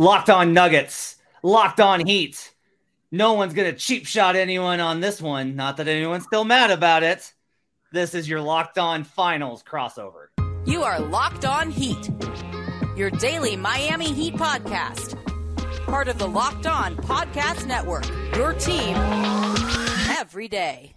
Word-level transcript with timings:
Locked 0.00 0.30
on 0.30 0.52
Nuggets, 0.52 1.16
locked 1.42 1.80
on 1.80 1.98
Heat. 1.98 2.52
No 3.10 3.32
one's 3.32 3.52
going 3.52 3.68
to 3.68 3.76
cheap 3.76 4.06
shot 4.06 4.36
anyone 4.36 4.78
on 4.78 5.00
this 5.00 5.20
one. 5.20 5.56
Not 5.56 5.76
that 5.78 5.88
anyone's 5.88 6.22
still 6.22 6.44
mad 6.44 6.70
about 6.70 7.02
it. 7.02 7.32
This 7.90 8.14
is 8.14 8.28
your 8.28 8.40
locked 8.40 8.78
on 8.78 9.02
finals 9.02 9.64
crossover. 9.64 10.26
You 10.66 10.84
are 10.84 11.00
Locked 11.00 11.44
On 11.44 11.68
Heat, 11.68 12.10
your 12.96 13.10
daily 13.10 13.56
Miami 13.56 14.12
Heat 14.12 14.34
podcast. 14.34 15.18
Part 15.86 16.06
of 16.06 16.18
the 16.18 16.28
Locked 16.28 16.68
On 16.68 16.94
Podcast 16.94 17.66
Network, 17.66 18.06
your 18.36 18.52
team 18.52 18.94
every 20.16 20.46
day. 20.46 20.92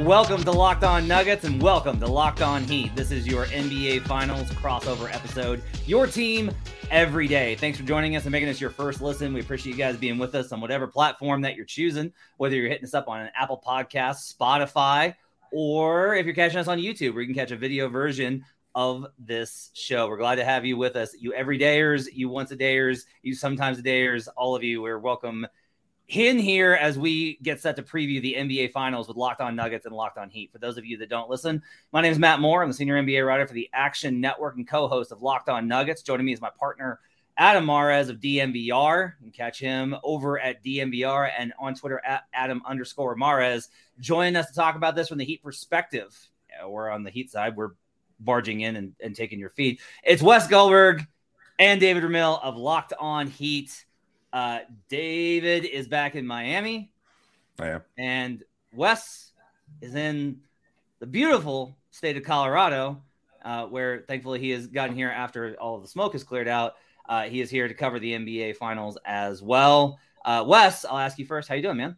Welcome 0.00 0.42
to 0.42 0.50
Locked 0.50 0.82
On 0.82 1.06
Nuggets 1.06 1.44
and 1.44 1.62
welcome 1.62 2.00
to 2.00 2.06
Locked 2.08 2.42
On 2.42 2.64
Heat. 2.64 2.96
This 2.96 3.12
is 3.12 3.28
your 3.28 3.46
NBA 3.46 4.02
Finals 4.02 4.50
crossover 4.50 5.14
episode. 5.14 5.62
Your 5.86 6.08
team 6.08 6.50
every 6.90 7.28
day. 7.28 7.54
Thanks 7.54 7.78
for 7.78 7.84
joining 7.84 8.16
us 8.16 8.24
and 8.24 8.32
making 8.32 8.48
us 8.48 8.60
your 8.60 8.70
first 8.70 9.00
listen. 9.00 9.32
We 9.32 9.40
appreciate 9.40 9.70
you 9.70 9.78
guys 9.78 9.96
being 9.96 10.18
with 10.18 10.34
us 10.34 10.50
on 10.50 10.60
whatever 10.60 10.88
platform 10.88 11.42
that 11.42 11.54
you're 11.54 11.64
choosing, 11.64 12.12
whether 12.38 12.56
you're 12.56 12.68
hitting 12.68 12.84
us 12.84 12.92
up 12.92 13.06
on 13.06 13.20
an 13.20 13.30
Apple 13.36 13.62
Podcast, 13.64 14.34
Spotify, 14.34 15.14
or 15.52 16.16
if 16.16 16.26
you're 16.26 16.34
catching 16.34 16.58
us 16.58 16.66
on 16.66 16.78
YouTube, 16.80 17.12
where 17.12 17.22
you 17.22 17.28
can 17.28 17.36
catch 17.36 17.52
a 17.52 17.56
video 17.56 17.88
version 17.88 18.44
of 18.74 19.06
this 19.16 19.70
show. 19.74 20.08
We're 20.08 20.18
glad 20.18 20.36
to 20.36 20.44
have 20.44 20.64
you 20.64 20.76
with 20.76 20.96
us. 20.96 21.14
You 21.16 21.32
everydayers, 21.38 22.08
you 22.12 22.28
once 22.28 22.50
a 22.50 22.56
dayers, 22.56 23.04
you 23.22 23.32
sometimes 23.32 23.78
a 23.78 23.82
dayers, 23.82 24.26
all 24.36 24.56
of 24.56 24.64
you, 24.64 24.82
we're 24.82 24.98
welcome 24.98 25.46
in 26.08 26.38
here 26.38 26.74
as 26.74 26.98
we 26.98 27.38
get 27.42 27.60
set 27.60 27.76
to 27.76 27.82
preview 27.82 28.20
the 28.20 28.34
NBA 28.34 28.72
Finals 28.72 29.08
with 29.08 29.16
Locked 29.16 29.40
On 29.40 29.56
Nuggets 29.56 29.86
and 29.86 29.94
Locked 29.94 30.18
On 30.18 30.28
Heat. 30.28 30.52
For 30.52 30.58
those 30.58 30.76
of 30.76 30.84
you 30.84 30.98
that 30.98 31.08
don't 31.08 31.30
listen, 31.30 31.62
my 31.92 32.02
name 32.02 32.12
is 32.12 32.18
Matt 32.18 32.40
Moore. 32.40 32.62
I'm 32.62 32.68
the 32.68 32.74
senior 32.74 33.02
NBA 33.02 33.26
writer 33.26 33.46
for 33.46 33.54
the 33.54 33.70
Action 33.72 34.20
Network 34.20 34.56
and 34.56 34.68
co-host 34.68 35.12
of 35.12 35.22
Locked 35.22 35.48
On 35.48 35.66
Nuggets. 35.66 36.02
Joining 36.02 36.26
me 36.26 36.32
is 36.32 36.40
my 36.40 36.50
partner 36.58 37.00
Adam 37.36 37.66
Mares 37.66 38.08
of 38.08 38.20
DNVR. 38.20 39.12
You 39.18 39.24
can 39.24 39.30
catch 39.32 39.58
him 39.58 39.96
over 40.02 40.38
at 40.38 40.62
DNVR 40.62 41.30
and 41.36 41.52
on 41.58 41.74
Twitter 41.74 42.00
at 42.04 42.24
Adam 42.32 42.62
underscore 42.66 43.16
Mares. 43.16 43.70
Joining 43.98 44.36
us 44.36 44.48
to 44.48 44.54
talk 44.54 44.76
about 44.76 44.94
this 44.94 45.08
from 45.08 45.18
the 45.18 45.24
Heat 45.24 45.42
perspective. 45.42 46.16
Yeah, 46.50 46.66
we're 46.66 46.90
on 46.90 47.02
the 47.02 47.10
Heat 47.10 47.30
side. 47.30 47.56
We're 47.56 47.72
barging 48.20 48.60
in 48.60 48.76
and, 48.76 48.94
and 49.00 49.16
taking 49.16 49.38
your 49.38 49.50
feed. 49.50 49.80
It's 50.04 50.22
Wes 50.22 50.46
Goldberg 50.46 51.06
and 51.58 51.80
David 51.80 52.04
Ramil 52.04 52.40
of 52.42 52.56
Locked 52.56 52.92
On 53.00 53.26
Heat. 53.26 53.84
Uh, 54.34 54.58
David 54.88 55.64
is 55.64 55.86
back 55.86 56.16
in 56.16 56.26
Miami. 56.26 56.90
I 57.60 57.68
am. 57.68 57.82
And 57.96 58.42
Wes 58.74 59.30
is 59.80 59.94
in 59.94 60.40
the 60.98 61.06
beautiful 61.06 61.78
state 61.92 62.16
of 62.16 62.24
Colorado, 62.24 63.00
uh, 63.44 63.66
where 63.66 64.00
thankfully 64.08 64.40
he 64.40 64.50
has 64.50 64.66
gotten 64.66 64.96
here 64.96 65.08
after 65.08 65.54
all 65.60 65.76
of 65.76 65.82
the 65.82 65.88
smoke 65.88 66.16
is 66.16 66.24
cleared 66.24 66.48
out. 66.48 66.74
Uh, 67.08 67.22
he 67.22 67.40
is 67.40 67.48
here 67.48 67.68
to 67.68 67.74
cover 67.74 68.00
the 68.00 68.12
NBA 68.12 68.56
Finals 68.56 68.98
as 69.04 69.40
well. 69.40 70.00
Uh, 70.24 70.42
Wes, 70.44 70.84
I'll 70.84 70.98
ask 70.98 71.16
you 71.16 71.26
first. 71.26 71.48
How 71.48 71.54
you 71.54 71.62
doing, 71.62 71.76
man? 71.76 71.96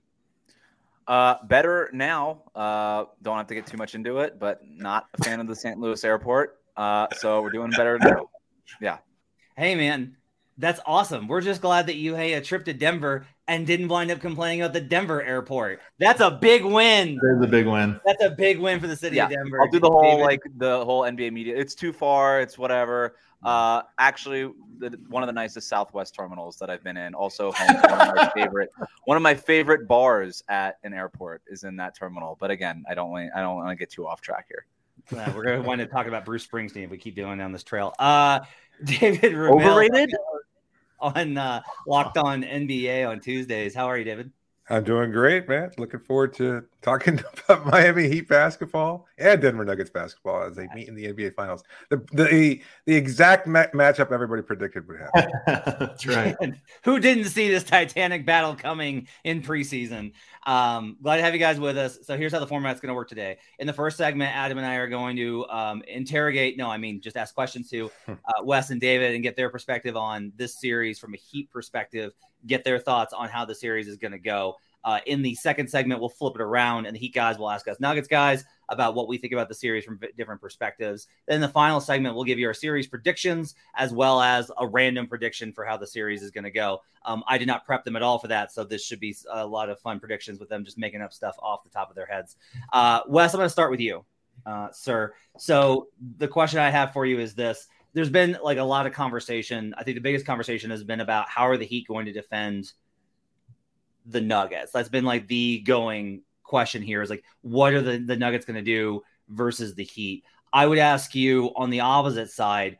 Uh, 1.09 1.37
better 1.45 1.89
now. 1.95 2.42
Uh, 2.55 3.05
don't 3.23 3.39
have 3.39 3.47
to 3.47 3.55
get 3.55 3.67
too 3.67 3.79
much 3.79 3.95
into 3.95 4.19
it, 4.19 4.39
but 4.39 4.61
not 4.69 5.07
a 5.14 5.25
fan 5.25 5.41
of 5.41 5.47
the 5.47 5.57
St. 5.57 5.79
Louis 5.79 6.05
airport. 6.05 6.59
Uh, 6.77 7.07
so 7.17 7.41
we're 7.41 7.51
doing 7.51 7.70
better 7.70 7.98
now. 7.98 8.29
Yeah. 8.81 8.98
Hey, 9.57 9.75
man, 9.75 10.16
that's 10.59 10.81
awesome. 10.87 11.29
We're 11.29 11.43
just 11.43 11.61
glad 11.61 11.87
that 11.87 11.97
you 11.97 12.15
had 12.15 12.31
a 12.31 12.41
trip 12.41 12.65
to 12.65 12.73
Denver 12.73 13.27
and 13.47 13.67
didn't 13.67 13.89
wind 13.89 14.11
up 14.11 14.21
complaining 14.21 14.63
about 14.63 14.73
the 14.73 14.81
Denver 14.81 15.23
airport. 15.23 15.81
That's 15.98 16.21
a 16.21 16.31
big 16.31 16.65
win. 16.65 17.21
That's 17.23 17.47
a 17.47 17.51
big 17.51 17.67
win. 17.67 18.01
That's 18.05 18.23
a 18.23 18.31
big 18.31 18.59
win 18.59 18.81
for 18.81 18.87
the 18.87 18.97
city 18.97 19.17
yeah. 19.17 19.27
of 19.27 19.31
Denver. 19.31 19.61
I'll 19.61 19.71
do 19.71 19.79
the 19.79 19.91
whole 19.91 20.03
David. 20.03 20.25
like 20.25 20.41
the 20.57 20.85
whole 20.85 21.03
NBA 21.03 21.33
media. 21.33 21.57
It's 21.57 21.75
too 21.75 21.93
far. 21.93 22.41
It's 22.41 22.57
whatever. 22.57 23.17
Uh, 23.43 23.83
actually, 23.98 24.51
the, 24.79 24.98
one 25.09 25.23
of 25.23 25.27
the 25.27 25.33
nicest 25.33 25.69
Southwest 25.69 26.15
terminals 26.15 26.57
that 26.59 26.70
I've 26.70 26.83
been 26.83 26.97
in. 26.97 27.15
Also, 27.15 27.53
home 27.53 27.77
one 27.77 28.09
of 28.09 28.17
my 28.17 28.31
favorite. 28.35 28.70
One 29.05 29.17
of 29.17 29.23
my 29.23 29.35
favorite 29.35 29.86
bars 29.86 30.42
at 30.48 30.79
an 30.85 30.95
airport 30.95 31.42
is 31.47 31.64
in 31.64 31.77
that 31.77 31.95
terminal. 31.95 32.36
But 32.41 32.51
again, 32.51 32.83
I 32.89 32.95
don't. 32.95 33.11
want 33.11 33.30
I 33.36 33.41
don't 33.41 33.57
want 33.57 33.69
to 33.69 33.77
get 33.77 33.91
too 33.91 34.07
off 34.07 34.20
track 34.20 34.47
here. 34.48 34.67
Yeah, 35.13 35.35
we're 35.36 35.45
going 35.45 35.63
to 35.63 35.69
want 35.69 35.80
to 35.80 35.86
talk 35.86 36.07
about 36.07 36.25
Bruce 36.25 36.47
Springsteen 36.47 36.85
if 36.85 36.91
we 36.91 36.98
keep 36.98 37.14
going 37.14 37.39
down 37.39 37.53
this 37.53 37.63
trail. 37.63 37.95
Uh, 37.98 38.41
David 38.85 39.33
Ramil, 39.33 39.63
overrated 39.63 40.14
on 40.98 41.36
uh, 41.36 41.62
Locked 41.86 42.18
On 42.18 42.42
NBA 42.42 43.05
on 43.05 43.20
Tuesdays. 43.20 43.74
How 43.74 43.86
are 43.86 43.98
you, 43.98 44.05
David? 44.05 44.33
I'm 44.69 44.83
doing 44.83 45.13
great, 45.13 45.49
man. 45.49 45.71
Looking 45.79 46.01
forward 46.01 46.35
to 46.35 46.65
talking 46.83 47.21
about 47.49 47.67
Miami 47.67 48.09
Heat 48.09 48.29
basketball 48.29 49.07
and 49.17 49.41
Denver 49.41 49.65
Nuggets 49.65 49.91
basketball 49.91 50.43
as 50.43 50.57
they 50.57 50.67
meet 50.75 50.89
in 50.89 50.97
the 50.97 51.13
NBA 51.13 51.35
Finals. 51.35 51.63
The 51.91 51.99
the 52.13 52.61
the 52.85 52.95
exact 52.95 53.47
ma- 53.47 53.67
matchup 53.73 54.11
everybody 54.11 54.43
predicted 54.43 54.89
would 54.89 54.99
happen. 54.99 55.31
That's 55.47 56.07
right. 56.07 56.37
Who 56.83 56.99
didn't 56.99 57.27
see 57.27 57.49
this 57.49 57.63
Titanic 57.63 58.27
battle 58.27 58.57
coming 58.57 59.07
in 59.23 59.41
preseason? 59.41 60.13
Um, 60.47 60.97
glad 61.01 61.17
to 61.17 61.23
have 61.23 61.33
you 61.33 61.41
guys 61.41 61.61
with 61.61 61.79
us. 61.79 61.98
So 62.03 62.17
here's 62.17 62.33
how 62.33 62.41
the 62.41 62.47
format's 62.47 62.81
going 62.81 62.89
to 62.89 62.95
work 62.95 63.09
today. 63.09 63.39
In 63.61 63.69
the 63.69 63.73
first 63.73 63.97
segment, 63.97 64.35
Adam 64.35 64.59
and 64.59 64.67
I 64.67 64.77
are 64.77 64.89
going 64.89 65.17
to 65.17 65.47
um, 65.48 65.83
interrogate. 65.83 66.57
No, 66.57 66.69
I 66.69 66.77
mean 66.77 67.01
just 67.01 67.17
ask 67.17 67.35
questions 67.35 67.71
to 67.71 67.91
uh, 68.09 68.15
Wes 68.43 68.71
and 68.71 68.81
David 68.81 69.15
and 69.15 69.23
get 69.23 69.37
their 69.37 69.51
perspective 69.51 69.97
on 69.97 70.33
this 70.35 70.61
series 70.61 70.98
from 70.98 71.15
a 71.15 71.19
Heat 71.19 71.51
perspective. 71.53 72.13
Get 72.46 72.64
their 72.64 72.79
thoughts 72.79 73.12
on 73.12 73.29
how 73.29 73.45
the 73.45 73.55
series 73.55 73.89
is 73.89 73.96
going 73.96 74.12
to 74.12 74.18
go. 74.18 74.57
Uh, 74.84 75.01
in 75.07 75.20
the 75.20 75.34
second 75.34 75.68
segment, 75.68 75.98
we'll 75.98 76.08
flip 76.08 76.36
it 76.36 76.40
around, 76.40 76.86
and 76.86 76.95
the 76.95 77.01
Heat 77.01 77.12
guys 77.12 77.39
will 77.39 77.51
ask 77.51 77.67
us 77.67 77.80
Nuggets 77.80 78.07
guys 78.07 78.45
about 78.68 78.95
what 78.95 79.08
we 79.08 79.18
think 79.18 79.33
about 79.33 79.48
the 79.48 79.55
series 79.55 79.84
from 79.84 79.98
different 80.17 80.40
perspectives. 80.40 81.08
Then 81.27 81.40
the 81.40 81.48
final 81.48 81.80
segment, 81.80 82.14
we'll 82.14 82.23
give 82.23 82.39
you 82.39 82.46
our 82.46 82.55
series 82.55 82.86
predictions 82.86 83.56
as 83.74 83.92
well 83.92 84.23
as 84.23 84.48
a 84.58 84.64
random 84.64 85.08
prediction 85.08 85.52
for 85.52 85.64
how 85.64 85.77
the 85.77 85.89
series 85.89 86.23
is 86.23 86.30
going 86.30 86.45
to 86.45 86.52
go. 86.52 86.83
Um, 87.05 87.24
I 87.27 87.36
did 87.36 87.48
not 87.48 87.67
prep 87.67 87.83
them 87.83 87.96
at 87.96 88.02
all 88.02 88.20
for 88.20 88.29
that, 88.29 88.52
so 88.52 88.62
this 88.62 88.85
should 88.85 89.01
be 89.01 89.17
a 89.29 89.45
lot 89.45 89.70
of 89.70 89.80
fun 89.80 89.98
predictions 89.98 90.39
with 90.39 90.48
them 90.48 90.64
just 90.64 90.79
making 90.79 91.02
up 91.02 91.12
stuff 91.12 91.35
off 91.40 91.64
the 91.64 91.70
top 91.70 91.90
of 91.90 91.96
their 91.96 92.06
heads. 92.06 92.36
Uh, 92.73 93.01
Wes, 93.08 93.35
I'm 93.35 93.39
going 93.39 93.46
to 93.46 93.51
start 93.51 93.73
with 93.73 93.80
you, 93.80 94.05
uh, 94.45 94.70
sir. 94.70 95.14
So 95.36 95.89
the 96.18 96.29
question 96.29 96.61
I 96.61 96.70
have 96.70 96.92
for 96.92 97.06
you 97.06 97.18
is 97.18 97.35
this. 97.35 97.67
There's 97.96 98.11
been 98.11 98.39
like 98.45 98.58
a 98.58 98.62
lot 98.62 98.86
of 98.86 98.92
conversation. 98.92 99.74
I 99.77 99.83
think 99.83 99.96
the 99.96 100.02
biggest 100.02 100.24
conversation 100.24 100.70
has 100.70 100.84
been 100.84 101.01
about 101.01 101.29
how 101.29 101.48
are 101.48 101.57
the 101.57 101.67
Heat 101.67 101.89
going 101.89 102.07
to 102.07 102.12
defend– 102.12 102.70
the 104.07 104.20
Nuggets. 104.20 104.73
That's 104.73 104.89
been 104.89 105.05
like 105.05 105.27
the 105.27 105.61
going 105.61 106.23
question 106.42 106.83
here 106.83 107.02
is 107.02 107.11
like, 107.11 107.24
what 107.42 107.73
are 107.73 107.83
the, 107.83 107.98
the 107.98 108.17
Nuggets 108.17 108.45
going 108.45 108.56
to 108.56 108.62
do 108.62 109.02
versus 109.29 109.74
the 109.74 109.85
Heat? 109.85 110.24
I 110.52 110.67
would 110.67 110.79
ask 110.79 111.14
you 111.14 111.51
on 111.56 111.70
the 111.70 111.80
opposite 111.80 112.30
side, 112.30 112.79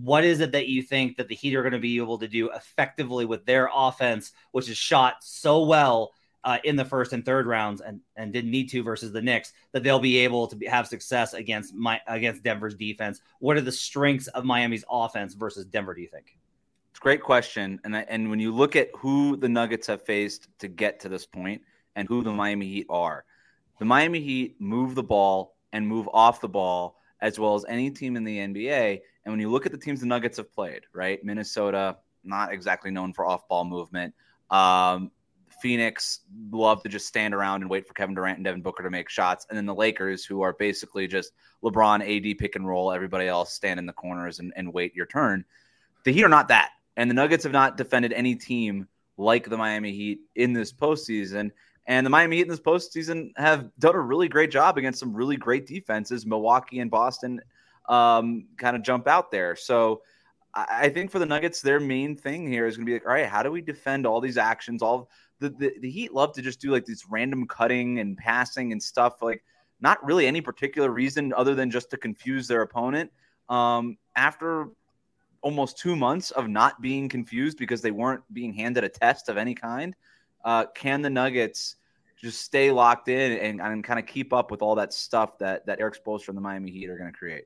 what 0.00 0.24
is 0.24 0.40
it 0.40 0.52
that 0.52 0.68
you 0.68 0.82
think 0.82 1.18
that 1.18 1.28
the 1.28 1.34
Heat 1.34 1.54
are 1.54 1.62
going 1.62 1.74
to 1.74 1.78
be 1.78 1.98
able 1.98 2.18
to 2.18 2.28
do 2.28 2.50
effectively 2.50 3.26
with 3.26 3.44
their 3.44 3.68
offense, 3.72 4.32
which 4.52 4.68
is 4.68 4.78
shot 4.78 5.16
so 5.20 5.64
well 5.64 6.12
uh, 6.44 6.58
in 6.64 6.76
the 6.76 6.84
first 6.84 7.12
and 7.12 7.24
third 7.24 7.46
rounds 7.46 7.80
and, 7.80 8.00
and 8.16 8.32
didn't 8.32 8.50
need 8.50 8.68
to 8.70 8.82
versus 8.82 9.12
the 9.12 9.22
Knicks, 9.22 9.52
that 9.72 9.82
they'll 9.82 10.00
be 10.00 10.18
able 10.18 10.46
to 10.46 10.56
be, 10.56 10.66
have 10.66 10.86
success 10.86 11.34
against 11.34 11.74
my 11.74 12.00
against 12.06 12.42
Denver's 12.42 12.74
defense? 12.74 13.20
What 13.38 13.56
are 13.56 13.60
the 13.60 13.72
strengths 13.72 14.28
of 14.28 14.44
Miami's 14.44 14.84
offense 14.90 15.34
versus 15.34 15.64
Denver? 15.64 15.94
Do 15.94 16.02
you 16.02 16.08
think? 16.08 16.36
It's 16.90 16.98
a 16.98 17.02
great 17.02 17.22
question. 17.22 17.80
And 17.84 17.96
and 17.96 18.30
when 18.30 18.40
you 18.40 18.54
look 18.54 18.76
at 18.76 18.90
who 18.96 19.36
the 19.36 19.48
Nuggets 19.48 19.86
have 19.86 20.02
faced 20.02 20.48
to 20.58 20.68
get 20.68 21.00
to 21.00 21.08
this 21.08 21.26
point 21.26 21.62
and 21.96 22.08
who 22.08 22.22
the 22.22 22.32
Miami 22.32 22.66
Heat 22.66 22.86
are, 22.88 23.24
the 23.78 23.84
Miami 23.84 24.20
Heat 24.20 24.60
move 24.60 24.94
the 24.94 25.02
ball 25.02 25.56
and 25.72 25.86
move 25.86 26.08
off 26.12 26.40
the 26.40 26.48
ball 26.48 26.98
as 27.20 27.38
well 27.38 27.54
as 27.54 27.64
any 27.68 27.90
team 27.90 28.16
in 28.16 28.24
the 28.24 28.38
NBA. 28.38 29.00
And 29.24 29.32
when 29.32 29.40
you 29.40 29.50
look 29.50 29.64
at 29.64 29.72
the 29.72 29.78
teams 29.78 30.00
the 30.00 30.06
Nuggets 30.06 30.36
have 30.36 30.52
played, 30.52 30.82
right? 30.92 31.24
Minnesota, 31.24 31.96
not 32.24 32.52
exactly 32.52 32.90
known 32.90 33.12
for 33.12 33.24
off-ball 33.24 33.64
movement. 33.64 34.14
Um, 34.50 35.10
Phoenix 35.62 36.20
love 36.50 36.82
to 36.82 36.88
just 36.88 37.06
stand 37.06 37.32
around 37.32 37.62
and 37.62 37.70
wait 37.70 37.86
for 37.86 37.94
Kevin 37.94 38.16
Durant 38.16 38.38
and 38.38 38.44
Devin 38.44 38.62
Booker 38.62 38.82
to 38.82 38.90
make 38.90 39.08
shots, 39.08 39.46
and 39.48 39.56
then 39.56 39.64
the 39.64 39.74
Lakers, 39.74 40.24
who 40.24 40.42
are 40.42 40.52
basically 40.52 41.06
just 41.06 41.32
LeBron, 41.62 42.00
AD 42.02 42.38
pick 42.38 42.56
and 42.56 42.66
roll, 42.66 42.90
everybody 42.90 43.28
else 43.28 43.52
stand 43.52 43.78
in 43.78 43.86
the 43.86 43.92
corners 43.92 44.40
and, 44.40 44.52
and 44.56 44.74
wait 44.74 44.94
your 44.94 45.06
turn. 45.06 45.44
The 46.04 46.12
Heat 46.12 46.24
are 46.24 46.28
not 46.28 46.48
that. 46.48 46.70
And 46.96 47.08
the 47.08 47.14
Nuggets 47.14 47.44
have 47.44 47.52
not 47.52 47.76
defended 47.76 48.12
any 48.12 48.34
team 48.34 48.88
like 49.16 49.48
the 49.48 49.56
Miami 49.56 49.92
Heat 49.92 50.20
in 50.34 50.52
this 50.52 50.72
postseason. 50.72 51.52
And 51.86 52.04
the 52.04 52.10
Miami 52.10 52.36
Heat 52.36 52.42
in 52.42 52.48
this 52.48 52.60
postseason 52.60 53.30
have 53.36 53.70
done 53.78 53.94
a 53.94 54.00
really 54.00 54.28
great 54.28 54.50
job 54.50 54.78
against 54.78 54.98
some 54.98 55.14
really 55.14 55.36
great 55.36 55.66
defenses. 55.66 56.26
Milwaukee 56.26 56.80
and 56.80 56.90
Boston 56.90 57.40
um, 57.88 58.46
kind 58.58 58.76
of 58.76 58.82
jump 58.82 59.06
out 59.06 59.30
there. 59.30 59.54
So 59.56 60.02
I 60.54 60.90
think 60.90 61.10
for 61.10 61.18
the 61.18 61.26
Nuggets, 61.26 61.62
their 61.62 61.80
main 61.80 62.14
thing 62.16 62.46
here 62.46 62.66
is 62.66 62.76
going 62.76 62.84
to 62.84 62.90
be 62.90 62.94
like, 62.94 63.06
all 63.06 63.14
right, 63.14 63.26
how 63.26 63.42
do 63.42 63.50
we 63.50 63.62
defend 63.62 64.06
all 64.06 64.20
these 64.20 64.36
actions? 64.36 64.82
All 64.82 65.08
the, 65.42 65.50
the, 65.50 65.72
the 65.80 65.90
Heat 65.90 66.14
love 66.14 66.32
to 66.34 66.42
just 66.42 66.60
do 66.60 66.70
like 66.70 66.84
these 66.84 67.04
random 67.10 67.46
cutting 67.46 67.98
and 67.98 68.16
passing 68.16 68.72
and 68.72 68.82
stuff, 68.82 69.22
like 69.22 69.42
not 69.80 70.04
really 70.04 70.26
any 70.26 70.40
particular 70.40 70.90
reason 70.90 71.32
other 71.34 71.54
than 71.54 71.70
just 71.70 71.90
to 71.90 71.96
confuse 71.96 72.48
their 72.48 72.62
opponent. 72.62 73.10
Um, 73.48 73.98
after 74.16 74.68
almost 75.42 75.76
two 75.76 75.96
months 75.96 76.30
of 76.30 76.48
not 76.48 76.80
being 76.80 77.08
confused 77.08 77.58
because 77.58 77.82
they 77.82 77.90
weren't 77.90 78.22
being 78.32 78.54
handed 78.54 78.84
a 78.84 78.88
test 78.88 79.28
of 79.28 79.36
any 79.36 79.54
kind. 79.54 79.94
Uh, 80.44 80.66
can 80.74 81.02
the 81.02 81.10
Nuggets 81.10 81.76
just 82.16 82.40
stay 82.40 82.70
locked 82.70 83.08
in 83.08 83.32
and, 83.32 83.60
and 83.60 83.84
kind 83.84 83.98
of 83.98 84.06
keep 84.06 84.32
up 84.32 84.50
with 84.50 84.62
all 84.62 84.76
that 84.76 84.92
stuff 84.92 85.38
that 85.38 85.66
that 85.66 85.80
Erik 85.80 86.02
Spoelstra 86.02 86.28
and 86.28 86.36
the 86.36 86.42
Miami 86.42 86.70
Heat 86.70 86.88
are 86.88 86.96
going 86.96 87.12
to 87.12 87.18
create? 87.18 87.44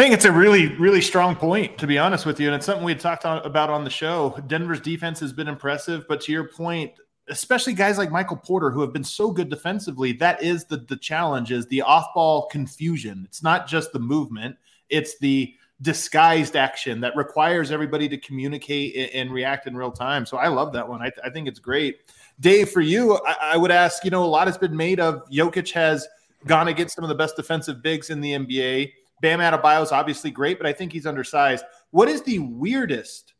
I 0.00 0.02
think 0.02 0.14
it's 0.14 0.24
a 0.24 0.32
really, 0.32 0.68
really 0.76 1.02
strong 1.02 1.36
point, 1.36 1.76
to 1.76 1.86
be 1.86 1.98
honest 1.98 2.24
with 2.24 2.40
you. 2.40 2.46
And 2.46 2.56
it's 2.56 2.64
something 2.64 2.82
we 2.82 2.92
had 2.92 3.02
talked 3.02 3.26
about 3.26 3.68
on 3.68 3.84
the 3.84 3.90
show. 3.90 4.34
Denver's 4.46 4.80
defense 4.80 5.20
has 5.20 5.30
been 5.30 5.46
impressive, 5.46 6.06
but 6.08 6.22
to 6.22 6.32
your 6.32 6.48
point, 6.48 6.92
especially 7.28 7.74
guys 7.74 7.98
like 7.98 8.10
Michael 8.10 8.38
Porter 8.38 8.70
who 8.70 8.80
have 8.80 8.94
been 8.94 9.04
so 9.04 9.30
good 9.30 9.50
defensively, 9.50 10.12
that 10.12 10.42
is 10.42 10.64
the 10.64 10.78
the 10.78 10.96
challenge 10.96 11.52
is 11.52 11.66
the 11.66 11.82
off-ball 11.82 12.46
confusion. 12.46 13.26
It's 13.26 13.42
not 13.42 13.68
just 13.68 13.92
the 13.92 13.98
movement, 13.98 14.56
it's 14.88 15.18
the 15.18 15.52
disguised 15.82 16.56
action 16.56 17.02
that 17.02 17.14
requires 17.14 17.70
everybody 17.70 18.08
to 18.08 18.16
communicate 18.16 19.14
and 19.14 19.30
react 19.30 19.66
in 19.66 19.76
real 19.76 19.92
time. 19.92 20.24
So 20.24 20.38
I 20.38 20.48
love 20.48 20.72
that 20.72 20.88
one. 20.88 21.02
I, 21.02 21.12
I 21.22 21.28
think 21.28 21.46
it's 21.46 21.60
great. 21.60 22.10
Dave, 22.40 22.70
for 22.70 22.80
you, 22.80 23.20
I, 23.26 23.36
I 23.52 23.56
would 23.58 23.70
ask, 23.70 24.02
you 24.02 24.10
know, 24.10 24.24
a 24.24 24.32
lot 24.32 24.46
has 24.46 24.56
been 24.56 24.74
made 24.74 24.98
of 24.98 25.28
Jokic 25.28 25.70
has 25.72 26.08
gone 26.46 26.68
against 26.68 26.94
some 26.94 27.04
of 27.04 27.10
the 27.10 27.14
best 27.14 27.36
defensive 27.36 27.82
bigs 27.82 28.08
in 28.08 28.22
the 28.22 28.32
NBA. 28.32 28.92
Bam 29.20 29.40
Adebayo 29.40 29.82
is 29.82 29.92
obviously 29.92 30.30
great, 30.30 30.58
but 30.58 30.66
I 30.66 30.72
think 30.72 30.92
he's 30.92 31.06
undersized. 31.06 31.64
What 31.90 32.08
is 32.08 32.22
the 32.22 32.38
weirdest 32.38 33.34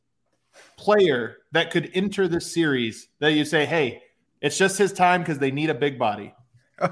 player 0.77 1.39
that 1.53 1.71
could 1.71 1.91
enter 1.95 2.29
this 2.29 2.53
series 2.53 3.09
that 3.21 3.33
you 3.33 3.45
say, 3.45 3.67
hey, 3.67 4.03
it's 4.41 4.59
just 4.59 4.79
his 4.79 4.93
time 4.93 5.23
because 5.23 5.39
they 5.39 5.51
need 5.51 5.71
a 5.71 5.75
big 5.75 5.99
body? 5.99 6.35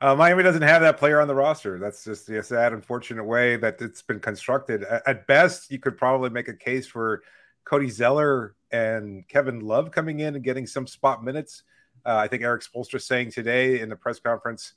Uh, 0.00 0.14
Miami 0.14 0.42
doesn't 0.42 0.60
have 0.60 0.82
that 0.82 0.98
player 0.98 1.18
on 1.18 1.28
the 1.28 1.34
roster. 1.34 1.78
That's 1.78 2.04
just 2.04 2.26
the 2.26 2.42
sad, 2.42 2.74
unfortunate 2.74 3.24
way 3.24 3.56
that 3.56 3.80
it's 3.80 4.02
been 4.02 4.20
constructed. 4.20 4.84
At, 4.84 5.26
best, 5.26 5.70
you 5.70 5.78
could 5.78 5.96
probably 5.96 6.28
make 6.28 6.48
a 6.48 6.52
case 6.52 6.86
for 6.86 7.22
Cody 7.64 7.88
Zeller 7.88 8.54
and 8.70 9.26
Kevin 9.28 9.60
Love 9.60 9.92
coming 9.92 10.20
in 10.20 10.34
and 10.34 10.44
getting 10.44 10.66
some 10.66 10.86
spot 10.86 11.24
minutes. 11.24 11.62
Uh, 12.04 12.16
I 12.16 12.28
think 12.28 12.42
Erik 12.42 12.62
Spoelstra 12.62 13.00
saying 13.00 13.30
today 13.30 13.80
in 13.80 13.88
the 13.88 13.96
press 13.96 14.18
conference 14.18 14.74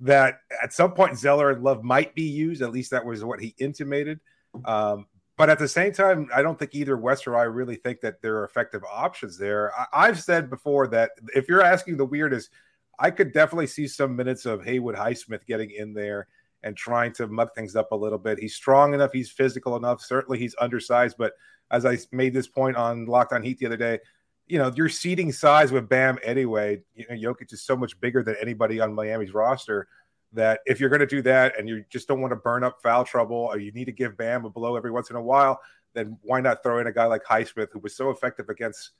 that 0.00 0.40
at 0.62 0.72
some 0.72 0.92
point 0.92 1.18
Zeller 1.18 1.50
and 1.50 1.62
Love 1.62 1.82
might 1.82 2.14
be 2.14 2.22
used. 2.22 2.62
At 2.62 2.72
least 2.72 2.90
that 2.90 3.04
was 3.04 3.24
what 3.24 3.40
he 3.40 3.54
intimated. 3.58 4.20
Um, 4.64 5.06
but 5.36 5.50
at 5.50 5.58
the 5.58 5.68
same 5.68 5.92
time, 5.92 6.28
I 6.34 6.42
don't 6.42 6.58
think 6.58 6.74
either 6.74 6.96
Wes 6.96 7.26
or 7.26 7.36
I 7.36 7.42
really 7.42 7.76
think 7.76 8.00
that 8.00 8.22
there 8.22 8.36
are 8.36 8.44
effective 8.44 8.82
options 8.90 9.36
there. 9.36 9.72
I, 9.92 10.06
have 10.06 10.20
said 10.20 10.48
before 10.48 10.86
that 10.88 11.10
if 11.34 11.46
you're 11.48 11.62
asking 11.62 11.98
the 11.98 12.06
weirdest, 12.06 12.50
I 12.98 13.10
could 13.10 13.32
definitely 13.32 13.66
see 13.66 13.86
some 13.86 14.16
minutes 14.16 14.46
of 14.46 14.64
Haywood 14.64 14.94
Highsmith 14.94 15.44
getting 15.46 15.70
in 15.70 15.92
there 15.92 16.28
and 16.62 16.74
trying 16.74 17.12
to 17.12 17.26
muck 17.26 17.54
things 17.54 17.76
up 17.76 17.92
a 17.92 17.96
little 17.96 18.18
bit. 18.18 18.38
He's 18.38 18.54
strong 18.54 18.94
enough, 18.94 19.12
he's 19.12 19.30
physical 19.30 19.76
enough. 19.76 20.00
Certainly, 20.00 20.38
he's 20.38 20.54
undersized, 20.58 21.16
but 21.18 21.34
as 21.70 21.84
I 21.84 21.98
made 22.12 22.32
this 22.32 22.48
point 22.48 22.76
on 22.76 23.04
Locked 23.04 23.34
On 23.34 23.42
Heat 23.42 23.58
the 23.58 23.66
other 23.66 23.76
day, 23.76 23.98
you 24.46 24.58
know, 24.58 24.72
you're 24.74 24.88
ceding 24.88 25.32
size 25.32 25.72
with 25.72 25.88
Bam 25.88 26.18
anyway. 26.22 26.82
You 26.94 27.06
know, 27.10 27.32
Jokic 27.32 27.52
is 27.52 27.62
so 27.62 27.76
much 27.76 27.98
bigger 28.00 28.22
than 28.22 28.36
anybody 28.40 28.80
on 28.80 28.94
Miami's 28.94 29.34
roster 29.34 29.88
that 30.32 30.60
if 30.66 30.80
you're 30.80 30.90
going 30.90 31.00
to 31.00 31.06
do 31.06 31.22
that 31.22 31.58
and 31.58 31.68
you 31.68 31.84
just 31.90 32.08
don't 32.08 32.20
want 32.20 32.32
to 32.32 32.36
burn 32.36 32.62
up 32.62 32.78
foul 32.82 33.04
trouble 33.04 33.36
or 33.36 33.58
you 33.58 33.72
need 33.72 33.86
to 33.86 33.92
give 33.92 34.16
Bam 34.16 34.44
a 34.44 34.50
blow 34.50 34.76
every 34.76 34.90
once 34.90 35.10
in 35.10 35.16
a 35.16 35.22
while, 35.22 35.60
then 35.94 36.18
why 36.22 36.40
not 36.40 36.62
throw 36.62 36.78
in 36.78 36.86
a 36.86 36.92
guy 36.92 37.06
like 37.06 37.24
Highsmith 37.24 37.72
who 37.72 37.78
was 37.80 37.96
so 37.96 38.10
effective 38.10 38.48
against 38.48 38.90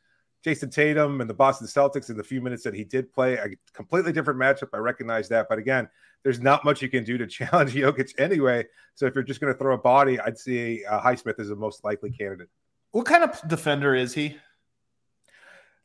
Jayson 0.43 0.70
Tatum 0.70 1.20
and 1.20 1.28
the 1.28 1.34
Boston 1.34 1.66
Celtics 1.66 2.10
in 2.10 2.16
the 2.16 2.25
few 2.25 2.40
minutes 2.40 2.62
that 2.64 2.75
he 2.75 2.84
did 2.84 3.12
play? 3.12 3.34
A 3.34 3.48
completely 3.72 4.12
different 4.12 4.40
matchup. 4.40 4.69
I 4.72 4.78
recognize 4.78 5.28
that. 5.28 5.46
But 5.48 5.58
again, 5.58 5.88
there's 6.22 6.40
not 6.40 6.64
much 6.64 6.82
you 6.82 6.88
can 6.88 7.04
do 7.04 7.19
to 7.19 7.26
challenge 7.26 7.75
Jokic 7.75 8.19
anyway. 8.19 8.64
So 8.94 9.06
if 9.06 9.14
you're 9.14 9.25
just 9.25 9.40
going 9.40 9.52
to 9.52 9.58
throw 9.58 9.75
a 9.75 9.78
body, 9.78 10.19
I'd 10.19 10.38
see 10.38 10.84
uh, 10.87 11.00
Highsmith 11.00 11.38
as 11.38 11.48
the 11.48 11.56
most 11.56 11.84
likely 11.84 12.10
candidate. 12.10 12.48
What 12.93 13.06
kind 13.06 13.25
of 13.25 13.40
defender 13.46 13.94
is 13.94 14.14
he? 14.14 14.38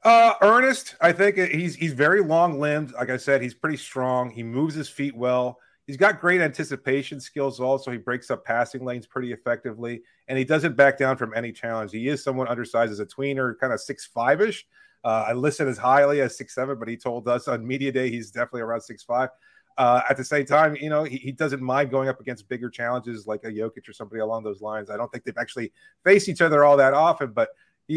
Uh, 0.04 0.34
Ernest, 0.42 0.96
I 1.00 1.12
think 1.12 1.38
he's 1.38 1.76
he's 1.76 1.94
very 1.94 2.22
long 2.22 2.60
limbed. 2.60 2.94
Like 2.94 3.12
I 3.12 3.18
said, 3.18 3.42
he's 3.42 3.54
pretty 3.54 3.78
strong. 3.78 4.32
He 4.32 4.42
moves 4.42 4.74
his 4.74 4.90
feet 4.90 5.16
well. 5.16 5.60
He's 5.86 5.98
got 5.98 6.22
great 6.22 6.42
anticipation 6.42 7.20
skills. 7.20 7.60
Also, 7.60 7.92
he 7.92 7.98
breaks 7.98 8.32
up 8.32 8.44
passing 8.44 8.84
lanes 8.84 9.06
pretty 9.06 9.32
effectively, 9.32 10.02
and 10.28 10.38
he 10.38 10.44
doesn't 10.44 10.76
back 10.76 10.98
down 10.98 11.18
from 11.18 11.34
any 11.36 11.52
challenge. 11.52 11.92
He 11.92 12.08
is 12.08 12.24
somewhat 12.24 12.48
undersized 12.48 12.92
as 12.92 13.00
a 13.00 13.06
tweener, 13.06 13.58
kind 13.60 13.74
of 13.74 13.80
six 13.80 14.08
five 14.08 14.42
ish. 14.42 14.66
Uh, 15.04 15.26
I 15.28 15.34
listed 15.34 15.68
as 15.68 15.78
highly 15.78 16.22
as 16.22 16.36
six 16.36 16.56
seven, 16.56 16.80
but 16.80 16.88
he 16.88 16.98
told 16.98 17.28
us 17.28 17.48
on 17.48 17.66
media 17.66 17.92
day 17.92 18.10
he's 18.10 18.32
definitely 18.32 18.62
around 18.62 18.82
six 18.82 19.04
five. 19.04 19.30
Uh, 19.78 20.02
at 20.10 20.18
the 20.18 20.24
same 20.24 20.46
time, 20.46 20.76
you 20.76 20.90
know, 20.90 21.04
he, 21.04 21.18
he, 21.18 21.32
doesn't 21.32 21.62
mind 21.62 21.90
going 21.90 22.10
up 22.10 22.20
against 22.20 22.48
bigger 22.50 22.70
challenges 22.70 23.26
like 23.26 23.44
a 23.46 23.48
Jokic 23.48 23.88
or 23.88 23.94
somebody 23.94 24.20
along 24.20 24.44
those 24.44 24.62
lines. 24.62 24.90
I 24.90 24.98
don't 24.98 25.10
think 25.12 25.24
they've 25.24 25.38
actually 25.38 25.72
faced 26.04 26.28
each 26.28 26.42
other 26.42 26.66
all 26.66 26.76
that 26.78 26.94
often, 26.94 27.32
but 27.32 27.50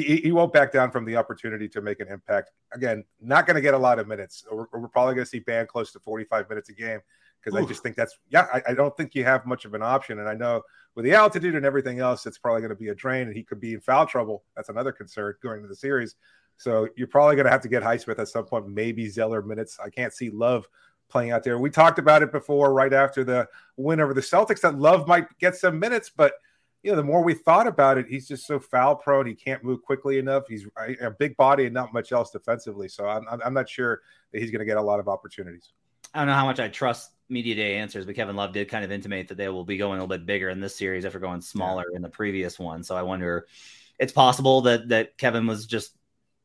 he, 0.03 0.17
he 0.17 0.33
won't 0.33 0.53
back 0.53 0.73
down 0.73 0.91
from 0.91 1.05
the 1.05 1.17
opportunity 1.17 1.69
to 1.69 1.81
make 1.81 2.01
an 2.01 2.09
impact. 2.09 2.51
Again, 2.73 3.05
not 3.21 3.47
going 3.47 3.55
to 3.55 3.61
get 3.61 3.75
a 3.75 3.79
lot 3.79 3.99
of 3.99 4.09
minutes. 4.09 4.45
We're, 4.51 4.67
we're 4.73 4.89
probably 4.89 5.15
going 5.15 5.25
to 5.25 5.31
see 5.31 5.41
Bam 5.41 5.67
close 5.67 5.93
to 5.93 6.01
45 6.01 6.49
minutes 6.49 6.69
a 6.69 6.73
game 6.73 7.01
because 7.43 7.61
I 7.61 7.65
just 7.67 7.83
think 7.83 7.95
that's, 7.95 8.19
yeah, 8.31 8.47
I, 8.53 8.63
I, 8.69 8.75
don't 8.75 8.97
think 8.97 9.15
you 9.15 9.23
have 9.25 9.45
much 9.45 9.67
of 9.67 9.75
an 9.75 9.83
option. 9.83 10.19
And 10.21 10.29
I 10.29 10.35
know 10.35 10.63
with 10.95 11.05
the 11.05 11.13
altitude 11.13 11.55
and 11.55 11.67
everything 11.67 12.01
else, 12.01 12.25
it's 12.25 12.39
probably 12.39 12.63
going 12.63 12.71
to 12.71 12.77
be 12.77 12.89
a 12.89 12.95
drain 12.95 13.27
and 13.27 13.37
he 13.37 13.43
could 13.43 13.61
be 13.61 13.75
in 13.75 13.81
foul 13.81 14.07
trouble. 14.07 14.45
That's 14.57 14.71
another 14.71 14.93
concern 14.93 15.35
going 15.43 15.59
into 15.59 15.69
the 15.69 15.77
series. 15.77 16.17
So 16.57 16.89
you're 16.97 17.07
probably 17.07 17.37
going 17.37 17.45
to 17.45 17.51
have 17.51 17.61
to 17.61 17.69
get 17.69 17.83
Highsmith 17.83 18.19
at 18.19 18.29
some 18.29 18.47
point, 18.47 18.69
maybe 18.69 19.09
Zeller 19.09 19.43
minutes. 19.43 19.79
I 19.85 19.91
can't 19.91 20.13
see 20.13 20.31
Love 20.31 20.67
playing 21.11 21.33
out 21.33 21.43
there. 21.43 21.59
We 21.59 21.69
talked 21.69 21.99
about 21.99 22.23
it 22.23 22.33
before, 22.33 22.73
right 22.73 22.93
after 22.93 23.25
the 23.25 23.47
win 23.77 24.01
over 24.01 24.15
the 24.15 24.23
Celtics, 24.23 24.63
that 24.63 24.79
Love 24.79 25.07
might 25.07 25.27
get 25.39 25.55
some 25.55 25.79
minutes, 25.79 26.11
but– 26.17 26.33
you 26.85 26.91
know, 26.91 26.97
the 26.97 27.03
more 27.03 27.25
we 27.25 27.33
thought 27.33 27.67
about 27.67 27.97
it, 27.97 28.07
he's 28.07 28.29
just 28.29 28.47
so 28.47 28.61
foul 28.61 28.95
prone. 28.95 29.27
He 29.27 29.35
can't 29.35 29.65
move 29.65 29.83
quickly 29.83 30.19
enough. 30.19 30.45
He's 30.47 30.67
a 31.01 31.11
big 31.11 31.35
body 31.39 31.65
and 31.65 31.73
not 31.73 31.95
much 31.95 32.13
else 32.13 32.31
defensively. 32.31 32.89
So 32.89 33.07
I'm, 33.07 33.27
I'm 33.43 33.55
not 33.55 33.71
sure 33.71 34.03
that 34.33 34.43
he's 34.43 34.51
going 34.51 34.59
to 34.59 34.67
get 34.67 34.77
a 34.77 34.83
lot 34.83 35.01
of 35.01 35.09
opportunities. 35.09 35.73
I 36.13 36.19
don't 36.19 36.29
know 36.29 36.35
how 36.35 36.45
much 36.45 36.61
I 36.61 36.69
trust 36.69 37.13
media 37.31 37.55
day 37.55 37.77
answers, 37.77 38.05
but 38.05 38.15
Kevin 38.15 38.37
Love 38.37 38.53
did 38.53 38.69
kind 38.69 38.85
of 38.85 38.93
intimate 38.93 39.29
that 39.29 39.39
they 39.39 39.49
will 39.49 39.65
be 39.65 39.79
going 39.79 39.99
a 39.99 40.05
little 40.05 40.19
bit 40.19 40.27
bigger 40.27 40.51
in 40.51 40.61
this 40.61 40.77
series 40.77 41.07
after 41.07 41.19
going 41.19 41.41
smaller 41.41 41.87
yeah. 41.91 41.97
in 41.97 42.03
the 42.03 42.11
previous 42.11 42.59
one. 42.59 42.85
So 42.85 42.95
I 42.95 43.03
wonder, 43.03 43.47
it's 43.99 44.13
possible 44.13 44.61
that 44.63 44.89
that 44.91 45.17
Kevin 45.17 45.47
was 45.47 45.67
just 45.67 45.97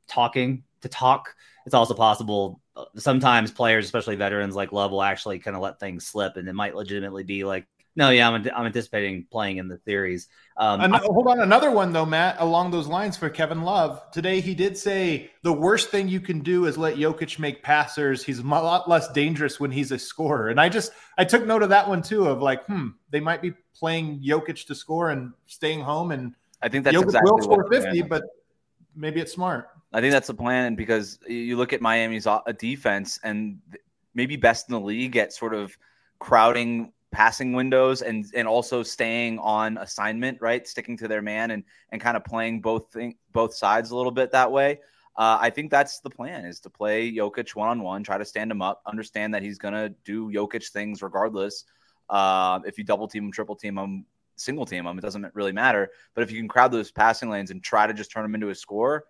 talking 0.08 0.64
to 0.82 0.88
talk. 0.88 1.36
It's 1.66 1.76
also 1.76 1.94
possible 1.94 2.62
uh, 2.78 2.86
sometimes 2.96 3.52
players, 3.52 3.84
especially 3.84 4.16
veterans 4.16 4.56
like 4.56 4.72
Love, 4.72 4.92
will 4.92 5.04
actually 5.04 5.40
kind 5.40 5.58
of 5.58 5.62
let 5.62 5.82
things 5.82 6.08
slip, 6.08 6.38
and 6.38 6.48
it 6.48 6.54
might 6.54 6.76
legitimately 6.76 7.26
be 7.26 7.44
like 7.44 7.68
no, 8.00 8.10
yeah, 8.12 8.30
I'm, 8.30 8.36
I'm 8.56 8.66
anticipating 8.66 9.28
playing 9.30 9.58
in 9.58 9.68
the 9.68 9.78
series. 9.84 10.30
Um, 10.56 10.80
Another, 10.80 11.06
hold 11.08 11.28
on, 11.28 11.42
another 11.42 11.70
one 11.70 11.92
though, 11.92 12.06
Matt, 12.06 12.38
along 12.40 12.72
those 12.72 12.88
lines 12.88 13.18
for 13.18 13.30
Kevin 13.30 13.62
Love 13.62 14.02
today. 14.12 14.40
He 14.40 14.56
did 14.56 14.78
say 14.78 15.30
the 15.44 15.52
worst 15.52 15.90
thing 15.90 16.08
you 16.08 16.22
can 16.22 16.40
do 16.40 16.66
is 16.66 16.78
let 16.78 16.96
Jokic 16.96 17.40
make 17.40 17.62
passers. 17.62 18.24
He's 18.24 18.40
a 18.40 18.44
lot 18.44 18.90
less 18.90 19.12
dangerous 19.12 19.60
when 19.60 19.70
he's 19.70 19.92
a 19.92 20.00
scorer, 20.00 20.48
and 20.48 20.60
I 20.60 20.70
just 20.70 20.94
I 21.18 21.26
took 21.26 21.46
note 21.46 21.62
of 21.62 21.70
that 21.70 21.88
one 21.88 22.02
too. 22.02 22.26
Of 22.26 22.42
like, 22.42 22.66
hmm, 22.66 22.88
they 23.10 23.20
might 23.20 23.42
be 23.42 23.52
playing 23.76 24.24
Jokic 24.26 24.66
to 24.68 24.76
score 24.76 25.10
and 25.10 25.34
staying 25.46 25.82
home, 25.82 26.12
and 26.12 26.34
I 26.62 26.70
think 26.70 26.86
that's 26.86 26.96
Jokic 26.96 27.04
exactly 27.04 27.32
will 27.32 27.42
score 27.42 27.68
fifty, 27.70 28.02
but 28.02 28.24
maybe 28.96 29.20
it's 29.20 29.34
smart. 29.34 29.68
I 29.92 30.00
think 30.00 30.14
that's 30.14 30.28
the 30.28 30.34
plan, 30.34 30.76
because 30.76 31.20
you 31.28 31.58
look 31.58 31.74
at 31.74 31.82
Miami's 31.82 32.28
uh, 32.28 32.40
defense 32.58 33.20
and 33.24 33.60
maybe 34.14 34.38
best 34.38 34.70
in 34.70 34.74
the 34.74 34.80
league 34.80 35.18
at 35.18 35.34
sort 35.34 35.54
of 35.54 35.78
crowding 36.20 36.94
passing 37.12 37.54
windows 37.54 38.02
and 38.02 38.26
and 38.36 38.48
also 38.48 38.84
staying 38.84 39.40
on 39.40 39.78
assignment, 39.78 40.40
right? 40.42 40.68
Sticking 40.68 40.98
to 40.98 41.08
their 41.08 41.22
man 41.22 41.52
and 41.52 41.64
and 41.92 42.02
kind 42.02 42.16
of 42.16 42.24
playing 42.24 42.62
both 42.62 42.92
thing, 42.92 43.16
both 43.32 43.54
sides 43.54 43.92
a 43.92 43.96
little 43.96 44.12
bit 44.12 44.32
that 44.32 44.52
way. 44.52 44.80
Uh, 45.16 45.38
I 45.42 45.50
think 45.50 45.70
that's 45.70 46.00
the 46.00 46.10
plan 46.10 46.46
is 46.46 46.60
to 46.62 46.70
play 46.70 47.12
Jokic 47.12 47.56
one 47.56 47.68
on 47.68 47.82
one, 47.82 48.04
try 48.04 48.18
to 48.18 48.26
stand 48.26 48.52
him 48.52 48.62
up, 48.62 48.82
understand 48.86 49.34
that 49.34 49.44
he's 49.44 49.58
gonna 49.58 49.90
do 50.06 50.32
Jokic 50.32 50.70
things 50.70 51.02
regardless. 51.02 51.66
Uh, 52.10 52.60
if 52.66 52.78
you 52.78 52.84
double 52.84 53.08
team 53.08 53.26
him, 53.26 53.32
triple 53.32 53.56
team 53.56 53.78
him, 53.78 54.06
single 54.38 54.66
team 54.66 54.86
him, 54.86 54.98
it 54.98 55.02
doesn't 55.02 55.34
really 55.36 55.52
matter. 55.52 55.90
But 56.16 56.24
if 56.24 56.32
you 56.32 56.40
can 56.40 56.48
crowd 56.48 56.72
those 56.72 56.92
passing 56.92 57.30
lanes 57.30 57.52
and 57.52 57.62
try 57.62 57.86
to 57.86 57.94
just 57.94 58.12
turn 58.12 58.26
him 58.26 58.34
into 58.34 58.50
a 58.50 58.56
score, 58.56 59.06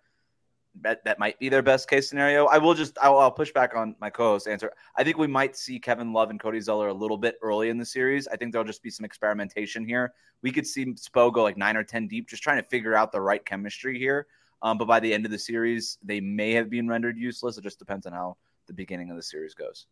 that, 0.82 1.04
that 1.04 1.18
might 1.18 1.38
be 1.38 1.48
their 1.48 1.62
best 1.62 1.88
case 1.88 2.08
scenario. 2.08 2.46
I 2.46 2.58
will 2.58 2.74
just 2.74 2.96
I'll, 3.02 3.18
I'll 3.18 3.30
push 3.30 3.52
back 3.52 3.74
on 3.74 3.96
my 4.00 4.10
co-host 4.10 4.48
answer. 4.48 4.72
I 4.96 5.04
think 5.04 5.18
we 5.18 5.26
might 5.26 5.56
see 5.56 5.78
Kevin 5.78 6.12
Love 6.12 6.30
and 6.30 6.38
Cody 6.38 6.60
Zeller 6.60 6.88
a 6.88 6.94
little 6.94 7.18
bit 7.18 7.36
early 7.42 7.68
in 7.68 7.78
the 7.78 7.84
series. 7.84 8.28
I 8.28 8.36
think 8.36 8.52
there'll 8.52 8.66
just 8.66 8.82
be 8.82 8.90
some 8.90 9.04
experimentation 9.04 9.84
here. 9.84 10.12
We 10.42 10.50
could 10.50 10.66
see 10.66 10.86
Spo 10.86 11.32
go 11.32 11.42
like 11.42 11.56
nine 11.56 11.76
or 11.76 11.84
ten 11.84 12.06
deep, 12.06 12.28
just 12.28 12.42
trying 12.42 12.62
to 12.62 12.68
figure 12.68 12.94
out 12.94 13.12
the 13.12 13.20
right 13.20 13.44
chemistry 13.44 13.98
here. 13.98 14.26
Um, 14.62 14.78
but 14.78 14.86
by 14.86 15.00
the 15.00 15.12
end 15.12 15.24
of 15.24 15.32
the 15.32 15.38
series, 15.38 15.98
they 16.02 16.20
may 16.20 16.52
have 16.52 16.70
been 16.70 16.86
rendered 16.88 17.16
useless. 17.16 17.58
It 17.58 17.62
just 17.62 17.78
depends 17.78 18.06
on 18.06 18.12
how 18.12 18.36
the 18.66 18.72
beginning 18.72 19.10
of 19.10 19.16
the 19.16 19.22
series 19.22 19.54
goes. 19.54 19.86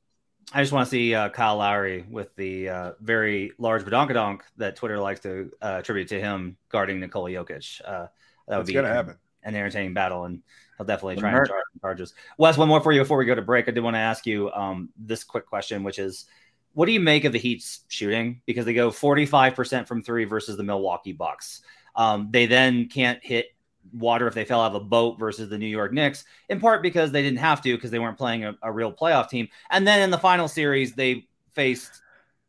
I 0.53 0.63
just 0.63 0.73
want 0.73 0.87
to 0.87 0.91
see 0.91 1.15
uh, 1.15 1.29
Kyle 1.29 1.57
Lowry 1.57 2.07
with 2.09 2.35
the 2.37 2.69
uh, 2.69 2.93
very 3.01 3.53
large 3.59 3.85
badonkadonk 3.85 4.41
that 4.57 4.77
Twitter 4.77 4.99
likes 4.99 5.21
to 5.21 5.51
uh, 5.61 5.77
attribute 5.81 6.09
to 6.09 6.21
him 6.21 6.57
guarding 6.71 7.01
Nikola 7.01 7.31
Jokic. 7.31 7.81
Uh, 7.85 8.07
that 8.47 8.57
would 8.57 8.59
That's 8.61 8.67
be 8.69 8.73
gonna 8.73 8.89
happen. 8.89 9.17
An 9.43 9.55
entertaining 9.55 9.95
battle, 9.95 10.25
and 10.25 10.43
he'll 10.77 10.87
definitely 10.87 11.17
try 11.17 11.31
and 11.31 11.47
charge 11.47 11.63
charges. 11.81 12.15
Wes, 12.39 12.57
one 12.57 12.69
more 12.69 12.81
for 12.81 12.93
you 12.93 13.01
before 13.01 13.19
we 13.19 13.25
go 13.25 13.35
to 13.35 13.43
break. 13.43 13.69
I 13.69 13.73
did 13.73 13.83
want 13.83 13.95
to 13.95 14.01
ask 14.01 14.27
you 14.27 14.51
um, 14.53 14.91
this 14.97 15.25
quick 15.25 15.47
question, 15.47 15.83
which 15.83 15.99
is, 15.99 16.27
what 16.75 16.87
do 16.87 16.93
you 16.93 17.01
make 17.01 17.25
of 17.25 17.33
the 17.33 17.39
Heat's 17.39 17.81
shooting? 17.89 18.41
Because 18.47 18.65
they 18.65 18.75
go 18.75 18.91
45% 18.91 19.87
from 19.87 20.03
three 20.03 20.25
versus 20.25 20.57
the 20.57 20.63
Milwaukee 20.63 21.13
Bucks. 21.13 21.63
Um, 21.97 22.29
they 22.31 22.47
then 22.47 22.89
can't 22.89 23.23
hit 23.25 23.47
water 23.93 24.27
if 24.27 24.35
they 24.35 24.45
fell 24.45 24.61
out 24.61 24.75
of 24.75 24.83
a 24.83 24.85
boat 24.85 25.19
versus 25.19 25.49
the 25.49 25.59
New 25.59 25.67
York 25.67 25.93
Knicks, 25.93 26.25
in 26.49 26.61
part 26.61 26.83
because 26.83 27.11
they 27.11 27.23
didn't 27.23 27.39
have 27.39 27.63
to 27.63 27.75
because 27.75 27.91
they 27.91 27.99
weren't 27.99 28.19
playing 28.19 28.45
a, 28.45 28.57
a 28.63 28.71
real 28.71 28.93
playoff 28.93 29.29
team. 29.29 29.49
And 29.71 29.87
then 29.87 30.03
in 30.03 30.11
the 30.11 30.19
final 30.19 30.47
series, 30.47 30.95
they 30.95 31.27
faced 31.53 32.03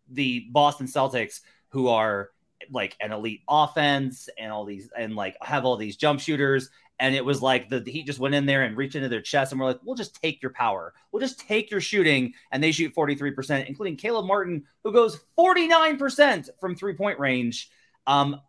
the 0.09 0.47
Boston 0.51 0.87
Celtics, 0.87 1.41
who 1.69 1.87
are 1.87 2.31
like 2.71 2.95
an 2.99 3.11
elite 3.11 3.41
offense 3.47 4.29
and 4.37 4.51
all 4.51 4.65
these 4.65 4.89
and 4.97 5.15
like 5.15 5.37
have 5.41 5.65
all 5.65 5.77
these 5.77 5.97
jump 5.97 6.19
shooters. 6.19 6.69
And 6.99 7.15
it 7.15 7.23
was 7.23 7.41
like 7.41 7.69
the, 7.69 7.79
the 7.79 7.91
Heat 7.91 8.07
just 8.07 8.19
went 8.19 8.35
in 8.35 8.45
there 8.45 8.63
and 8.63 8.75
reached 8.75 8.95
into 8.95 9.07
their 9.07 9.21
chest 9.21 9.51
and 9.51 9.59
we're 9.59 9.67
like, 9.67 9.79
we'll 9.83 9.95
just 9.95 10.21
take 10.21 10.41
your 10.41 10.51
power. 10.51 10.93
We'll 11.11 11.21
just 11.21 11.39
take 11.39 11.71
your 11.71 11.79
shooting. 11.79 12.33
And 12.51 12.61
they 12.61 12.71
shoot 12.71 12.93
43%, 12.93 13.67
including 13.67 13.95
Caleb 13.95 14.25
Martin, 14.25 14.65
who 14.83 14.91
goes 14.91 15.19
49% 15.37 16.49
from 16.59 16.75
three 16.75 16.93
point 16.93 17.19
range. 17.19 17.69
Um, 18.05 18.41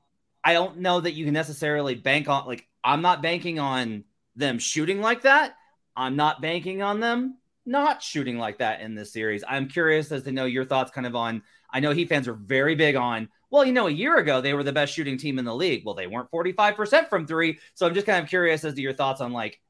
I 0.42 0.52
don't 0.52 0.78
know 0.78 1.00
that 1.00 1.12
you 1.12 1.24
can 1.24 1.34
necessarily 1.34 1.94
bank 1.94 2.28
on, 2.28 2.46
like, 2.46 2.66
I'm 2.82 3.02
not 3.02 3.22
banking 3.22 3.58
on 3.58 4.04
them 4.36 4.58
shooting 4.58 5.00
like 5.00 5.22
that. 5.22 5.54
I'm 5.94 6.16
not 6.16 6.40
banking 6.40 6.82
on 6.82 6.98
them 6.98 7.36
not 7.66 8.02
shooting 8.02 8.38
like 8.38 8.58
that 8.58 8.80
in 8.80 8.94
this 8.94 9.12
series. 9.12 9.44
I'm 9.48 9.68
curious 9.68 10.10
as 10.12 10.24
to 10.24 10.32
know 10.32 10.44
your 10.44 10.64
thoughts 10.64 10.90
kind 10.90 11.06
of 11.06 11.14
on. 11.14 11.42
I 11.70 11.80
know 11.80 11.92
Heat 11.92 12.08
fans 12.08 12.28
are 12.28 12.34
very 12.34 12.74
big 12.74 12.96
on 12.96 13.28
well, 13.50 13.64
you 13.64 13.72
know, 13.72 13.88
a 13.88 13.92
year 13.92 14.16
ago 14.16 14.40
they 14.40 14.54
were 14.54 14.62
the 14.62 14.72
best 14.72 14.94
shooting 14.94 15.18
team 15.18 15.38
in 15.38 15.44
the 15.44 15.54
league. 15.54 15.84
Well, 15.84 15.94
they 15.94 16.06
weren't 16.06 16.30
45% 16.30 17.08
from 17.08 17.26
three. 17.26 17.58
So 17.74 17.86
I'm 17.86 17.94
just 17.94 18.06
kind 18.06 18.22
of 18.22 18.28
curious 18.28 18.64
as 18.64 18.74
to 18.74 18.80
your 18.80 18.92
thoughts 18.92 19.20
on 19.20 19.32
like 19.32 19.60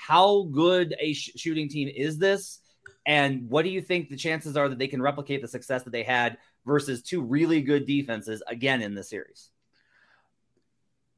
how 0.00 0.44
good 0.50 0.96
a 0.98 1.12
sh- 1.12 1.32
shooting 1.36 1.68
team 1.68 1.88
is 1.94 2.18
this? 2.18 2.60
And 3.06 3.50
what 3.50 3.64
do 3.64 3.70
you 3.70 3.80
think 3.80 4.08
the 4.08 4.16
chances 4.16 4.56
are 4.56 4.68
that 4.68 4.78
they 4.78 4.88
can 4.88 5.02
replicate 5.02 5.42
the 5.42 5.48
success 5.48 5.82
that 5.84 5.90
they 5.90 6.02
had 6.02 6.38
versus 6.66 7.02
two 7.02 7.22
really 7.22 7.60
good 7.60 7.86
defenses 7.86 8.42
again 8.46 8.82
in 8.82 8.94
the 8.94 9.02
series? 9.02 9.50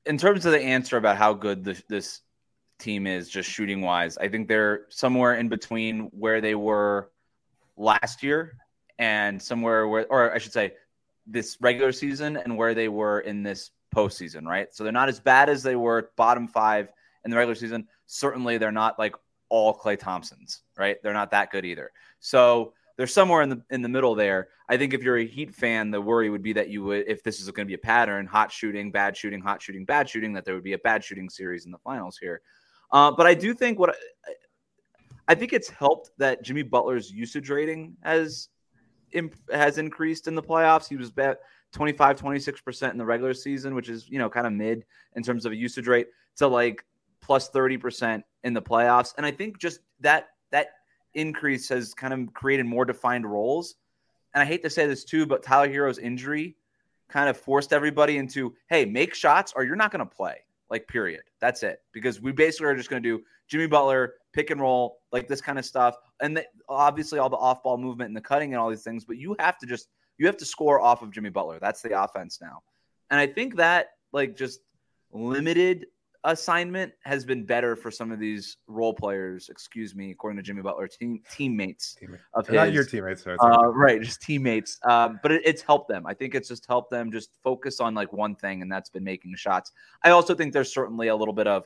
In 0.05 0.19
terms 0.19 0.47
of 0.47 0.53
the 0.53 0.61
answer 0.61 0.97
about 0.97 1.17
how 1.17 1.33
good 1.33 1.65
this, 1.65 1.83
this 1.89 2.21
team 2.79 3.07
is 3.07 3.29
just 3.29 3.49
shooting 3.49 3.81
wise, 3.81 4.19
I 4.19 4.29
think 4.29 4.49
they're 4.49 4.87
somewhere 4.89 5.37
in 5.37 5.49
between 5.49 6.11
where 6.13 6.41
they 6.41 6.57
were 6.57 7.11
last 7.77 8.23
year 8.23 8.57
and 8.99 9.41
somewhere 9.41 9.87
where, 9.87 10.07
or 10.11 10.35
I 10.35 10.39
should 10.39 10.53
say, 10.53 10.75
this 11.33 11.57
regular 11.61 11.93
season 11.93 12.37
and 12.37 12.57
where 12.57 12.75
they 12.75 12.89
were 12.89 13.21
in 13.21 13.43
this 13.43 13.71
postseason, 13.95 14.47
right? 14.47 14.73
So 14.75 14.85
they're 14.85 14.93
not 14.93 15.09
as 15.09 15.21
bad 15.21 15.49
as 15.49 15.63
they 15.63 15.77
were 15.77 16.11
bottom 16.17 16.49
five 16.49 16.89
in 17.25 17.31
the 17.31 17.37
regular 17.37 17.55
season. 17.55 17.89
Certainly, 18.07 18.59
they're 18.59 18.73
not 18.73 18.99
like 18.99 19.15
all 19.49 19.75
Klay 19.75 19.99
Thompsons, 19.99 20.63
right? 20.77 20.97
They're 21.03 21.13
not 21.13 21.31
that 21.33 21.51
good 21.51 21.65
either. 21.65 21.93
So 22.21 22.73
they're 22.97 23.07
somewhere 23.07 23.43
in 23.43 23.49
the 23.49 23.63
in 23.71 23.83
the 23.83 23.89
middle 23.89 24.15
there. 24.15 24.49
I 24.69 24.77
think 24.77 24.95
if 24.95 25.03
you're 25.03 25.19
a 25.19 25.27
Heat 25.27 25.55
fan, 25.55 25.91
the 25.91 26.01
worry 26.01 26.31
would 26.31 26.43
be 26.43 26.53
that 26.55 26.69
you 26.69 26.83
would, 26.85 27.05
if 27.07 27.23
this 27.23 27.41
is 27.41 27.51
going 27.51 27.67
to 27.67 27.71
be 27.71 27.75
a 27.75 27.79
pattern, 27.79 28.27
hot 28.27 28.51
shooting, 28.51 28.91
bad 28.91 29.17
shooting, 29.17 29.41
hot 29.41 29.61
shooting, 29.61 29.85
bad 29.85 30.09
shooting, 30.09 30.33
that 30.35 30.45
there 30.45 30.55
would 30.55 30.65
be 30.65 30.73
a 30.73 30.79
bad 30.79 31.05
shooting 31.05 31.29
series 31.29 31.67
in 31.67 31.71
the 31.71 31.79
finals 31.79 32.17
here. 32.17 32.41
Uh, 32.91 33.11
but 33.11 33.27
I 33.27 33.35
do 33.35 33.55
think 33.55 33.79
what 33.79 33.91
I, 33.91 34.33
I 35.29 35.35
think 35.35 35.53
it's 35.53 35.69
helped 35.69 36.11
that 36.19 36.43
Jimmy 36.43 36.63
Butler's 36.63 37.11
usage 37.11 37.51
rating 37.51 37.97
has 38.03 38.49
imp- 39.13 39.37
has 39.53 39.79
increased 39.79 40.29
in 40.29 40.35
the 40.35 40.43
playoffs. 40.43 40.89
He 40.89 40.97
was 40.97 41.09
about 41.09 41.39
25, 41.73 42.21
26% 42.21 42.91
in 42.91 42.99
the 42.99 43.05
regular 43.05 43.35
season, 43.35 43.75
which 43.75 43.89
is, 43.89 44.09
you 44.09 44.19
know, 44.19 44.29
kind 44.29 44.47
of 44.47 44.53
mid 44.53 44.85
in 45.17 45.23
terms 45.23 45.47
of 45.47 45.53
a 45.53 45.57
usage 45.57 45.87
rate 45.87 46.09
to 46.37 46.47
like 46.47 46.85
plus 47.21 47.51
30% 47.51 48.23
in 48.45 48.53
the 48.53 48.63
playoffs. 48.63 49.15
And 49.17 49.25
I 49.25 49.31
think 49.31 49.59
just 49.59 49.81
that 50.01 50.29
that 50.51 50.69
increase 51.15 51.69
has 51.69 51.95
kind 51.95 52.13
of 52.13 52.35
created 52.35 52.67
more 52.67 52.85
defined 52.85 53.27
roles. 53.27 53.77
And 54.35 54.43
I 54.43 54.45
hate 54.45 54.63
to 54.63 54.71
say 54.71 54.87
this 54.87 55.05
too, 55.05 55.27
but 55.27 55.43
Tyler 55.43 55.71
Herro's 55.71 55.99
injury 55.99 56.57
kind 57.09 57.29
of 57.29 57.37
forced 57.37 57.73
everybody 57.73 58.17
into, 58.17 58.55
hey, 58.69 58.85
make 58.85 59.15
shots 59.15 59.53
or 59.55 59.65
you're 59.65 59.77
not 59.77 59.93
going 59.93 60.07
to 60.07 60.15
play. 60.15 60.39
Like, 60.71 60.89
period. 60.89 61.23
That's 61.39 61.63
it. 61.63 61.83
Because 61.93 62.21
we 62.21 62.33
basically 62.33 62.67
are 62.67 62.75
just 62.75 62.89
going 62.89 63.03
to 63.03 63.19
do 63.19 63.25
Jimmy 63.47 63.67
Butler, 63.67 64.15
pick 64.33 64.51
and 64.51 64.61
roll, 64.61 64.99
like 65.13 65.29
this 65.29 65.41
kind 65.41 65.59
of 65.59 65.65
stuff. 65.65 65.97
And 66.21 66.37
the, 66.37 66.47
obviously 66.69 67.19
all 67.19 67.31
the 67.31 67.37
off 67.37 67.63
ball 67.63 67.79
movement 67.79 68.09
and 68.09 68.17
the 68.17 68.21
cutting 68.21 68.53
and 68.55 68.61
all 68.61 68.71
these 68.71 68.83
things, 68.83 69.05
but 69.05 69.17
you 69.17 69.37
have 69.39 69.59
to 69.59 69.67
just 69.67 69.89
you 70.19 70.27
have 70.27 70.37
to 70.37 70.45
score 70.45 70.81
off 70.81 71.03
of 71.03 71.11
Jimmy 71.11 71.31
Butler. 71.31 71.59
That's 71.61 71.83
the 71.83 72.01
offense 72.01 72.39
now. 72.41 72.63
And 73.11 73.19
I 73.19 73.27
think 73.27 73.57
that 73.57 73.89
like 74.13 74.37
just 74.37 74.61
limited 75.13 75.87
assignment 76.25 76.93
has 77.03 77.25
been 77.25 77.45
better 77.45 77.75
for 77.75 77.91
some 77.91 78.13
of 78.13 78.19
these 78.19 78.57
role 78.67 78.95
players, 78.95 79.49
excuse 79.49 79.95
me, 79.95 80.11
according 80.11 80.37
to 80.37 80.43
Jimmy 80.43 80.63
Butler, 80.63 80.87
team 80.87 81.21
teammates 81.31 81.97
of 82.35 82.47
his. 82.47 82.55
Not 82.55 82.73
your 82.73 82.85
teammates, 82.85 83.27
uh, 83.27 83.69
right? 83.69 84.01
Just 84.01 84.23
teammates. 84.23 84.79
Um, 84.85 85.19
but 85.23 85.33
it, 85.33 85.43
it's 85.45 85.63
helped 85.63 85.89
them. 85.89 86.07
I 86.07 86.15
think 86.15 86.35
it's 86.35 86.49
just 86.49 86.67
helped 86.67 86.91
them 86.91 87.11
just 87.11 87.31
focus 87.43 87.81
on 87.81 87.95
like 87.95 88.13
one 88.13 88.37
thing, 88.37 88.63
and 88.63 88.71
that's 88.71 88.91
been 88.91 89.05
making 89.05 89.35
shots. 89.37 89.73
I 90.05 90.11
also 90.11 90.35
think 90.35 90.53
there's 90.53 90.73
certainly 90.73 91.09
a 91.09 91.17
little 91.17 91.35
bit 91.35 91.47
of 91.47 91.65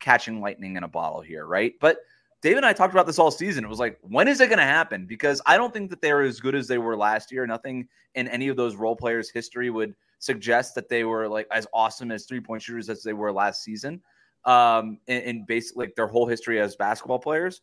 catching 0.00 0.40
lightning 0.40 0.76
in 0.76 0.84
a 0.84 0.88
bottle 0.88 1.20
here, 1.20 1.46
right? 1.46 1.74
But 1.80 1.98
David 2.42 2.58
and 2.58 2.66
I 2.66 2.74
talked 2.74 2.92
about 2.92 3.06
this 3.06 3.18
all 3.18 3.30
season. 3.30 3.64
It 3.64 3.68
was 3.68 3.78
like, 3.78 3.98
when 4.02 4.28
is 4.28 4.40
it 4.40 4.48
going 4.48 4.58
to 4.58 4.64
happen? 4.64 5.06
Because 5.06 5.40
I 5.46 5.56
don't 5.56 5.72
think 5.72 5.88
that 5.88 6.02
they're 6.02 6.20
as 6.20 6.40
good 6.40 6.54
as 6.54 6.68
they 6.68 6.76
were 6.76 6.96
last 6.96 7.32
year. 7.32 7.46
Nothing 7.46 7.88
in 8.14 8.28
any 8.28 8.48
of 8.48 8.56
those 8.56 8.76
role 8.76 8.94
players' 8.94 9.30
history 9.30 9.70
would 9.70 9.94
suggest 10.18 10.74
that 10.74 10.88
they 10.90 11.04
were 11.04 11.26
like 11.26 11.46
as 11.50 11.66
awesome 11.72 12.10
as 12.10 12.26
three 12.26 12.40
point 12.40 12.62
shooters 12.62 12.90
as 12.90 13.02
they 13.02 13.14
were 13.14 13.32
last 13.32 13.62
season. 13.62 14.02
Um, 14.44 14.98
in, 15.06 15.22
in 15.22 15.44
basically 15.46 15.86
like 15.86 15.94
their 15.94 16.06
whole 16.06 16.26
history 16.26 16.60
as 16.60 16.76
basketball 16.76 17.18
players. 17.18 17.62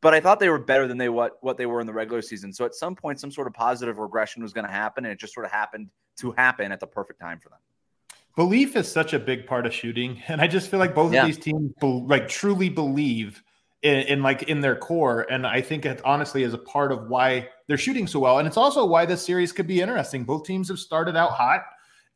But 0.00 0.12
I 0.12 0.18
thought 0.18 0.40
they 0.40 0.48
were 0.48 0.58
better 0.58 0.88
than 0.88 0.98
they 0.98 1.08
what 1.08 1.38
what 1.40 1.56
they 1.56 1.66
were 1.66 1.80
in 1.80 1.86
the 1.86 1.92
regular 1.92 2.20
season. 2.20 2.52
So 2.52 2.64
at 2.64 2.74
some 2.74 2.96
point, 2.96 3.20
some 3.20 3.30
sort 3.30 3.46
of 3.46 3.52
positive 3.52 3.98
regression 3.98 4.42
was 4.42 4.52
going 4.52 4.66
to 4.66 4.72
happen, 4.72 5.04
and 5.04 5.12
it 5.12 5.20
just 5.20 5.34
sort 5.34 5.46
of 5.46 5.52
happened 5.52 5.88
to 6.16 6.32
happen 6.32 6.72
at 6.72 6.80
the 6.80 6.86
perfect 6.86 7.20
time 7.20 7.38
for 7.38 7.48
them 7.50 7.60
belief 8.36 8.76
is 8.76 8.90
such 8.90 9.12
a 9.12 9.18
big 9.18 9.46
part 9.46 9.66
of 9.66 9.74
shooting 9.74 10.22
and 10.28 10.40
i 10.40 10.46
just 10.46 10.70
feel 10.70 10.78
like 10.78 10.94
both 10.94 11.12
yeah. 11.12 11.20
of 11.20 11.26
these 11.26 11.38
teams 11.38 11.72
be- 11.80 11.86
like 12.06 12.28
truly 12.28 12.68
believe 12.68 13.42
in, 13.82 13.98
in, 14.00 14.22
like 14.22 14.44
in 14.44 14.60
their 14.60 14.76
core 14.76 15.26
and 15.30 15.46
i 15.46 15.60
think 15.60 15.84
it 15.84 16.00
honestly 16.04 16.42
is 16.42 16.54
a 16.54 16.58
part 16.58 16.92
of 16.92 17.08
why 17.08 17.48
they're 17.66 17.78
shooting 17.78 18.06
so 18.06 18.20
well 18.20 18.38
and 18.38 18.46
it's 18.46 18.56
also 18.56 18.84
why 18.84 19.04
this 19.04 19.24
series 19.24 19.52
could 19.52 19.66
be 19.66 19.80
interesting 19.80 20.24
both 20.24 20.44
teams 20.44 20.68
have 20.68 20.78
started 20.78 21.16
out 21.16 21.32
hot 21.32 21.62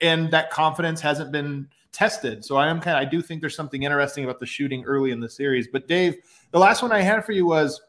and 0.00 0.30
that 0.30 0.50
confidence 0.50 1.00
hasn't 1.00 1.32
been 1.32 1.68
tested 1.92 2.44
so 2.44 2.56
i 2.56 2.68
am 2.68 2.80
kind 2.80 2.96
of 2.96 3.02
i 3.02 3.04
do 3.04 3.22
think 3.22 3.40
there's 3.40 3.56
something 3.56 3.82
interesting 3.82 4.24
about 4.24 4.38
the 4.38 4.46
shooting 4.46 4.84
early 4.84 5.10
in 5.10 5.20
the 5.20 5.28
series 5.28 5.68
but 5.72 5.88
dave 5.88 6.16
the 6.50 6.58
last 6.58 6.82
one 6.82 6.92
i 6.92 7.00
had 7.00 7.24
for 7.24 7.32
you 7.32 7.46
was 7.46 7.80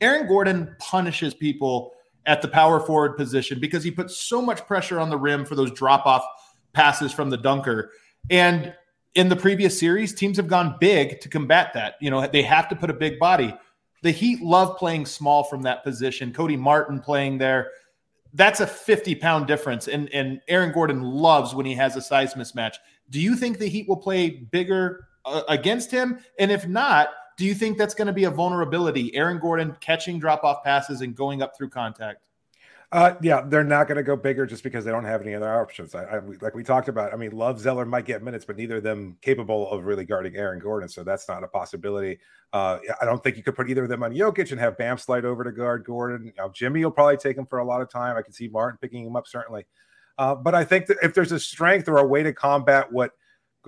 aaron 0.00 0.26
gordon 0.26 0.74
punishes 0.78 1.34
people 1.34 1.92
at 2.28 2.42
the 2.42 2.48
power 2.48 2.78
forward 2.78 3.16
position 3.16 3.58
because 3.58 3.82
he 3.82 3.90
puts 3.90 4.16
so 4.16 4.40
much 4.40 4.66
pressure 4.66 5.00
on 5.00 5.08
the 5.08 5.16
rim 5.16 5.44
for 5.44 5.54
those 5.54 5.72
drop 5.72 6.06
off 6.06 6.24
passes 6.72 7.12
from 7.12 7.30
the 7.30 7.36
dunker. 7.36 7.92
And 8.30 8.74
in 9.14 9.28
the 9.28 9.36
previous 9.36 9.78
series, 9.78 10.14
teams 10.14 10.36
have 10.36 10.48
gone 10.48 10.76
big 10.80 11.20
to 11.20 11.28
combat 11.28 11.72
that. 11.74 11.94
You 12.00 12.10
know, 12.10 12.26
they 12.26 12.42
have 12.42 12.68
to 12.68 12.76
put 12.76 12.90
a 12.90 12.94
big 12.94 13.18
body. 13.18 13.54
The 14.02 14.10
Heat 14.10 14.42
love 14.42 14.76
playing 14.76 15.06
small 15.06 15.44
from 15.44 15.62
that 15.62 15.82
position. 15.82 16.32
Cody 16.32 16.56
Martin 16.56 17.00
playing 17.00 17.38
there. 17.38 17.70
That's 18.34 18.60
a 18.60 18.66
50 18.66 19.14
pound 19.16 19.46
difference. 19.46 19.88
And, 19.88 20.08
and 20.12 20.40
Aaron 20.48 20.72
Gordon 20.72 21.02
loves 21.02 21.54
when 21.54 21.66
he 21.66 21.74
has 21.74 21.96
a 21.96 22.02
size 22.02 22.34
mismatch. 22.34 22.76
Do 23.10 23.20
you 23.20 23.34
think 23.34 23.58
the 23.58 23.68
Heat 23.68 23.88
will 23.88 23.96
play 23.96 24.30
bigger 24.30 25.08
uh, 25.24 25.42
against 25.48 25.90
him? 25.90 26.20
And 26.38 26.52
if 26.52 26.68
not, 26.68 27.08
do 27.36 27.44
you 27.44 27.54
think 27.54 27.78
that's 27.78 27.94
going 27.94 28.06
to 28.06 28.12
be 28.12 28.24
a 28.24 28.30
vulnerability? 28.30 29.14
Aaron 29.14 29.38
Gordon 29.38 29.76
catching 29.80 30.18
drop 30.18 30.44
off 30.44 30.62
passes 30.62 31.00
and 31.00 31.14
going 31.14 31.40
up 31.40 31.56
through 31.56 31.70
contact? 31.70 32.22
Uh, 32.90 33.14
yeah, 33.20 33.42
they're 33.46 33.64
not 33.64 33.86
going 33.86 33.96
to 33.96 34.02
go 34.02 34.16
bigger 34.16 34.46
just 34.46 34.62
because 34.62 34.82
they 34.82 34.90
don't 34.90 35.04
have 35.04 35.20
any 35.20 35.34
other 35.34 35.60
options. 35.60 35.94
I, 35.94 36.04
I, 36.04 36.20
like 36.40 36.54
we 36.54 36.62
talked 36.64 36.88
about. 36.88 37.12
I 37.12 37.16
mean, 37.16 37.32
Love 37.32 37.60
Zeller 37.60 37.84
might 37.84 38.06
get 38.06 38.22
minutes, 38.22 38.46
but 38.46 38.56
neither 38.56 38.76
of 38.76 38.82
them 38.82 39.18
capable 39.20 39.70
of 39.70 39.84
really 39.84 40.06
guarding 40.06 40.36
Aaron 40.36 40.58
Gordon, 40.58 40.88
so 40.88 41.04
that's 41.04 41.28
not 41.28 41.44
a 41.44 41.48
possibility. 41.48 42.18
Uh, 42.54 42.78
I 42.98 43.04
don't 43.04 43.22
think 43.22 43.36
you 43.36 43.42
could 43.42 43.54
put 43.54 43.68
either 43.68 43.82
of 43.82 43.90
them 43.90 44.02
on 44.02 44.14
Jokic 44.14 44.52
and 44.52 44.60
have 44.60 44.78
Bam 44.78 44.96
slide 44.96 45.26
over 45.26 45.44
to 45.44 45.52
guard 45.52 45.84
Gordon. 45.84 46.28
You 46.28 46.32
know, 46.38 46.48
Jimmy 46.48 46.82
will 46.82 46.90
probably 46.90 47.18
take 47.18 47.36
him 47.36 47.44
for 47.44 47.58
a 47.58 47.64
lot 47.64 47.82
of 47.82 47.90
time. 47.90 48.16
I 48.16 48.22
can 48.22 48.32
see 48.32 48.48
Martin 48.48 48.78
picking 48.80 49.04
him 49.04 49.16
up 49.16 49.26
certainly, 49.26 49.66
uh, 50.16 50.34
but 50.34 50.54
I 50.54 50.64
think 50.64 50.86
that 50.86 50.96
if 51.02 51.12
there's 51.12 51.32
a 51.32 51.40
strength 51.40 51.88
or 51.88 51.98
a 51.98 52.06
way 52.06 52.22
to 52.22 52.32
combat 52.32 52.90
what 52.90 53.10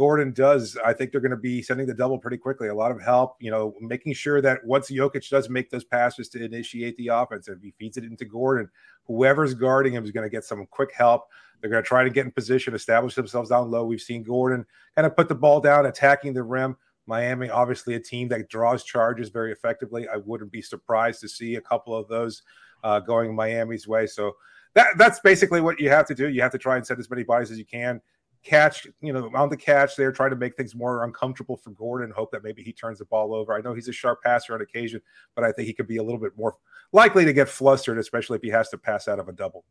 Gordon 0.01 0.33
does, 0.33 0.79
I 0.83 0.95
think 0.95 1.13
they're 1.13 1.21
going 1.21 1.31
to 1.31 1.37
be 1.37 1.61
sending 1.61 1.87
the 1.87 1.93
double 1.93 2.19
pretty 2.19 2.39
quickly. 2.39 2.69
A 2.69 2.75
lot 2.75 2.91
of 2.91 3.03
help, 3.03 3.37
you 3.39 3.51
know, 3.51 3.75
making 3.83 4.15
sure 4.15 4.41
that 4.41 4.65
once 4.65 4.91
Jokic 4.91 5.29
does 5.29 5.51
make 5.51 5.69
those 5.69 5.85
passes 5.85 6.31
to 6.31 6.43
initiate 6.43 6.97
the 6.97 7.09
offense, 7.09 7.49
if 7.49 7.61
he 7.61 7.75
feeds 7.79 7.99
it 7.99 8.05
into 8.05 8.25
Gordon, 8.25 8.71
whoever's 9.05 9.53
guarding 9.53 9.93
him 9.93 10.03
is 10.03 10.11
going 10.11 10.25
to 10.25 10.31
get 10.31 10.45
some 10.45 10.65
quick 10.71 10.95
help. 10.95 11.25
They're 11.61 11.69
going 11.69 11.83
to 11.83 11.87
try 11.87 12.03
to 12.03 12.09
get 12.09 12.25
in 12.25 12.33
position, 12.33 12.75
establish 12.75 13.15
themselves 13.15 13.51
down 13.51 13.71
low. 13.71 13.85
We've 13.85 14.01
seen 14.01 14.23
Gordon 14.23 14.65
kind 14.97 15.05
of 15.05 15.15
put 15.15 15.29
the 15.29 15.35
ball 15.35 15.61
down, 15.61 15.85
attacking 15.85 16.33
the 16.33 16.45
rim. 16.45 16.79
Miami, 17.05 17.51
obviously, 17.51 17.93
a 17.93 18.01
team 18.01 18.27
that 18.29 18.49
draws 18.49 18.85
charges 18.85 19.29
very 19.29 19.53
effectively. 19.53 20.09
I 20.09 20.17
wouldn't 20.17 20.51
be 20.51 20.63
surprised 20.63 21.21
to 21.21 21.29
see 21.29 21.57
a 21.57 21.61
couple 21.61 21.95
of 21.95 22.09
those 22.09 22.43
uh, 22.83 23.01
going 23.01 23.37
Miami's 23.37 23.87
way. 23.87 24.07
So 24.07 24.33
that 24.73 24.97
that's 24.97 25.21
basically 25.21 25.61
what 25.61 25.79
you 25.79 25.91
have 25.91 26.07
to 26.07 26.15
do. 26.15 26.31
You 26.31 26.41
have 26.41 26.53
to 26.53 26.59
try 26.59 26.77
and 26.77 26.87
set 26.87 26.99
as 26.99 27.11
many 27.11 27.23
bodies 27.23 27.51
as 27.51 27.59
you 27.59 27.67
can 27.67 28.01
catch, 28.43 28.87
you 29.01 29.13
know, 29.13 29.31
on 29.35 29.49
the 29.49 29.57
catch 29.57 29.97
there, 29.97 30.13
try 30.13 30.29
to 30.29 30.37
make 30.37 30.57
things 30.57 30.75
more 30.75 31.05
uncomfortable 31.05 31.57
for 31.57 31.71
Gordon. 31.71 32.11
Hope 32.11 32.31
that 32.33 32.43
maybe 32.43 32.63
he 32.63 32.73
turns 32.73 32.99
the 32.99 33.05
ball 33.05 33.35
over. 33.35 33.55
I 33.55 33.61
know 33.61 33.75
he's 33.75 33.89
a 33.89 33.93
sharp 33.93 34.23
passer 34.23 34.55
on 34.55 34.61
occasion, 34.61 35.01
but 35.35 35.45
I 35.45 35.53
think 35.53 35.67
he 35.67 35.75
could 35.75 35.89
be 35.89 35.99
a 35.99 36.03
little 36.03 36.21
bit 36.21 36.37
more 36.37 36.57
likely 36.93 37.25
to 37.25 37.33
get 37.33 37.49
flustered, 37.49 37.99
especially 37.99 38.37
if 38.37 38.43
he 38.43 38.51
has 38.51 38.69
to 38.71 38.79
pass 38.79 39.09
out 39.09 39.19
of 39.19 39.29
a 39.29 39.33
double. 39.33 39.65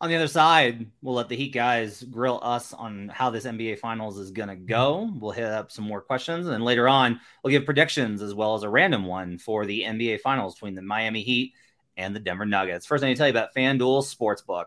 On 0.00 0.08
the 0.08 0.14
other 0.14 0.28
side, 0.28 0.86
we'll 1.02 1.16
let 1.16 1.28
the 1.28 1.34
Heat 1.34 1.52
guys 1.52 2.04
grill 2.04 2.38
us 2.40 2.72
on 2.72 3.08
how 3.08 3.30
this 3.30 3.44
NBA 3.44 3.80
Finals 3.80 4.16
is 4.16 4.30
going 4.30 4.48
to 4.48 4.54
go. 4.54 5.10
We'll 5.18 5.32
hit 5.32 5.46
up 5.46 5.72
some 5.72 5.84
more 5.84 6.00
questions. 6.00 6.46
And 6.46 6.64
later 6.64 6.88
on, 6.88 7.18
we'll 7.42 7.50
give 7.50 7.64
predictions 7.64 8.22
as 8.22 8.32
well 8.32 8.54
as 8.54 8.62
a 8.62 8.68
random 8.68 9.06
one 9.06 9.38
for 9.38 9.66
the 9.66 9.82
NBA 9.82 10.20
Finals 10.20 10.54
between 10.54 10.76
the 10.76 10.82
Miami 10.82 11.22
Heat 11.22 11.54
and 11.96 12.14
the 12.14 12.20
Denver 12.20 12.46
Nuggets. 12.46 12.86
First, 12.86 13.02
I 13.02 13.08
need 13.08 13.14
to 13.14 13.18
tell 13.18 13.26
you 13.26 13.32
about 13.32 13.52
FanDuel 13.56 14.04
Sportsbook. 14.04 14.66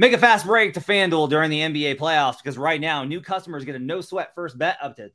Make 0.00 0.12
a 0.12 0.18
fast 0.18 0.46
break 0.46 0.74
to 0.74 0.80
FanDuel 0.80 1.28
during 1.28 1.50
the 1.50 1.58
NBA 1.58 1.98
playoffs 1.98 2.36
because 2.36 2.56
right 2.56 2.80
now, 2.80 3.02
new 3.02 3.20
customers 3.20 3.64
get 3.64 3.74
a 3.74 3.80
no 3.80 4.00
sweat 4.00 4.32
first 4.32 4.56
bet 4.56 4.78
up 4.80 4.94
to 4.94 5.10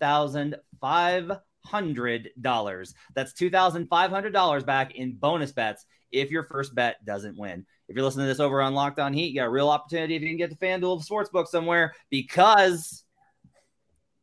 $2,500. 0.00 2.94
That's 3.16 3.32
$2,500 3.32 4.66
back 4.66 4.94
in 4.94 5.16
bonus 5.16 5.50
bets 5.50 5.86
if 6.12 6.30
your 6.30 6.44
first 6.44 6.72
bet 6.72 7.04
doesn't 7.04 7.36
win. 7.36 7.66
If 7.88 7.96
you're 7.96 8.04
listening 8.04 8.26
to 8.26 8.28
this 8.28 8.38
over 8.38 8.62
on 8.62 8.74
Locked 8.74 9.00
On 9.00 9.12
Heat, 9.12 9.32
you 9.32 9.40
got 9.40 9.46
a 9.46 9.50
real 9.50 9.70
opportunity 9.70 10.14
if 10.14 10.22
you 10.22 10.28
can 10.28 10.36
get 10.36 10.50
to 10.50 10.56
FanDuel 10.56 11.04
Sportsbook 11.04 11.48
somewhere 11.48 11.92
because 12.08 13.02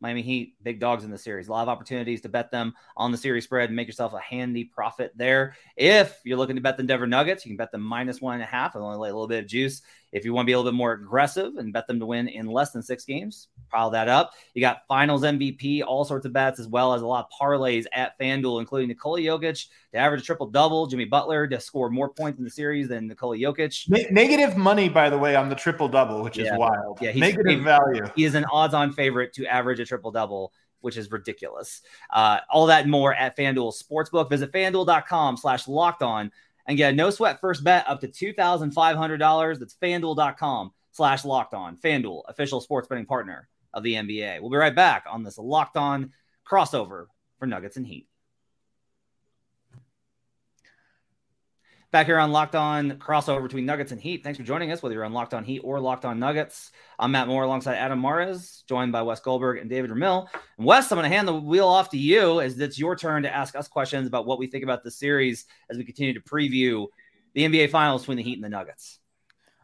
Miami 0.04 0.22
Heat, 0.22 0.56
big 0.62 0.82
dogs 0.82 1.06
in 1.06 1.12
the 1.12 1.18
series. 1.18 1.48
A 1.48 1.52
lot 1.52 1.64
of 1.64 1.70
opportunities 1.70 2.20
to 2.22 2.30
bet 2.30 2.52
them 2.52 2.74
on 2.98 3.14
the 3.14 3.18
series 3.18 3.46
spread 3.46 3.70
and 3.70 3.76
make 3.76 3.88
yourself 3.88 4.14
a 4.14 4.20
handy 4.20 4.66
profit 4.66 5.14
there. 5.16 5.56
If 5.78 6.20
you're 6.26 6.38
looking 6.38 6.58
to 6.58 6.62
bet 6.62 6.76
the 6.76 6.84
Denver 6.84 7.08
Nuggets, 7.08 7.46
you 7.46 7.50
can 7.50 7.58
bet 7.58 7.72
them 7.72 7.82
minus 7.82 8.20
one 8.20 8.36
and 8.36 8.44
a 8.44 8.46
half 8.46 8.76
and 8.76 8.84
only 8.84 8.98
lay 8.98 9.10
a 9.10 9.14
little 9.14 9.30
bit 9.30 9.46
of 9.46 9.50
juice. 9.50 9.82
If 10.14 10.24
you 10.26 10.34
want 10.34 10.46
to 10.46 10.48
be 10.48 10.54
a 10.54 10.58
little 10.58 10.72
bit 10.72 10.78
more 10.78 10.94
aggressive 10.94 11.56
and 11.58 11.74
bet 11.74 11.88
them 11.88 12.00
to 12.00 12.06
win 12.06 12.28
in 12.28 12.46
less 12.46 12.72
than 12.72 12.84
six 12.84 13.04
games, 13.04 13.48
pile 13.72 13.90
that 13.90 14.08
up. 14.08 14.32
You 14.54 14.62
got 14.62 14.84
finals 14.88 15.24
MVP, 15.24 15.84
all 15.84 16.06
sorts 16.06 16.26
of 16.28 16.32
bets, 16.34 16.60
as 16.60 16.68
well 16.68 16.94
as 16.94 17.02
a 17.02 17.08
lot 17.08 17.26
of 17.26 17.32
parlays 17.42 17.86
at 17.94 18.18
FanDuel, 18.20 18.60
including 18.60 18.90
Nikola 18.90 19.20
Jokic 19.20 19.68
to 19.92 19.98
average 19.98 20.22
a 20.22 20.24
triple 20.24 20.46
double, 20.48 20.86
Jimmy 20.86 21.06
Butler 21.06 21.48
to 21.48 21.60
score 21.60 21.90
more 21.90 22.10
points 22.10 22.38
in 22.38 22.46
the 22.46 22.52
series 22.52 22.88
than 22.88 23.08
Nikola 23.08 23.38
Jokic. 23.38 23.90
Ne- 23.90 24.08
negative 24.12 24.56
money, 24.56 24.88
by 24.88 25.10
the 25.10 25.18
way, 25.18 25.36
on 25.36 25.50
the 25.50 25.56
triple 25.56 25.88
double, 25.90 26.22
which 26.24 26.38
Yeah. 26.38 26.54
is 26.54 26.60
wild. 26.60 27.00
Yeah, 27.02 27.12
he's- 27.12 27.20
negative 27.34 27.60
he- 27.60 27.64
value. 27.66 28.06
He 28.16 28.24
is 28.26 28.36
an 28.36 28.46
odds 28.46 28.76
on 28.76 28.94
favorite 28.94 29.34
to 29.34 29.46
average 29.48 29.80
a 29.80 29.86
triple 29.86 30.12
double, 30.12 30.54
which 30.82 30.96
is 30.96 31.12
ridiculous. 31.12 31.82
Uh, 32.14 32.38
all 32.52 32.68
that 32.68 32.88
more 32.88 33.16
at 33.16 33.36
FanDuel 33.36 33.74
Sportsbook. 33.74 34.30
Visit 34.30 34.52
fanduel.com 34.52 35.38
slash 35.38 35.68
locked 35.68 36.04
on 36.04 36.32
and 36.66 36.78
get 36.78 36.94
a 36.94 36.96
no 36.96 37.10
sweat 37.10 37.40
first 37.42 37.64
bet 37.64 37.88
up 37.88 38.02
to 38.02 38.08
$2,500. 38.08 39.60
That's 39.60 39.76
fanduel.com 39.76 40.72
slash 40.92 41.26
locked 41.26 41.54
on. 41.54 41.78
FanDuel, 41.78 42.24
official 42.28 42.62
sports 42.62 42.88
betting 42.88 43.06
partner 43.06 43.48
of 43.74 43.84
the 43.84 43.96
NBA. 43.96 44.40
We'll 44.40 44.52
be 44.52 44.58
right 44.58 44.76
back 44.76 45.06
on 45.10 45.24
this 45.24 45.38
locked 45.38 45.78
on 45.78 46.12
crossover 46.50 47.08
for 47.40 47.48
Nuggets 47.48 47.78
and 47.78 47.86
Heat. 47.86 48.08
Back 51.94 52.08
here 52.08 52.18
on 52.18 52.32
Locked 52.32 52.56
On 52.56 52.94
crossover 52.94 53.44
between 53.44 53.68
Nuggets 53.68 53.92
and 53.92 54.02
Heat. 54.02 54.24
Thanks 54.24 54.40
for 54.40 54.44
joining 54.44 54.72
us, 54.72 54.82
whether 54.82 54.96
you're 54.96 55.06
on 55.06 55.14
Locked 55.14 55.36
On 55.36 55.44
Heat 55.44 55.60
or 55.60 55.80
Locked 55.80 56.06
On 56.06 56.18
Nuggets. 56.18 56.72
I'm 56.98 57.12
Matt 57.12 57.28
Moore 57.28 57.44
alongside 57.44 57.76
Adam 57.76 58.02
Mares, 58.02 58.64
joined 58.68 58.92
by 58.92 59.04
Wes 59.04 59.20
Goldberg 59.20 59.60
and 59.60 59.70
David 59.70 59.92
Ramil. 59.92 60.26
And 60.58 60.66
Wes, 60.66 60.92
I'm 60.92 60.98
going 60.98 61.08
to 61.08 61.16
hand 61.16 61.28
the 61.28 61.36
wheel 61.36 61.68
off 61.68 61.92
to 61.92 61.98
you 62.00 62.42
as 62.42 62.60
it's 62.60 62.80
your 62.80 62.96
turn 62.96 63.22
to 63.22 63.32
ask 63.32 63.56
us 63.56 63.68
questions 63.68 64.08
about 64.08 64.26
what 64.26 64.40
we 64.40 64.48
think 64.48 64.64
about 64.64 64.84
the 64.84 64.90
series 64.90 65.46
as 65.70 65.78
we 65.78 65.84
continue 65.84 66.16
to 66.16 66.20
preview 66.20 66.88
the 67.36 67.44
NBA 67.44 67.70
Finals 67.70 68.02
between 68.02 68.18
the 68.18 68.24
Heat 68.24 68.38
and 68.40 68.44
the 68.44 68.50
Nuggets. 68.50 68.98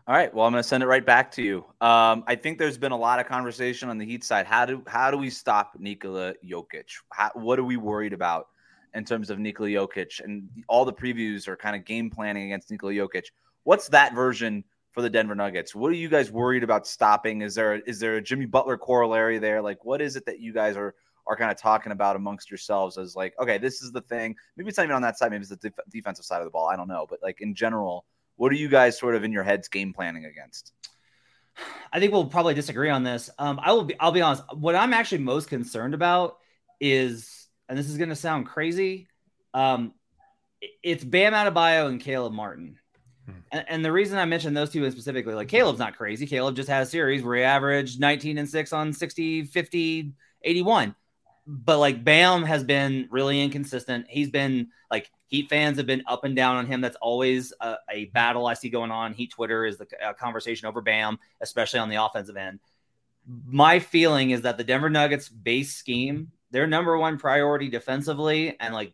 All 0.08 0.14
right. 0.14 0.32
Well, 0.32 0.46
I'm 0.46 0.54
going 0.54 0.62
to 0.62 0.70
send 0.70 0.84
it 0.84 0.86
right 0.86 1.04
back 1.04 1.32
to 1.32 1.42
you. 1.42 1.66
Um, 1.82 2.26
I 2.28 2.36
think 2.36 2.60
there's 2.60 2.78
been 2.78 2.92
a 2.92 2.98
lot 2.98 3.20
of 3.20 3.26
conversation 3.26 3.90
on 3.90 3.98
the 3.98 4.06
Heat 4.06 4.24
side. 4.24 4.46
How 4.46 4.68
do 4.68 4.84
how 4.86 5.10
do 5.10 5.18
we 5.18 5.32
stop 5.32 5.74
Nikola 5.80 6.36
Jokic? 6.48 6.92
How, 7.12 7.32
what 7.34 7.58
are 7.58 7.64
we 7.64 7.76
worried 7.76 8.14
about 8.14 8.50
in 8.94 9.06
terms 9.06 9.30
of 9.30 9.40
Nikola 9.40 9.70
Jokic? 9.70 10.24
And 10.24 10.50
all 10.68 10.86
the 10.86 10.94
previews 10.94 11.48
are 11.48 11.56
kind 11.56 11.76
of 11.76 11.86
game 11.86 12.10
planning 12.10 12.46
against 12.46 12.72
Nikola 12.72 12.94
Jokic. 12.94 13.26
What's 13.64 13.90
that 13.90 14.14
version 14.14 14.64
for 14.92 15.02
the 15.02 15.10
Denver 15.10 15.36
Nuggets? 15.36 15.76
What 15.76 15.92
are 15.92 15.96
you 15.96 16.10
guys 16.10 16.32
worried 16.32 16.64
about 16.64 16.88
stopping? 16.88 17.42
Is 17.42 17.56
there 17.56 17.76
is 17.76 18.00
there 18.00 18.16
a 18.16 18.22
Jimmy 18.22 18.46
Butler 18.46 18.78
corollary 18.78 19.38
there? 19.38 19.62
Like, 19.62 19.84
what 19.86 20.02
is 20.02 20.16
it 20.16 20.26
that 20.26 20.40
you 20.40 20.54
guys 20.54 20.76
are 20.76 20.96
are 21.28 21.36
kind 21.36 21.52
of 21.52 21.58
talking 21.58 21.92
about 21.92 22.16
amongst 22.16 22.50
yourselves 22.50 22.98
as 22.98 23.16
like, 23.16 23.36
okay, 23.40 23.60
this 23.60 23.84
is 23.84 23.92
the 23.92 24.02
thing. 24.02 24.36
Maybe 24.58 24.70
it's 24.70 24.78
not 24.78 24.86
even 24.86 24.96
on 24.96 25.04
that 25.04 25.18
side. 25.18 25.30
Maybe 25.30 25.42
it's 25.42 25.50
the 25.52 25.58
def- 25.58 25.74
defensive 25.90 26.26
side 26.26 26.40
of 26.40 26.46
the 26.46 26.52
ball. 26.52 26.68
I 26.68 26.76
don't 26.76 26.88
know. 26.88 27.06
But 27.08 27.20
like 27.22 27.42
in 27.42 27.54
general, 27.54 28.06
what 28.38 28.52
are 28.52 28.56
you 28.56 28.68
guys 28.68 28.98
sort 28.98 29.16
of 29.16 29.24
in 29.24 29.32
your 29.32 29.44
heads 29.44 29.68
game 29.68 29.94
planning 29.94 30.26
against? 30.26 30.74
I 31.92 32.00
think 32.00 32.14
we'll 32.14 32.26
probably 32.26 32.54
disagree 32.54 32.90
on 32.90 33.04
this. 33.04 33.30
Um, 33.38 33.60
I 33.62 33.74
will 33.74 33.84
be. 33.84 34.00
I'll 34.00 34.12
be 34.12 34.22
honest. 34.22 34.44
What 34.56 34.76
I'm 34.76 34.94
actually 34.94 35.20
most 35.20 35.50
concerned 35.50 35.94
about 35.94 36.38
is, 36.80 37.39
and 37.70 37.78
this 37.78 37.88
is 37.90 37.98
going 37.98 38.10
to 38.10 38.16
sound 38.16 38.48
crazy, 38.48 39.08
um, 39.54 39.94
it- 40.62 40.72
it's 40.84 41.04
Bam 41.04 41.34
Adebayo 41.34 41.88
and 41.88 42.02
Caleb 42.02 42.34
Martin. 42.34 42.78
Hmm. 43.26 43.32
And, 43.52 43.66
and 43.70 43.86
the 43.86 43.92
reason 43.92 44.18
I 44.18 44.26
mentioned 44.26 44.58
those 44.58 44.72
two 44.72 44.90
specifically, 44.92 45.34
like 45.34 45.48
Caleb's 45.48 45.80
not 45.80 45.96
crazy. 45.96 46.26
Caleb 46.26 46.56
just 46.56 46.70
had 46.70 46.84
a 46.84 46.86
series 46.86 47.24
where 47.24 47.38
he 47.38 47.44
averaged 47.44 48.00
19 48.00 48.38
and 48.40 48.50
6 48.50 48.74
on 48.74 48.92
60, 48.92 49.44
50, 49.44 50.14
81. 50.44 50.96
But 51.48 51.80
like 51.80 52.04
Bam 52.04 52.44
has 52.44 52.64
been 52.64 53.08
really 53.10 53.42
inconsistent. 53.42 54.06
He's 54.10 54.30
been 54.30 54.68
like 54.92 55.10
Heat 55.30 55.48
fans 55.48 55.78
have 55.78 55.86
been 55.86 56.04
up 56.08 56.24
and 56.24 56.36
down 56.36 56.56
on 56.56 56.66
him. 56.66 56.82
That's 56.82 56.96
always 56.98 57.54
a, 57.62 57.76
a 57.92 58.06
battle 58.06 58.48
I 58.48 58.56
see 58.56 58.70
going 58.70 58.90
on. 58.90 59.14
Heat 59.14 59.30
Twitter 59.30 59.64
is 59.64 59.78
the 59.78 59.86
uh, 60.04 60.14
conversation 60.14 60.68
over 60.68 60.82
Bam, 60.82 61.20
especially 61.40 61.80
on 61.80 61.90
the 61.90 62.04
offensive 62.04 62.36
end. 62.36 62.60
My 63.46 63.78
feeling 63.78 64.32
is 64.32 64.42
that 64.42 64.58
the 64.58 64.64
Denver 64.64 64.90
Nuggets 64.90 65.30
base 65.30 65.76
scheme, 65.76 66.32
their 66.52 66.68
number 66.68 66.98
one 66.98 67.18
priority 67.18 67.70
defensively, 67.70 68.56
and 68.60 68.74
like 68.74 68.94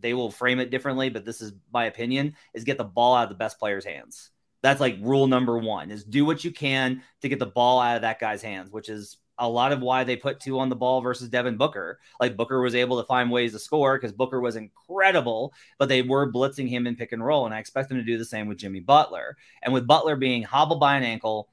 they 0.00 0.14
will 0.14 0.30
frame 0.30 0.60
it 0.60 0.70
differently, 0.70 1.08
but 1.10 1.24
this 1.24 1.40
is 1.40 1.52
my 1.72 1.84
opinion, 1.86 2.34
is 2.52 2.64
get 2.64 2.78
the 2.78 2.84
ball 2.84 3.14
out 3.14 3.24
of 3.24 3.28
the 3.28 3.34
best 3.34 3.58
player's 3.58 3.84
hands. 3.84 4.30
That's 4.62 4.80
like 4.80 4.96
rule 5.00 5.26
number 5.26 5.58
one 5.58 5.90
is 5.90 6.04
do 6.04 6.24
what 6.24 6.42
you 6.42 6.50
can 6.50 7.02
to 7.20 7.28
get 7.28 7.38
the 7.38 7.46
ball 7.46 7.80
out 7.80 7.96
of 7.96 8.02
that 8.02 8.18
guy's 8.18 8.42
hands, 8.42 8.70
which 8.70 8.88
is 8.88 9.18
a 9.38 9.48
lot 9.48 9.72
of 9.72 9.80
why 9.80 10.04
they 10.04 10.16
put 10.16 10.40
two 10.40 10.58
on 10.58 10.68
the 10.68 10.76
ball 10.76 11.00
versus 11.00 11.28
Devin 11.28 11.56
Booker. 11.56 11.98
Like 12.20 12.36
Booker 12.36 12.60
was 12.60 12.74
able 12.74 13.00
to 13.00 13.06
find 13.06 13.30
ways 13.30 13.52
to 13.52 13.58
score 13.58 13.98
because 13.98 14.12
Booker 14.12 14.40
was 14.40 14.56
incredible, 14.56 15.52
but 15.78 15.88
they 15.88 16.02
were 16.02 16.32
blitzing 16.32 16.68
him 16.68 16.86
in 16.86 16.96
pick 16.96 17.12
and 17.12 17.24
roll. 17.24 17.44
And 17.44 17.54
I 17.54 17.58
expect 17.58 17.88
them 17.88 17.98
to 17.98 18.04
do 18.04 18.16
the 18.16 18.24
same 18.24 18.46
with 18.46 18.58
Jimmy 18.58 18.80
Butler. 18.80 19.36
And 19.62 19.74
with 19.74 19.86
Butler 19.86 20.16
being 20.16 20.42
hobbled 20.42 20.80
by 20.80 20.96
an 20.96 21.02
ankle 21.02 21.48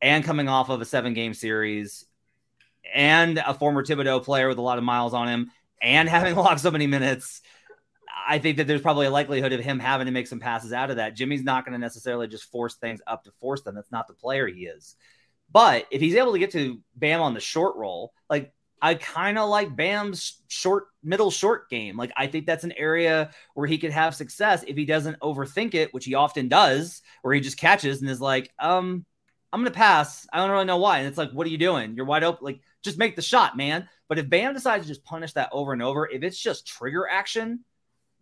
and 0.00 0.24
coming 0.24 0.48
off 0.48 0.68
of 0.68 0.80
a 0.80 0.84
seven 0.84 1.14
game 1.14 1.34
series 1.34 2.06
and 2.94 3.38
a 3.38 3.54
former 3.54 3.84
Thibodeau 3.84 4.22
player 4.22 4.48
with 4.48 4.58
a 4.58 4.62
lot 4.62 4.78
of 4.78 4.84
miles 4.84 5.14
on 5.14 5.28
him 5.28 5.50
and 5.80 6.08
having 6.08 6.34
logged 6.36 6.60
so 6.60 6.70
many 6.70 6.86
minutes, 6.86 7.42
I 8.28 8.38
think 8.38 8.56
that 8.56 8.66
there's 8.66 8.80
probably 8.80 9.06
a 9.06 9.10
likelihood 9.10 9.52
of 9.52 9.60
him 9.60 9.78
having 9.78 10.06
to 10.06 10.12
make 10.12 10.26
some 10.26 10.40
passes 10.40 10.72
out 10.72 10.90
of 10.90 10.96
that. 10.96 11.14
Jimmy's 11.14 11.44
not 11.44 11.64
going 11.64 11.74
to 11.74 11.78
necessarily 11.78 12.28
just 12.28 12.50
force 12.50 12.74
things 12.74 13.00
up 13.06 13.24
to 13.24 13.30
force 13.40 13.62
them. 13.62 13.74
That's 13.74 13.92
not 13.92 14.08
the 14.08 14.14
player 14.14 14.46
he 14.46 14.66
is. 14.66 14.96
But 15.52 15.86
if 15.90 16.00
he's 16.00 16.16
able 16.16 16.32
to 16.32 16.38
get 16.38 16.50
to 16.52 16.80
Bam 16.96 17.20
on 17.20 17.34
the 17.34 17.40
short 17.40 17.76
roll, 17.76 18.12
like 18.28 18.52
I 18.82 18.94
kind 18.94 19.38
of 19.38 19.48
like 19.48 19.76
Bam's 19.76 20.42
short, 20.48 20.86
middle 21.02 21.30
short 21.30 21.70
game. 21.70 21.96
Like 21.96 22.12
I 22.16 22.26
think 22.26 22.46
that's 22.46 22.64
an 22.64 22.72
area 22.72 23.30
where 23.54 23.66
he 23.66 23.78
could 23.78 23.92
have 23.92 24.14
success 24.14 24.64
if 24.66 24.76
he 24.76 24.84
doesn't 24.84 25.20
overthink 25.20 25.74
it, 25.74 25.94
which 25.94 26.04
he 26.04 26.14
often 26.14 26.48
does, 26.48 27.02
where 27.22 27.32
he 27.32 27.40
just 27.40 27.58
catches 27.58 28.00
and 28.00 28.10
is 28.10 28.20
like, 28.20 28.50
um, 28.58 29.06
I'm 29.52 29.60
gonna 29.60 29.70
pass. 29.70 30.26
I 30.32 30.38
don't 30.38 30.50
really 30.50 30.64
know 30.64 30.78
why. 30.78 30.98
And 30.98 31.06
it's 31.06 31.18
like, 31.18 31.30
what 31.30 31.46
are 31.46 31.50
you 31.50 31.58
doing? 31.58 31.94
You're 31.94 32.06
wide 32.06 32.24
open. 32.24 32.44
Like, 32.44 32.60
just 32.86 32.98
make 32.98 33.16
the 33.16 33.22
shot, 33.22 33.56
man. 33.56 33.88
But 34.08 34.18
if 34.18 34.30
Bam 34.30 34.54
decides 34.54 34.84
to 34.84 34.88
just 34.88 35.04
punish 35.04 35.32
that 35.34 35.50
over 35.52 35.72
and 35.72 35.82
over, 35.82 36.08
if 36.08 36.22
it's 36.22 36.38
just 36.38 36.66
trigger 36.66 37.06
action, 37.08 37.64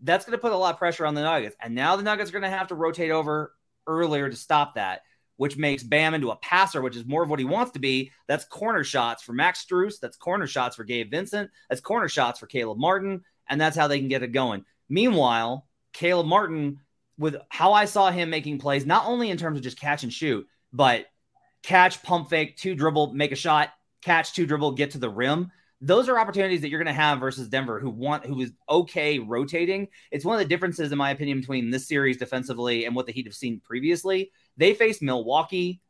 that's 0.01 0.25
gonna 0.25 0.39
put 0.39 0.53
a 0.53 0.57
lot 0.57 0.75
of 0.75 0.79
pressure 0.79 1.07
on 1.07 1.15
the 1.15 1.23
Nuggets. 1.23 1.57
And 1.61 1.75
now 1.75 1.97
the 1.97 2.03
Nuggets 2.03 2.31
are 2.31 2.35
gonna 2.35 2.51
have 2.51 2.69
to 2.69 2.75
rotate 2.75 3.11
over 3.11 3.55
earlier 3.87 4.29
to 4.29 4.37
stop 4.37 4.75
that 4.75 5.03
which 5.37 5.57
makes 5.57 5.83
Bam 5.83 6.15
into 6.15 6.31
a 6.31 6.37
passer, 6.37 6.81
which 6.81 6.97
is 6.97 7.07
more 7.07 7.23
of 7.23 7.31
what 7.31 7.39
he 7.39 7.45
wants 7.45 7.73
to 7.73 7.79
be. 7.79 8.13
That's 8.29 8.45
corner 8.45 8.85
shots 8.85 9.23
for 9.23 9.33
Max 9.33 9.65
Strus. 9.65 9.99
That's 10.01 10.17
corner 10.17 10.47
shots 10.47 10.77
for 10.77 10.85
Gabe 10.85 11.11
Vincent. 11.11 11.51
That's 11.69 11.81
corner 11.81 12.09
shots 12.09 12.39
for 12.39 12.47
Caleb 12.47 12.79
Martin. 12.79 13.25
And 13.49 13.61
that's 13.61 13.77
how 13.77 13.89
they 13.89 13.99
can 13.99 14.09
get 14.09 14.23
it 14.23 14.29
going. 14.29 14.65
Meanwhile, 14.89 15.67
Caleb 15.93 16.27
Martin, 16.27 16.81
with 17.19 17.37
how 17.49 17.73
I 17.73 17.85
saw 17.85 18.11
him 18.11 18.31
making 18.31 18.59
plays, 18.59 18.87
not 18.87 19.07
only 19.07 19.31
in 19.31 19.37
terms 19.37 19.59
of 19.59 19.65
just 19.65 19.81
catch 19.81 20.03
and 20.03 20.13
shoot, 20.13 20.47
but 20.73 21.07
catch, 21.63 22.03
pump 22.03 22.31
fake, 22.31 22.57
two 22.57 22.75
dribble, 22.75 23.13
make 23.13 23.33
a 23.33 23.37
shot, 23.37 23.71
catch, 24.05 24.33
two 24.33 24.47
dribble, 24.47 24.73
get 24.73 24.93
to 24.93 24.99
the 24.99 25.11
rim. 25.11 25.51
Those 25.81 26.09
are 26.09 26.19
opportunities 26.19 26.61
that 26.61 26.71
you're 26.71 26.83
going 26.83 26.95
to 26.95 27.01
have 27.01 27.21
versus 27.21 27.49
Denver, 27.49 27.81
who 27.81 27.91
want 27.91 28.25
who 28.25 28.41
is 28.41 28.53
okay 28.71 29.19
rotating. 29.19 29.89
It's 30.11 30.25
one 30.25 30.35
of 30.35 30.39
the 30.39 30.49
differences, 30.49 30.93
in 30.93 30.99
my 30.99 31.11
opinion, 31.11 31.41
between 31.41 31.71
this 31.71 31.89
series 31.89 32.17
defensively 32.17 32.87
and 32.87 32.95
what 32.95 33.07
the 33.07 33.13
Heat 33.13 33.27
have 33.27 33.35
seen 33.35 33.61
previously. 33.61 34.31
They 34.57 34.75
face 34.75 35.03
Milwaukee 35.03 35.81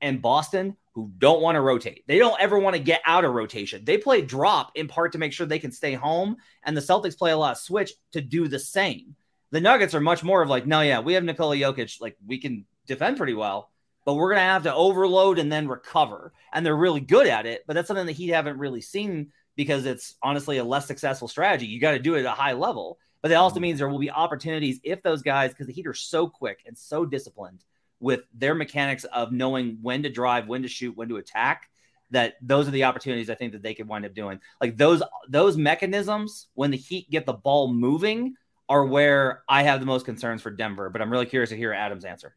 and 0.00 0.20
Boston, 0.20 0.76
who 0.94 1.12
don't 1.18 1.42
want 1.42 1.56
to 1.56 1.60
rotate. 1.60 2.04
They 2.06 2.18
don't 2.18 2.40
ever 2.40 2.58
want 2.58 2.74
to 2.74 2.82
get 2.82 3.02
out 3.04 3.24
of 3.24 3.34
rotation. 3.34 3.84
They 3.84 3.98
play 3.98 4.22
drop 4.22 4.72
in 4.74 4.88
part 4.88 5.12
to 5.12 5.18
make 5.18 5.32
sure 5.32 5.46
they 5.46 5.58
can 5.58 5.72
stay 5.72 5.94
home, 5.94 6.36
and 6.64 6.76
the 6.76 6.80
Celtics 6.80 7.18
play 7.18 7.32
a 7.32 7.36
lot 7.36 7.52
of 7.52 7.58
switch 7.58 7.92
to 8.12 8.20
do 8.20 8.48
the 8.48 8.58
same. 8.58 9.14
The 9.52 9.60
Nuggets 9.60 9.94
are 9.94 10.00
much 10.00 10.24
more 10.24 10.42
of 10.42 10.48
like, 10.48 10.66
no, 10.66 10.80
yeah, 10.80 11.00
we 11.00 11.14
have 11.14 11.22
Nikola 11.22 11.56
Jokic, 11.56 12.00
like 12.00 12.16
we 12.26 12.38
can 12.38 12.64
defend 12.86 13.16
pretty 13.16 13.34
well, 13.34 13.70
but 14.06 14.14
we're 14.14 14.30
gonna 14.30 14.40
have 14.40 14.62
to 14.62 14.74
overload 14.74 15.38
and 15.38 15.52
then 15.52 15.68
recover, 15.68 16.32
and 16.54 16.64
they're 16.64 16.74
really 16.74 17.00
good 17.00 17.26
at 17.26 17.44
it. 17.44 17.64
But 17.66 17.74
that's 17.74 17.88
something 17.88 18.06
the 18.06 18.12
Heat 18.12 18.28
haven't 18.28 18.58
really 18.58 18.80
seen 18.80 19.32
because 19.56 19.84
it's 19.84 20.14
honestly 20.22 20.58
a 20.58 20.64
less 20.64 20.86
successful 20.86 21.28
strategy. 21.28 21.66
You 21.66 21.80
got 21.80 21.92
to 21.92 21.98
do 21.98 22.14
it 22.14 22.20
at 22.20 22.26
a 22.26 22.30
high 22.30 22.52
level, 22.52 22.98
but 23.20 23.28
that 23.28 23.36
also 23.36 23.56
mm-hmm. 23.56 23.62
means 23.62 23.78
there 23.78 23.88
will 23.88 23.98
be 23.98 24.10
opportunities 24.10 24.78
if 24.84 25.02
those 25.02 25.22
guys, 25.22 25.50
because 25.50 25.66
the 25.66 25.72
Heat 25.72 25.86
are 25.86 25.94
so 25.94 26.28
quick 26.28 26.60
and 26.66 26.78
so 26.78 27.04
disciplined 27.04 27.64
with 27.98 28.20
their 28.34 28.54
mechanics 28.54 29.04
of 29.04 29.32
knowing 29.32 29.78
when 29.82 30.02
to 30.04 30.10
drive, 30.10 30.46
when 30.46 30.62
to 30.62 30.68
shoot, 30.68 30.96
when 30.96 31.08
to 31.08 31.16
attack, 31.16 31.68
that 32.12 32.34
those 32.40 32.68
are 32.68 32.72
the 32.72 32.84
opportunities 32.84 33.30
I 33.30 33.34
think 33.34 33.52
that 33.52 33.62
they 33.62 33.74
could 33.74 33.88
wind 33.88 34.04
up 34.04 34.14
doing. 34.14 34.38
Like 34.60 34.76
those 34.76 35.02
those 35.28 35.56
mechanisms 35.56 36.46
when 36.54 36.70
the 36.70 36.76
Heat 36.76 37.10
get 37.10 37.26
the 37.26 37.32
ball 37.32 37.72
moving 37.72 38.34
are 38.68 38.84
where 38.84 39.42
I 39.48 39.62
have 39.62 39.80
the 39.80 39.86
most 39.86 40.04
concerns 40.04 40.42
for 40.42 40.50
Denver. 40.50 40.90
But 40.90 41.02
I'm 41.02 41.10
really 41.10 41.26
curious 41.26 41.50
to 41.50 41.56
hear 41.56 41.72
Adam's 41.72 42.04
answer. 42.04 42.36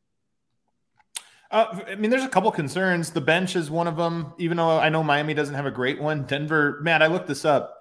Uh, 1.52 1.82
I 1.88 1.96
mean, 1.96 2.12
there's 2.12 2.24
a 2.24 2.30
couple 2.30 2.52
concerns. 2.52 3.10
The 3.10 3.22
bench 3.22 3.56
is 3.56 3.72
one 3.72 3.88
of 3.88 3.98
them. 3.98 4.34
Even 4.38 4.58
though 4.58 4.80
I 4.80 4.90
know 4.90 5.04
Miami 5.04 5.34
doesn't 5.34 5.56
have 5.56 5.66
a 5.66 5.72
great 5.72 6.00
one, 6.00 6.24
Denver. 6.24 6.80
Man, 6.82 7.02
I 7.02 7.08
looked 7.08 7.28
this 7.28 7.46
up. 7.46 7.76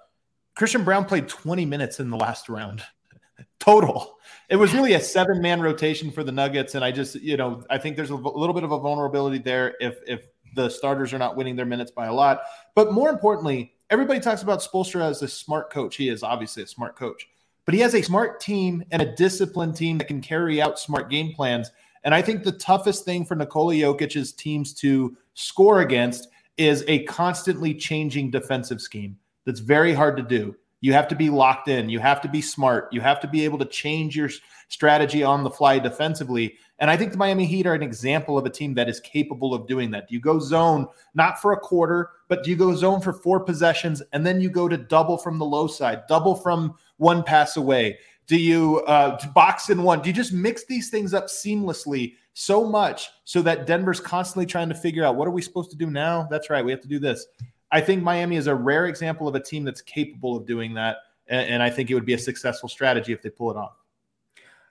Christian 0.55 0.83
Braun 0.83 1.05
played 1.05 1.27
20 1.27 1.65
minutes 1.65 1.99
in 1.99 2.09
the 2.09 2.17
last 2.17 2.49
round 2.49 2.83
total. 3.59 4.17
It 4.49 4.55
was 4.55 4.73
really 4.73 4.93
a 4.93 4.99
seven 4.99 5.41
man 5.41 5.61
rotation 5.61 6.11
for 6.11 6.23
the 6.23 6.31
Nuggets, 6.31 6.75
and 6.75 6.83
I 6.83 6.91
just, 6.91 7.15
you 7.15 7.37
know, 7.37 7.63
I 7.69 7.77
think 7.77 7.95
there's 7.95 8.09
a 8.09 8.15
little 8.15 8.53
bit 8.53 8.63
of 8.63 8.71
a 8.71 8.79
vulnerability 8.79 9.37
there 9.37 9.75
if 9.79 9.99
if 10.07 10.21
the 10.55 10.67
starters 10.67 11.13
are 11.13 11.19
not 11.19 11.35
winning 11.35 11.55
their 11.55 11.65
minutes 11.65 11.91
by 11.91 12.07
a 12.07 12.13
lot. 12.13 12.41
But 12.73 12.91
more 12.91 13.09
importantly, 13.09 13.73
everybody 13.91 14.19
talks 14.19 14.41
about 14.41 14.59
Spoelstra 14.59 15.07
as 15.09 15.21
a 15.21 15.27
smart 15.27 15.69
coach. 15.69 15.95
He 15.95 16.09
is 16.09 16.23
obviously 16.23 16.63
a 16.63 16.67
smart 16.67 16.95
coach, 16.95 17.27
but 17.65 17.75
he 17.75 17.81
has 17.81 17.93
a 17.93 18.01
smart 18.01 18.41
team 18.41 18.83
and 18.89 19.01
a 19.01 19.15
disciplined 19.15 19.75
team 19.75 19.99
that 19.99 20.07
can 20.07 20.21
carry 20.21 20.59
out 20.59 20.79
smart 20.79 21.11
game 21.11 21.33
plans. 21.33 21.71
And 22.03 22.15
I 22.15 22.21
think 22.21 22.43
the 22.43 22.53
toughest 22.53 23.05
thing 23.05 23.25
for 23.25 23.35
Nikola 23.35 23.73
Jokic's 23.73 24.31
teams 24.31 24.73
to 24.75 25.15
score 25.33 25.81
against 25.81 26.29
is 26.57 26.83
a 26.87 27.03
constantly 27.05 27.73
changing 27.73 28.31
defensive 28.31 28.81
scheme. 28.81 29.17
That's 29.45 29.59
very 29.59 29.93
hard 29.93 30.17
to 30.17 30.23
do. 30.23 30.55
You 30.81 30.93
have 30.93 31.07
to 31.09 31.15
be 31.15 31.29
locked 31.29 31.67
in. 31.67 31.89
You 31.89 31.99
have 31.99 32.21
to 32.21 32.29
be 32.29 32.41
smart. 32.41 32.87
You 32.93 33.01
have 33.01 33.19
to 33.21 33.27
be 33.27 33.43
able 33.43 33.57
to 33.59 33.65
change 33.65 34.15
your 34.15 34.29
strategy 34.69 35.23
on 35.23 35.43
the 35.43 35.49
fly 35.49 35.77
defensively. 35.79 36.55
And 36.79 36.89
I 36.89 36.95
think 36.95 37.11
the 37.11 37.17
Miami 37.17 37.45
Heat 37.45 37.67
are 37.67 37.73
an 37.73 37.83
example 37.83 38.37
of 38.37 38.45
a 38.45 38.49
team 38.49 38.73
that 38.75 38.87
is 38.87 39.01
capable 39.01 39.53
of 39.53 39.67
doing 39.67 39.91
that. 39.91 40.07
Do 40.07 40.13
you 40.13 40.21
go 40.21 40.39
zone 40.39 40.87
not 41.13 41.41
for 41.41 41.51
a 41.51 41.59
quarter, 41.59 42.11
but 42.29 42.43
do 42.43 42.49
you 42.49 42.55
go 42.55 42.73
zone 42.75 43.01
for 43.01 43.11
four 43.11 43.41
possessions 43.41 44.01
and 44.13 44.25
then 44.25 44.39
you 44.39 44.49
go 44.49 44.69
to 44.69 44.77
double 44.77 45.17
from 45.17 45.37
the 45.37 45.45
low 45.45 45.67
side, 45.67 46.03
double 46.07 46.35
from 46.35 46.75
one 46.95 47.23
pass 47.23 47.57
away? 47.57 47.97
Do 48.29 48.37
you 48.37 48.81
uh, 48.81 49.17
box 49.29 49.71
in 49.71 49.81
one? 49.81 50.03
Do 50.03 50.07
you 50.07 50.13
just 50.13 50.31
mix 50.31 50.63
these 50.65 50.91
things 50.91 51.15
up 51.15 51.25
seamlessly 51.25 52.13
so 52.35 52.63
much 52.63 53.09
so 53.23 53.41
that 53.41 53.65
Denver's 53.65 53.99
constantly 53.99 54.45
trying 54.45 54.69
to 54.69 54.75
figure 54.75 55.03
out 55.03 55.15
what 55.15 55.27
are 55.27 55.31
we 55.31 55.41
supposed 55.41 55.71
to 55.71 55.75
do 55.75 55.89
now? 55.89 56.27
That's 56.29 56.51
right, 56.51 56.63
we 56.63 56.69
have 56.69 56.81
to 56.81 56.87
do 56.87 56.99
this. 56.99 57.25
I 57.71 57.81
think 57.81 58.03
Miami 58.03 58.35
is 58.35 58.45
a 58.45 58.53
rare 58.53 58.85
example 58.85 59.27
of 59.27 59.33
a 59.33 59.39
team 59.39 59.63
that's 59.63 59.81
capable 59.81 60.37
of 60.37 60.45
doing 60.45 60.75
that, 60.75 60.97
and, 61.25 61.49
and 61.49 61.63
I 61.63 61.71
think 61.71 61.89
it 61.89 61.95
would 61.95 62.05
be 62.05 62.13
a 62.13 62.19
successful 62.19 62.69
strategy 62.69 63.13
if 63.13 63.23
they 63.23 63.31
pull 63.31 63.49
it 63.49 63.57
off. 63.57 63.73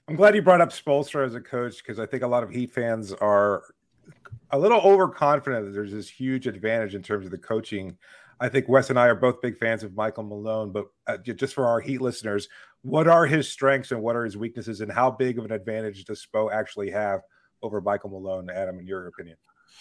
I'm 0.07 0.15
glad 0.15 0.37
you 0.37 0.43
brought 0.43 0.61
up 0.61 0.71
Spoelstra 0.71 1.27
as 1.27 1.35
a 1.35 1.41
coach 1.41 1.79
because 1.79 1.99
I 1.99 2.07
think 2.07 2.23
a 2.23 2.29
lot 2.29 2.45
of 2.45 2.51
Heat 2.51 2.71
fans 2.71 3.13
are 3.13 3.65
a 4.53 4.59
little 4.59 4.81
overconfident 4.83 5.67
that 5.67 5.73
there's 5.73 5.93
this 5.93 6.09
huge 6.09 6.47
advantage 6.47 6.95
in 6.95 7.03
terms 7.03 7.27
of 7.27 7.33
the 7.33 7.39
coaching. 7.39 7.99
I 8.41 8.49
think 8.49 8.69
Wes 8.69 8.91
and 8.91 8.99
I 8.99 9.07
are 9.07 9.15
both 9.15 9.41
big 9.41 9.57
fans 9.57 9.83
of 9.83 9.95
Michael 9.95 10.25
Malone, 10.25 10.73
but 10.73 10.87
uh, 11.07 11.17
just 11.19 11.55
for 11.55 11.67
our 11.67 11.81
Heat 11.81 12.01
listeners, 12.01 12.49
what 12.83 13.09
are 13.09 13.27
his 13.27 13.49
strengths 13.49 13.91
and 13.91 14.03
what 14.03 14.17
are 14.17 14.25
his 14.25 14.37
weaknesses, 14.37 14.81
and 14.81 14.91
how 14.91 15.11
big 15.11 15.39
of 15.39 15.45
an 15.45 15.53
advantage 15.53 16.05
does 16.05 16.25
Spo 16.25 16.53
actually 16.53 16.91
have 16.91 17.23
over 17.63 17.81
Michael 17.81 18.11
Malone, 18.11 18.51
Adam, 18.51 18.79
in 18.79 18.87
your 18.87 19.09
opinion? 19.09 19.37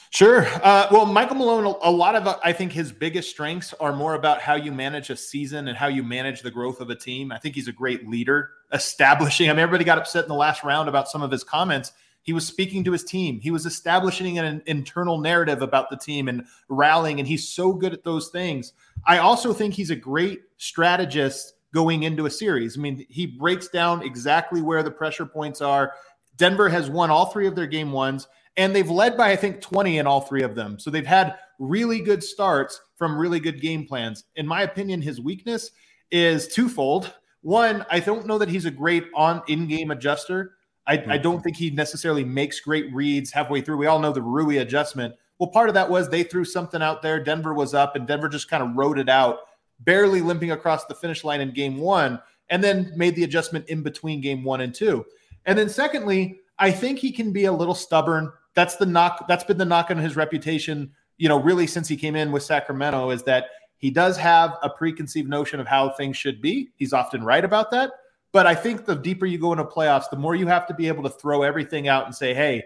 Sure. 0.10 0.48
Uh, 0.64 0.88
well, 0.90 1.06
Michael 1.06 1.36
Malone, 1.36 1.76
a 1.82 1.92
lot 1.92 2.16
of 2.16 2.40
I 2.44 2.54
think 2.54 2.72
his 2.72 2.92
biggest 2.92 3.30
strengths 3.30 3.74
are 3.74 3.94
more 3.94 4.14
about 4.14 4.42
how 4.42 4.56
you 4.56 4.72
manage 4.72 5.10
a 5.10 5.18
season 5.18 5.68
and 5.68 5.78
how 5.78 5.88
you 5.88 6.02
manage 6.02 6.42
the 6.42 6.52
growth 6.52 6.80
of 6.80 6.90
a 6.90 6.96
team. 6.96 7.32
I 7.32 7.38
think 7.40 7.56
he's 7.56 7.68
a 7.68 7.74
great 7.74 8.08
leader, 8.08 8.52
establishing. 8.72 9.50
I 9.50 9.54
mean, 9.54 9.60
everybody 9.60 9.84
got 9.84 9.98
upset 9.98 10.24
in 10.24 10.30
the 10.30 10.36
last 10.36 10.64
round 10.64 10.88
about 10.88 11.10
some 11.10 11.22
of 11.22 11.32
his 11.32 11.44
comments. 11.44 11.92
He 12.28 12.34
was 12.34 12.46
speaking 12.46 12.84
to 12.84 12.92
his 12.92 13.04
team. 13.04 13.40
He 13.40 13.50
was 13.50 13.66
establishing 13.66 14.38
an 14.38 14.62
internal 14.68 15.18
narrative 15.18 15.64
about 15.64 15.90
the 15.90 15.98
team 15.98 16.28
and 16.28 16.46
rallying, 16.70 17.18
and 17.18 17.28
he's 17.28 17.48
so 17.48 17.74
good 17.74 17.94
at 17.94 18.04
those 18.04 18.28
things. 18.28 18.74
I 19.08 19.18
also 19.18 19.54
think 19.54 19.74
he's 19.74 19.90
a 19.90 19.96
great 19.96 20.42
strategist 20.58 21.56
going 21.74 22.04
into 22.04 22.26
a 22.26 22.30
series. 22.30 22.78
I 22.78 22.82
mean, 22.82 23.06
he 23.10 23.26
breaks 23.26 23.70
down 23.70 24.04
exactly 24.04 24.62
where 24.62 24.84
the 24.84 24.92
pressure 24.92 25.26
points 25.26 25.62
are. 25.62 25.94
Denver 26.36 26.70
has 26.70 26.90
won 26.90 27.10
all 27.10 27.28
three 27.28 27.48
of 27.48 27.56
their 27.56 27.66
game 27.66 27.92
ones 27.92 28.28
and 28.58 28.76
they've 28.76 28.90
led 28.90 29.16
by 29.16 29.32
I 29.32 29.36
think 29.36 29.62
20 29.62 30.00
in 30.00 30.08
all 30.08 30.22
three 30.22 30.44
of 30.44 30.56
them. 30.56 30.80
So 30.80 30.90
they've 30.90 31.06
had 31.06 31.36
really 31.60 32.02
good 32.02 32.24
starts 32.24 32.82
from 32.96 33.18
really 33.18 33.40
good 33.40 33.62
game 33.62 33.86
plans. 33.86 34.26
In 34.36 34.46
my 34.46 34.64
opinion, 34.64 35.02
his 35.02 35.22
weakness 35.22 35.72
is 36.12 36.48
twofold. 36.48 37.14
One, 37.42 37.86
I 37.90 38.00
don't 38.00 38.26
know 38.26 38.38
that 38.40 38.50
he's 38.50 38.66
a 38.66 38.72
great 38.72 39.06
on 39.16 39.42
in-game 39.48 39.92
adjuster. 39.92 40.57
I, 40.88 40.94
I, 40.94 40.98
mm-hmm. 40.98 41.22
don't 41.22 41.42
think 41.42 41.58
he 41.58 41.70
necessarily 41.70 42.24
makes 42.24 42.60
great 42.60 42.94
reads 42.94 43.32
halfway 43.32 43.62
through. 43.62 43.78
We 43.78 43.88
all 43.88 44.00
know 44.00 44.14
the 44.14 44.22
Rui 44.22 44.58
adjustment. 44.58 45.16
Well, 45.38 45.50
part 45.50 45.70
of 45.70 45.76
that 45.76 45.90
was 45.90 46.10
they 46.10 46.24
threw 46.24 46.46
something 46.46 46.82
out 46.82 47.02
there. 47.02 47.24
Denver 47.24 47.54
was 47.54 47.74
up, 47.74 47.96
and 47.96 48.08
Denver 48.08 48.30
just 48.30 48.50
kind 48.50 48.64
of 48.64 48.76
wrote 48.76 48.98
it 48.98 49.10
out, 49.10 49.40
barely 49.82 50.22
limping 50.22 50.52
across 50.52 50.86
the 50.86 50.96
finish 50.96 51.24
line 51.24 51.42
in 51.42 51.52
game 51.52 51.78
one, 51.78 52.20
and 52.50 52.64
then 52.64 52.92
made 52.96 53.16
the 53.16 53.24
adjustment 53.24 53.68
in 53.68 53.84
between 53.84 54.22
game 54.22 54.44
one 54.44 54.62
and 54.62 54.74
two. 54.74 55.06
And 55.46 55.60
then, 55.60 55.70
secondly, 55.70 56.40
I 56.58 56.72
think 56.72 57.00
he 57.00 57.12
can 57.12 57.32
be 57.32 57.46
a 57.46 57.52
little 57.52 57.76
stubborn 57.76 58.32
that's 58.58 58.76
the 58.76 58.88
knock. 58.88 59.28
That's 59.28 59.44
been 59.44 59.60
the 59.60 59.66
knock 59.66 59.92
on 59.92 59.98
his 59.98 60.16
reputation. 60.16 60.92
You 61.18 61.30
know, 61.30 61.40
really 61.40 61.68
since 61.68 61.88
he 61.88 61.96
came 61.96 62.16
in 62.16 62.32
with 62.32 62.42
Sacramento, 62.42 63.12
is 63.12 63.22
that 63.24 63.50
he 63.78 63.92
does 63.92 64.18
have 64.18 64.56
a 64.64 64.70
preconceived 64.70 65.30
notion 65.30 65.60
of 65.60 65.68
how 65.68 65.92
things 65.92 66.18
should 66.18 66.42
be. 66.42 66.70
He's 66.76 66.92
often 66.92 67.24
right 67.24 67.46
about 67.46 67.70
that. 67.70 67.92
But 68.38 68.46
I 68.46 68.54
think 68.54 68.86
the 68.86 68.94
deeper 68.94 69.26
you 69.26 69.40
go 69.40 69.52
into 69.52 69.64
playoffs, 69.64 70.12
the 70.12 70.16
more 70.16 70.36
you 70.36 70.46
have 70.46 70.68
to 70.68 70.74
be 70.76 70.88
able 70.88 71.02
to 71.02 71.10
throw 71.10 71.42
everything 71.42 71.88
out 71.88 72.06
and 72.06 72.14
say, 72.14 72.36
hey, 72.36 72.66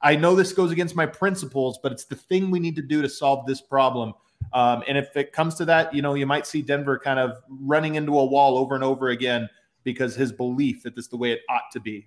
I 0.00 0.14
know 0.14 0.36
this 0.36 0.52
goes 0.52 0.70
against 0.70 0.94
my 0.94 1.06
principles, 1.06 1.80
but 1.82 1.90
it's 1.90 2.04
the 2.04 2.14
thing 2.14 2.52
we 2.52 2.60
need 2.60 2.76
to 2.76 2.82
do 2.82 3.02
to 3.02 3.08
solve 3.08 3.44
this 3.44 3.60
problem. 3.60 4.14
Um, 4.52 4.84
and 4.86 4.96
if 4.96 5.16
it 5.16 5.32
comes 5.32 5.56
to 5.56 5.64
that, 5.64 5.92
you 5.92 6.02
know, 6.02 6.14
you 6.14 6.24
might 6.24 6.46
see 6.46 6.62
Denver 6.62 7.00
kind 7.00 7.18
of 7.18 7.32
running 7.48 7.96
into 7.96 8.16
a 8.16 8.24
wall 8.24 8.58
over 8.58 8.76
and 8.76 8.84
over 8.84 9.08
again 9.08 9.48
because 9.82 10.14
his 10.14 10.30
belief 10.30 10.84
that 10.84 10.94
this 10.94 11.06
is 11.06 11.10
the 11.10 11.16
way 11.16 11.32
it 11.32 11.40
ought 11.50 11.68
to 11.72 11.80
be. 11.80 12.06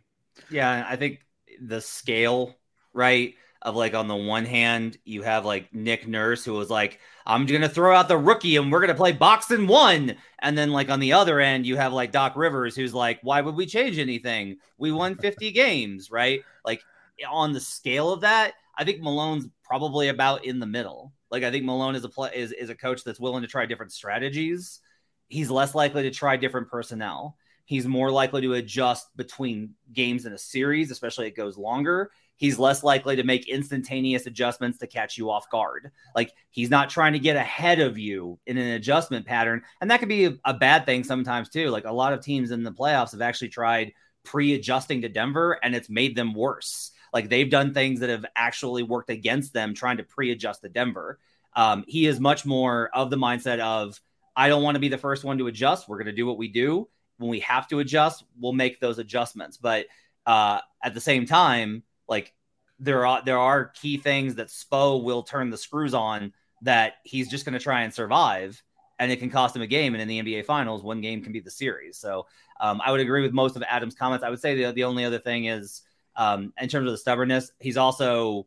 Yeah, 0.50 0.86
I 0.88 0.96
think 0.96 1.20
the 1.62 1.82
scale 1.82 2.56
right? 2.94 3.36
Of 3.64 3.76
like 3.76 3.94
on 3.94 4.08
the 4.08 4.16
one 4.16 4.46
hand, 4.46 4.98
you 5.06 5.22
have 5.22 5.46
like 5.46 5.72
Nick 5.74 6.08
Nurse 6.08 6.44
who 6.44 6.54
was 6.54 6.72
like, 6.72 7.00
I'm 7.28 7.46
gonna 7.46 7.70
throw 7.70 7.96
out 7.96 8.08
the 8.08 8.18
rookie 8.18 8.56
and 8.56 8.72
we're 8.72 8.82
gonna 8.82 8.96
play 8.96 9.12
boxing 9.12 9.68
one. 9.68 10.16
And 10.40 10.58
then 10.58 10.72
like 10.72 10.90
on 10.90 11.00
the 11.00 11.14
other 11.14 11.40
end, 11.40 11.68
you 11.68 11.78
have 11.78 11.94
like 11.94 12.12
Doc 12.12 12.36
Rivers 12.36 12.76
who's 12.76 12.94
like, 12.94 13.20
Why 13.22 13.42
would 13.42 13.56
we 13.56 13.68
change 13.68 14.00
anything? 14.00 14.58
We 14.78 14.92
won 14.92 15.16
50 15.16 15.52
games, 15.52 16.10
right? 16.10 16.42
Like 16.66 16.82
on 17.30 17.54
the 17.54 17.60
scale 17.60 18.12
of 18.12 18.22
that, 18.22 18.54
I 18.76 18.84
think 18.84 19.02
Malone's 19.02 19.48
probably 19.64 20.08
about 20.08 20.44
in 20.44 20.60
the 20.60 20.66
middle. 20.66 21.14
Like 21.30 21.44
I 21.44 21.52
think 21.52 21.64
Malone 21.64 21.96
is 21.96 22.04
a 22.04 22.10
play 22.10 22.32
is, 22.34 22.52
is 22.52 22.72
a 22.72 22.76
coach 22.76 23.04
that's 23.04 23.20
willing 23.20 23.44
to 23.44 23.48
try 23.48 23.68
different 23.68 23.92
strategies. 23.92 24.80
He's 25.28 25.52
less 25.52 25.76
likely 25.76 26.04
to 26.04 26.12
try 26.12 26.36
different 26.36 26.70
personnel. 26.70 27.38
He's 27.66 27.86
more 27.86 28.12
likely 28.12 28.42
to 28.42 28.54
adjust 28.54 29.16
between 29.16 29.76
games 29.94 30.26
in 30.26 30.34
a 30.34 30.38
series, 30.38 30.90
especially 30.90 31.28
it 31.28 31.38
goes 31.38 31.58
longer 31.58 32.12
he's 32.42 32.58
less 32.58 32.84
likely 32.84 33.16
to 33.16 33.24
make 33.24 33.48
instantaneous 33.48 34.26
adjustments 34.26 34.80
to 34.80 34.88
catch 34.88 35.16
you 35.16 35.30
off 35.30 35.48
guard. 35.52 35.92
Like 36.16 36.34
he's 36.50 36.72
not 36.72 36.90
trying 36.90 37.14
to 37.14 37.20
get 37.20 37.36
ahead 37.36 37.80
of 37.80 38.00
you 38.00 38.40
in 38.48 38.58
an 38.58 38.70
adjustment 38.70 39.28
pattern. 39.28 39.62
And 39.80 39.92
that 39.92 40.00
could 40.00 40.10
be 40.10 40.40
a, 40.44 40.54
bad 40.56 40.88
thing 40.88 41.04
sometimes 41.04 41.50
too. 41.50 41.70
Like 41.70 41.86
a 41.86 41.94
lot 41.94 42.14
of 42.14 42.22
teams 42.22 42.50
in 42.50 42.64
the 42.64 42.72
playoffs 42.72 43.12
have 43.12 43.22
actually 43.22 43.50
tried 43.50 43.94
pre 44.24 44.56
adjusting 44.56 45.04
to 45.04 45.10
Denver 45.10 45.60
and 45.62 45.76
it's 45.76 45.88
made 45.88 46.16
them 46.16 46.34
worse. 46.34 46.90
Like 47.14 47.30
they've 47.30 47.50
done 47.50 47.76
things 47.76 48.00
that 48.00 48.10
have 48.10 48.26
actually 48.36 48.82
worked 48.82 49.12
against 49.12 49.54
them 49.54 49.76
trying 49.76 49.98
to 49.98 50.04
pre 50.04 50.32
adjust 50.32 50.64
to 50.64 50.70
Denver. 50.70 51.20
Um, 51.56 51.84
he 51.88 52.08
is 52.08 52.20
much 52.20 52.44
more 52.44 52.90
of 52.92 53.12
the 53.12 53.18
mindset 53.18 53.60
of, 53.60 54.02
I 54.36 54.50
don't 54.50 54.64
want 54.64 54.78
to 54.78 54.80
be 54.80 54.90
the 54.90 54.98
first 54.98 55.24
one 55.24 55.38
to 55.38 55.46
adjust. 55.46 55.88
We're 55.88 55.98
going 55.98 56.08
to 56.08 56.12
do 56.12 56.26
what 56.26 56.40
we 56.40 56.48
do. 56.48 56.90
When 57.20 57.30
we 57.30 57.42
have 57.42 57.68
to 57.68 57.82
adjust, 57.82 58.24
we'll 58.40 58.54
make 58.54 58.80
those 58.80 58.98
adjustments. 58.98 59.58
But 59.58 59.86
uh, 60.26 60.62
at 60.84 60.96
the 60.96 61.02
same 61.02 61.28
time, 61.28 61.84
like 62.12 62.34
there 62.78 63.06
are 63.08 63.24
there 63.24 63.40
are 63.40 63.66
key 63.66 63.98
things 63.98 64.36
that 64.36 64.50
Spo 64.50 65.02
will 65.04 65.24
turn 65.24 65.50
the 65.50 65.58
screws 65.58 65.96
on 65.96 66.34
that 66.62 66.96
he's 67.04 67.30
just 67.30 67.46
going 67.46 67.54
to 67.54 67.60
try 67.60 67.82
and 67.82 67.94
survive, 67.94 68.62
and 69.00 69.12
it 69.12 69.18
can 69.18 69.32
cost 69.32 69.56
him 69.56 69.64
a 69.64 69.68
game. 69.68 69.96
And 69.96 70.02
in 70.02 70.08
the 70.08 70.22
NBA 70.22 70.46
Finals, 70.46 70.84
one 70.84 71.02
game 71.02 71.24
can 71.24 71.32
be 71.32 71.40
the 71.40 71.50
series. 71.50 71.98
So 71.98 72.28
um, 72.60 72.82
I 72.84 72.92
would 72.92 73.00
agree 73.00 73.24
with 73.24 73.34
most 73.34 73.56
of 73.56 73.64
Adam's 73.64 73.96
comments. 73.96 74.24
I 74.24 74.30
would 74.30 74.40
say 74.40 74.56
the 74.56 74.74
the 74.74 74.84
only 74.84 75.06
other 75.06 75.20
thing 75.20 75.46
is 75.46 75.82
um, 76.16 76.54
in 76.60 76.68
terms 76.68 76.88
of 76.88 76.92
the 76.92 76.98
stubbornness, 76.98 77.52
he's 77.60 77.78
also 77.78 78.46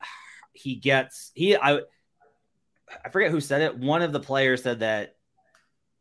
he 0.52 0.76
gets 0.76 1.30
he 1.34 1.56
I 1.56 1.80
I 3.04 3.08
forget 3.10 3.30
who 3.30 3.40
said 3.40 3.60
it. 3.60 3.78
One 3.78 4.02
of 4.02 4.12
the 4.12 4.20
players 4.20 4.62
said 4.62 4.80
that 4.80 5.16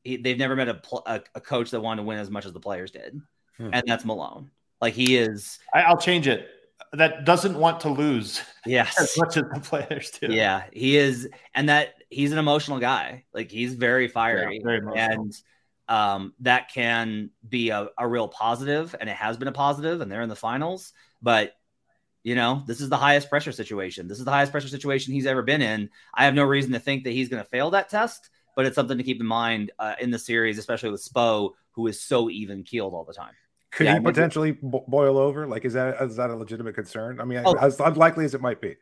he, 0.04 0.18
they've 0.18 0.40
never 0.40 0.56
met 0.56 0.70
a, 0.70 0.82
a, 1.06 1.22
a 1.36 1.42
coach 1.42 1.72
that 1.72 1.82
wanted 1.82 2.04
to 2.04 2.08
win 2.08 2.20
as 2.20 2.30
much 2.30 2.46
as 2.46 2.54
the 2.54 2.60
players 2.60 2.92
did, 2.92 3.20
hmm. 3.58 3.70
and 3.74 3.84
that's 3.86 4.06
Malone. 4.06 4.50
Like 4.82 4.94
he 4.94 5.18
is. 5.18 5.60
I, 5.74 5.82
I'll 5.82 5.98
change 5.98 6.28
it 6.28 6.48
that 6.94 7.26
doesn't 7.26 7.58
want 7.58 7.82
to 7.82 7.90
lose. 7.90 8.42
Yes, 8.66 9.00
as 9.00 9.18
much 9.18 9.38
as 9.38 9.46
the 9.52 9.62
players 9.62 10.12
do. 10.12 10.28
Yeah, 10.32 10.64
he 10.72 10.98
is, 10.98 11.30
and 11.56 11.70
that 11.70 11.94
he's 12.10 12.34
an 12.34 12.38
emotional 12.38 12.78
guy. 12.78 13.24
Like 13.34 13.50
he's 13.50 13.74
very 13.74 14.08
fiery, 14.10 14.58
yeah, 14.58 14.64
very 14.64 15.00
and 15.00 15.34
um, 15.88 16.34
that 16.42 16.70
can 16.72 17.32
be 17.48 17.70
a, 17.70 17.88
a 17.98 18.08
real 18.08 18.28
positive, 18.28 18.96
and 19.00 19.10
it 19.10 19.16
has 19.16 19.38
been 19.38 19.48
a 19.48 19.54
positive, 19.54 20.02
and 20.02 20.12
they're 20.12 20.22
in 20.22 20.30
the 20.30 20.36
finals. 20.36 20.92
But 21.22 21.54
you 22.24 22.36
know, 22.36 22.64
this 22.68 22.82
is 22.82 22.90
the 22.90 22.98
highest 22.98 23.30
pressure 23.30 23.54
situation. 23.54 24.08
This 24.08 24.20
is 24.20 24.26
the 24.26 24.32
highest 24.32 24.52
pressure 24.52 24.68
situation 24.68 25.14
he's 25.14 25.26
ever 25.26 25.42
been 25.42 25.62
in. 25.62 25.90
I 26.14 26.26
have 26.26 26.36
no 26.36 26.44
reason 26.44 26.74
to 26.74 26.80
think 26.80 27.06
that 27.06 27.12
he's 27.12 27.30
going 27.30 27.42
to 27.42 27.50
fail 27.50 27.72
that 27.72 27.90
test, 27.90 28.30
but 28.56 28.66
it's 28.66 28.76
something 28.76 28.98
to 28.98 29.04
keep 29.04 29.22
in 29.22 29.26
mind 29.26 29.72
uh, 29.80 29.96
in 30.00 30.12
the 30.12 30.20
series, 30.20 30.58
especially 30.58 30.92
with 30.92 31.04
Spo, 31.04 31.54
who 31.72 31.88
is 31.88 32.02
so 32.02 32.30
even 32.30 32.64
keeled 32.64 32.94
all 32.94 33.06
the 33.06 33.14
time. 33.14 33.34
Could 33.72 33.86
Yeah, 33.86 33.96
he 33.96 34.00
potentially 34.00 34.52
bo- 34.52 34.86
boil 34.88 35.18
over? 35.18 35.48
Like, 35.48 35.66
is 35.66 35.74
that 35.74 36.02
is 36.02 36.16
that 36.16 36.30
a 36.30 36.36
legitimate 36.36 36.76
concern? 36.76 37.22
I 37.22 37.26
mean, 37.26 37.42
Oh. 37.46 37.54
as 37.54 37.80
unlikely 37.80 38.26
as 38.26 38.34
it 38.34 38.42
might 38.42 38.62
be. 38.62 38.76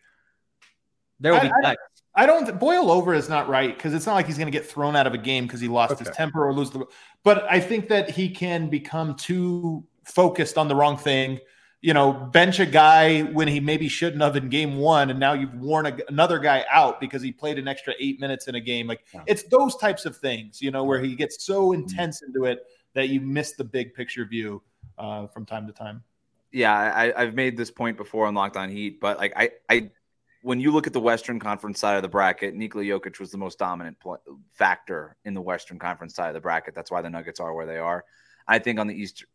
There 1.19 1.33
will 1.33 1.41
be 1.41 1.51
I- 1.63 1.71
I- 1.71 1.75
I 2.17 2.25
don't 2.25 2.59
boil 2.59 2.89
over 2.89 3.13
is 3.13 3.29
not 3.29 3.47
right 3.47 3.75
because 3.75 3.93
it's 3.93 4.07
not 4.07 4.15
like 4.15 4.25
he's 4.25 4.39
going 4.39 4.47
to 4.47 4.51
get 4.51 4.65
thrown 4.65 4.95
out 4.95 5.05
of 5.05 5.13
a 5.13 5.19
game 5.19 5.45
because 5.45 5.61
he 5.61 5.67
lost 5.67 5.99
his 5.99 6.09
temper 6.09 6.43
or 6.47 6.51
lose 6.51 6.71
the. 6.71 6.83
But 7.23 7.45
I 7.47 7.59
think 7.59 7.89
that 7.89 8.09
he 8.09 8.27
can 8.27 8.69
become 8.69 9.13
too 9.15 9.85
focused 10.03 10.57
on 10.57 10.67
the 10.67 10.75
wrong 10.75 10.97
thing. 10.97 11.39
You 11.81 11.93
know, 11.93 12.11
bench 12.11 12.59
a 12.59 12.65
guy 12.65 13.21
when 13.21 13.47
he 13.47 13.59
maybe 13.59 13.87
shouldn't 13.87 14.23
have 14.23 14.35
in 14.35 14.49
game 14.49 14.77
one, 14.77 15.11
and 15.11 15.19
now 15.19 15.33
you've 15.33 15.53
worn 15.53 15.85
a, 15.85 15.95
another 16.09 16.39
guy 16.39 16.65
out 16.71 16.99
because 16.99 17.21
he 17.21 17.31
played 17.31 17.59
an 17.59 17.67
extra 17.67 17.93
eight 17.99 18.19
minutes 18.19 18.47
in 18.47 18.55
a 18.55 18.61
game. 18.61 18.87
Like 18.87 19.01
Yeah. 19.13 19.21
it's 19.27 19.43
those 19.43 19.75
types 19.75 20.07
of 20.07 20.17
things, 20.17 20.59
you 20.59 20.71
know, 20.71 20.83
where 20.85 20.99
he 20.99 21.15
gets 21.15 21.45
so 21.45 21.67
mm-hmm. 21.69 21.81
intense 21.81 22.23
into 22.23 22.45
it 22.45 22.65
that 22.95 23.09
you 23.09 23.21
miss 23.21 23.51
the 23.51 23.63
big 23.63 23.93
picture 23.93 24.25
view 24.25 24.63
uh, 24.97 25.27
from 25.27 25.45
time 25.45 25.67
to 25.67 25.73
time. 25.73 26.03
yeah, 26.51 26.73
I, 26.73 27.13
I've 27.21 27.33
made 27.33 27.57
this 27.57 27.71
point 27.71 27.97
before 27.97 28.25
on 28.25 28.33
Locked 28.33 28.57
On 28.57 28.69
Heat, 28.69 28.99
but 28.99 29.17
like 29.17 29.33
I, 29.35 29.51
I, 29.69 29.91
when 30.41 30.59
you 30.59 30.71
look 30.71 30.87
at 30.87 30.93
the 30.93 30.99
Western 30.99 31.39
Conference 31.39 31.79
side 31.79 31.95
of 31.97 32.03
the 32.03 32.07
bracket, 32.07 32.55
Nikola 32.55 32.85
Jokic 32.85 33.19
was 33.19 33.31
the 33.31 33.37
most 33.37 33.59
dominant 33.59 33.99
pl- 33.99 34.21
factor 34.53 35.17
in 35.25 35.33
the 35.33 35.41
Western 35.41 35.79
Conference 35.79 36.15
side 36.15 36.29
of 36.29 36.33
the 36.33 36.41
bracket. 36.41 36.73
That's 36.73 36.89
why 36.91 37.01
the 37.01 37.09
Nuggets 37.09 37.39
are 37.39 37.53
where 37.53 37.65
they 37.65 37.77
are. 37.77 38.05
I 38.47 38.59
think 38.59 38.79
on 38.79 38.87
the 38.87 38.95
East, 38.95 39.25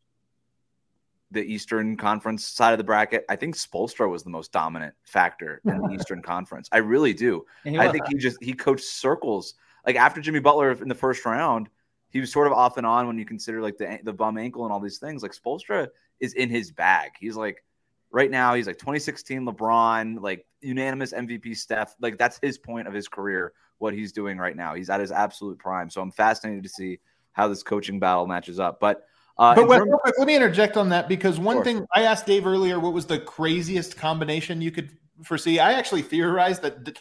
the 1.30 1.42
Eastern 1.42 1.96
Conference 1.96 2.44
side 2.46 2.72
of 2.72 2.78
the 2.78 2.84
bracket, 2.84 3.24
I 3.28 3.36
think 3.36 3.56
Spoelstra 3.56 4.10
was 4.10 4.22
the 4.22 4.30
most 4.30 4.52
dominant 4.52 4.94
factor 5.04 5.60
in 5.64 5.78
the 5.78 5.90
Eastern 5.94 6.22
Conference. 6.22 6.68
I 6.72 6.78
really 6.78 7.12
do. 7.12 7.44
I 7.66 7.88
think 7.88 8.06
he 8.08 8.16
just 8.16 8.38
he 8.42 8.54
coached 8.54 8.84
circles. 8.84 9.54
Like 9.86 9.96
after 9.96 10.20
Jimmy 10.20 10.40
Butler 10.40 10.72
in 10.72 10.88
the 10.88 10.94
first 10.94 11.24
round, 11.26 11.68
he 12.12 12.20
was 12.20 12.30
sort 12.30 12.46
of 12.46 12.52
off 12.52 12.76
and 12.76 12.86
on 12.86 13.06
when 13.06 13.18
you 13.18 13.24
consider 13.24 13.60
like 13.62 13.76
the 13.78 13.98
the 14.04 14.12
bum 14.12 14.38
ankle 14.38 14.64
and 14.64 14.72
all 14.72 14.80
these 14.80 14.98
things. 14.98 15.22
Like 15.22 15.32
Spoelstra 15.32 15.88
is 16.20 16.34
in 16.34 16.48
his 16.48 16.70
bag. 16.70 17.12
He's 17.18 17.36
like 17.36 17.64
right 18.10 18.30
now 18.30 18.54
he's 18.54 18.66
like 18.66 18.78
2016 18.78 19.42
LeBron, 19.46 20.20
like 20.20 20.46
unanimous 20.60 21.12
MVP 21.12 21.56
Steph. 21.56 21.94
Like 22.00 22.18
that's 22.18 22.38
his 22.42 22.58
point 22.58 22.86
of 22.86 22.94
his 22.94 23.08
career. 23.08 23.52
What 23.78 23.94
he's 23.94 24.12
doing 24.12 24.38
right 24.38 24.54
now, 24.56 24.74
he's 24.74 24.90
at 24.90 25.00
his 25.00 25.10
absolute 25.10 25.58
prime. 25.58 25.90
So 25.90 26.00
I'm 26.00 26.12
fascinated 26.12 26.62
to 26.62 26.68
see 26.68 26.98
how 27.32 27.48
this 27.48 27.62
coaching 27.64 27.98
battle 27.98 28.26
matches 28.26 28.60
up. 28.60 28.78
But 28.78 29.06
uh, 29.38 29.54
But 29.54 29.66
terms- 29.78 29.90
let 30.18 30.26
me 30.26 30.36
interject 30.36 30.76
on 30.76 30.90
that 30.90 31.08
because 31.08 31.40
one 31.40 31.56
Sure. 31.56 31.64
thing 31.64 31.86
I 31.94 32.02
asked 32.02 32.26
Dave 32.26 32.46
earlier, 32.46 32.78
what 32.78 32.92
was 32.92 33.06
the 33.06 33.18
craziest 33.18 33.96
combination 33.96 34.60
you 34.60 34.70
could 34.70 34.90
foresee? 35.24 35.58
I 35.58 35.72
actually 35.72 36.02
theorized 36.02 36.60
that 36.62 36.84
d- 36.84 36.92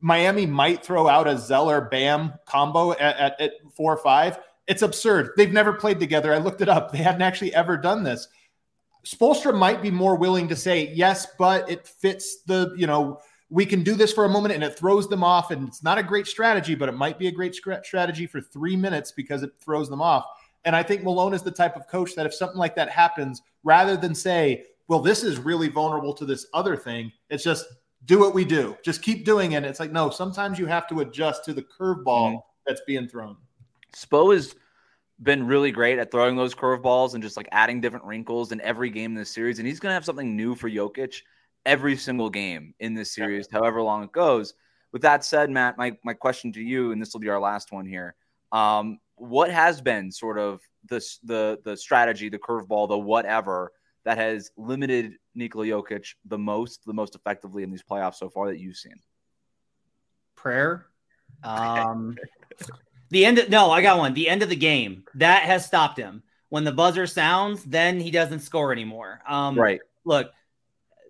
Miami 0.00 0.44
might 0.44 0.84
throw 0.84 1.08
out 1.08 1.26
a 1.28 1.38
Zeller 1.38 1.80
Bam 1.80 2.34
combo 2.44 2.90
at, 2.92 3.00
at, 3.16 3.40
at 3.40 3.52
four 3.74 3.94
or 3.94 3.96
five. 3.98 4.38
It's 4.66 4.82
absurd. 4.82 5.30
They've 5.36 5.52
never 5.52 5.72
played 5.72 6.00
together. 6.00 6.32
I 6.32 6.38
looked 6.38 6.60
it 6.60 6.68
up. 6.68 6.92
They 6.92 6.98
hadn't 6.98 7.22
actually 7.22 7.54
ever 7.54 7.76
done 7.76 8.02
this. 8.02 8.28
Spoelstra 9.04 9.56
might 9.56 9.82
be 9.82 9.90
more 9.90 10.16
willing 10.16 10.48
to 10.48 10.56
say 10.56 10.92
yes, 10.92 11.28
but 11.38 11.70
it 11.70 11.86
fits 11.86 12.42
the 12.42 12.74
you 12.76 12.86
know 12.86 13.20
we 13.48 13.64
can 13.64 13.82
do 13.82 13.94
this 13.94 14.12
for 14.12 14.24
a 14.24 14.28
moment 14.28 14.54
and 14.54 14.64
it 14.64 14.76
throws 14.76 15.08
them 15.08 15.22
off 15.22 15.50
and 15.50 15.68
it's 15.68 15.82
not 15.82 15.98
a 15.98 16.02
great 16.02 16.26
strategy, 16.26 16.74
but 16.74 16.88
it 16.88 16.96
might 16.96 17.18
be 17.18 17.28
a 17.28 17.32
great 17.32 17.54
strategy 17.54 18.26
for 18.26 18.40
three 18.40 18.74
minutes 18.74 19.12
because 19.12 19.42
it 19.42 19.52
throws 19.60 19.88
them 19.88 20.02
off. 20.02 20.26
And 20.64 20.74
I 20.74 20.82
think 20.82 21.04
Malone 21.04 21.32
is 21.32 21.42
the 21.42 21.52
type 21.52 21.76
of 21.76 21.86
coach 21.86 22.16
that 22.16 22.26
if 22.26 22.34
something 22.34 22.58
like 22.58 22.74
that 22.74 22.90
happens, 22.90 23.42
rather 23.62 23.96
than 23.96 24.16
say, 24.16 24.64
well, 24.88 24.98
this 24.98 25.22
is 25.22 25.38
really 25.38 25.68
vulnerable 25.68 26.12
to 26.14 26.24
this 26.24 26.46
other 26.52 26.76
thing, 26.76 27.12
it's 27.30 27.44
just 27.44 27.66
do 28.04 28.18
what 28.18 28.34
we 28.34 28.44
do. 28.44 28.76
Just 28.84 29.00
keep 29.00 29.24
doing 29.24 29.52
it. 29.52 29.64
It's 29.64 29.78
like, 29.78 29.92
no, 29.92 30.10
sometimes 30.10 30.58
you 30.58 30.66
have 30.66 30.88
to 30.88 31.00
adjust 31.00 31.44
to 31.44 31.52
the 31.52 31.62
curveball 31.62 32.04
mm-hmm. 32.04 32.36
that's 32.66 32.80
being 32.84 33.08
thrown. 33.08 33.36
Spo 33.96 34.34
has 34.34 34.54
been 35.22 35.46
really 35.46 35.70
great 35.70 35.98
at 35.98 36.10
throwing 36.10 36.36
those 36.36 36.54
curveballs 36.54 37.14
and 37.14 37.22
just 37.22 37.36
like 37.36 37.48
adding 37.52 37.80
different 37.80 38.04
wrinkles 38.04 38.52
in 38.52 38.60
every 38.60 38.90
game 38.90 39.12
in 39.12 39.16
this 39.16 39.30
series. 39.30 39.58
And 39.58 39.66
he's 39.66 39.80
going 39.80 39.90
to 39.90 39.94
have 39.94 40.04
something 40.04 40.36
new 40.36 40.54
for 40.54 40.68
Jokic 40.68 41.22
every 41.64 41.96
single 41.96 42.28
game 42.28 42.74
in 42.78 42.94
this 42.94 43.12
series, 43.12 43.48
however 43.50 43.82
long 43.82 44.04
it 44.04 44.12
goes. 44.12 44.54
With 44.92 45.02
that 45.02 45.24
said, 45.24 45.50
Matt, 45.50 45.78
my, 45.78 45.96
my 46.04 46.12
question 46.12 46.52
to 46.52 46.62
you, 46.62 46.92
and 46.92 47.00
this 47.00 47.12
will 47.12 47.20
be 47.20 47.28
our 47.30 47.40
last 47.40 47.72
one 47.72 47.86
here. 47.86 48.14
Um, 48.52 48.98
what 49.16 49.50
has 49.50 49.80
been 49.80 50.12
sort 50.12 50.38
of 50.38 50.60
the, 50.88 51.04
the, 51.24 51.58
the 51.64 51.76
strategy, 51.76 52.28
the 52.28 52.38
curveball, 52.38 52.88
the 52.88 52.98
whatever 52.98 53.72
that 54.04 54.18
has 54.18 54.50
limited 54.56 55.14
Nikola 55.34 55.66
Jokic 55.66 56.14
the 56.26 56.38
most, 56.38 56.84
the 56.84 56.92
most 56.92 57.14
effectively 57.14 57.62
in 57.62 57.70
these 57.70 57.82
playoffs 57.82 58.16
so 58.16 58.28
far 58.28 58.48
that 58.48 58.60
you've 58.60 58.76
seen? 58.76 59.00
prayer. 60.46 60.86
Um, 61.42 62.16
the 63.10 63.24
end. 63.24 63.38
Of, 63.38 63.48
no, 63.48 63.70
I 63.70 63.82
got 63.82 63.98
one. 63.98 64.14
The 64.14 64.28
end 64.28 64.42
of 64.42 64.48
the 64.48 64.56
game 64.56 65.04
that 65.14 65.42
has 65.42 65.66
stopped 65.66 65.98
him. 65.98 66.22
When 66.48 66.64
the 66.64 66.72
buzzer 66.72 67.06
sounds, 67.06 67.64
then 67.64 67.98
he 67.98 68.10
doesn't 68.10 68.40
score 68.40 68.72
anymore. 68.72 69.20
Um, 69.28 69.58
Right. 69.58 69.80
Look, 70.04 70.30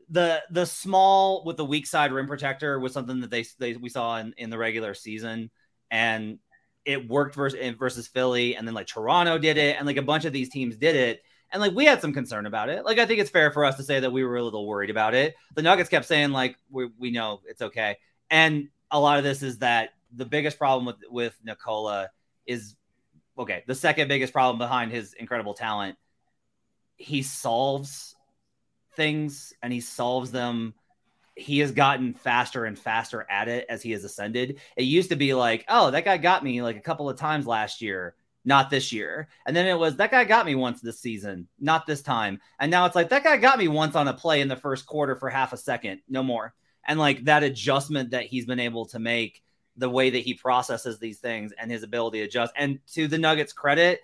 the 0.08 0.42
the 0.50 0.64
small 0.64 1.44
with 1.44 1.56
the 1.56 1.64
weak 1.64 1.86
side 1.86 2.12
rim 2.12 2.26
protector 2.26 2.78
was 2.78 2.92
something 2.92 3.20
that 3.20 3.30
they, 3.30 3.44
they 3.58 3.74
we 3.74 3.88
saw 3.88 4.18
in, 4.18 4.34
in 4.38 4.50
the 4.50 4.58
regular 4.58 4.94
season, 4.94 5.50
and 5.90 6.38
it 6.84 7.08
worked 7.08 7.34
versus 7.34 7.74
versus 7.76 8.06
Philly, 8.06 8.56
and 8.56 8.66
then 8.66 8.74
like 8.74 8.86
Toronto 8.86 9.38
did 9.38 9.58
it, 9.58 9.76
and 9.76 9.86
like 9.86 9.96
a 9.96 10.02
bunch 10.02 10.24
of 10.24 10.32
these 10.32 10.48
teams 10.48 10.76
did 10.76 10.96
it. 10.96 11.22
And 11.52 11.60
like 11.60 11.74
we 11.74 11.84
had 11.84 12.00
some 12.00 12.12
concern 12.12 12.46
about 12.46 12.68
it. 12.68 12.84
Like 12.84 12.98
I 12.98 13.06
think 13.06 13.20
it's 13.20 13.30
fair 13.30 13.50
for 13.50 13.64
us 13.64 13.76
to 13.76 13.82
say 13.82 14.00
that 14.00 14.12
we 14.12 14.24
were 14.24 14.36
a 14.36 14.42
little 14.42 14.66
worried 14.66 14.90
about 14.90 15.14
it. 15.14 15.34
The 15.54 15.62
Nuggets 15.62 15.90
kept 15.90 16.06
saying 16.06 16.30
like 16.30 16.56
we 16.70 16.88
we 16.98 17.10
know 17.10 17.40
it's 17.46 17.62
okay. 17.62 17.98
And 18.30 18.68
a 18.90 19.00
lot 19.00 19.18
of 19.18 19.24
this 19.24 19.42
is 19.42 19.58
that 19.58 19.90
the 20.14 20.24
biggest 20.24 20.58
problem 20.58 20.86
with 20.86 20.96
with 21.10 21.38
Nikola 21.44 22.10
is 22.46 22.76
okay. 23.38 23.64
The 23.66 23.74
second 23.74 24.08
biggest 24.08 24.32
problem 24.32 24.58
behind 24.58 24.92
his 24.92 25.12
incredible 25.14 25.54
talent, 25.54 25.96
he 26.96 27.22
solves 27.22 28.14
things 28.94 29.52
and 29.62 29.72
he 29.72 29.80
solves 29.80 30.30
them. 30.30 30.74
He 31.34 31.58
has 31.58 31.72
gotten 31.72 32.14
faster 32.14 32.64
and 32.64 32.78
faster 32.78 33.26
at 33.28 33.48
it 33.48 33.66
as 33.68 33.82
he 33.82 33.92
has 33.92 34.04
ascended. 34.04 34.58
It 34.76 34.84
used 34.84 35.10
to 35.10 35.16
be 35.16 35.34
like, 35.34 35.64
oh, 35.68 35.90
that 35.90 36.04
guy 36.04 36.16
got 36.16 36.42
me 36.42 36.62
like 36.62 36.76
a 36.76 36.80
couple 36.80 37.10
of 37.10 37.18
times 37.18 37.46
last 37.46 37.82
year, 37.82 38.14
not 38.44 38.70
this 38.70 38.90
year. 38.90 39.28
And 39.46 39.54
then 39.54 39.66
it 39.66 39.78
was 39.78 39.96
that 39.96 40.10
guy 40.10 40.24
got 40.24 40.46
me 40.46 40.54
once 40.54 40.80
this 40.80 40.98
season, 40.98 41.46
not 41.60 41.86
this 41.86 42.00
time. 42.00 42.40
And 42.58 42.70
now 42.70 42.86
it's 42.86 42.96
like 42.96 43.10
that 43.10 43.24
guy 43.24 43.36
got 43.36 43.58
me 43.58 43.68
once 43.68 43.94
on 43.94 44.08
a 44.08 44.14
play 44.14 44.40
in 44.40 44.48
the 44.48 44.56
first 44.56 44.86
quarter 44.86 45.14
for 45.14 45.28
half 45.28 45.52
a 45.52 45.58
second, 45.58 46.00
no 46.08 46.22
more 46.22 46.54
and 46.86 46.98
like 46.98 47.24
that 47.24 47.42
adjustment 47.42 48.10
that 48.10 48.24
he's 48.24 48.46
been 48.46 48.60
able 48.60 48.86
to 48.86 48.98
make 48.98 49.42
the 49.76 49.90
way 49.90 50.10
that 50.10 50.18
he 50.20 50.34
processes 50.34 50.98
these 50.98 51.18
things 51.18 51.52
and 51.58 51.70
his 51.70 51.82
ability 51.82 52.18
to 52.18 52.24
adjust 52.24 52.52
and 52.56 52.78
to 52.92 53.08
the 53.08 53.18
nuggets 53.18 53.52
credit 53.52 54.00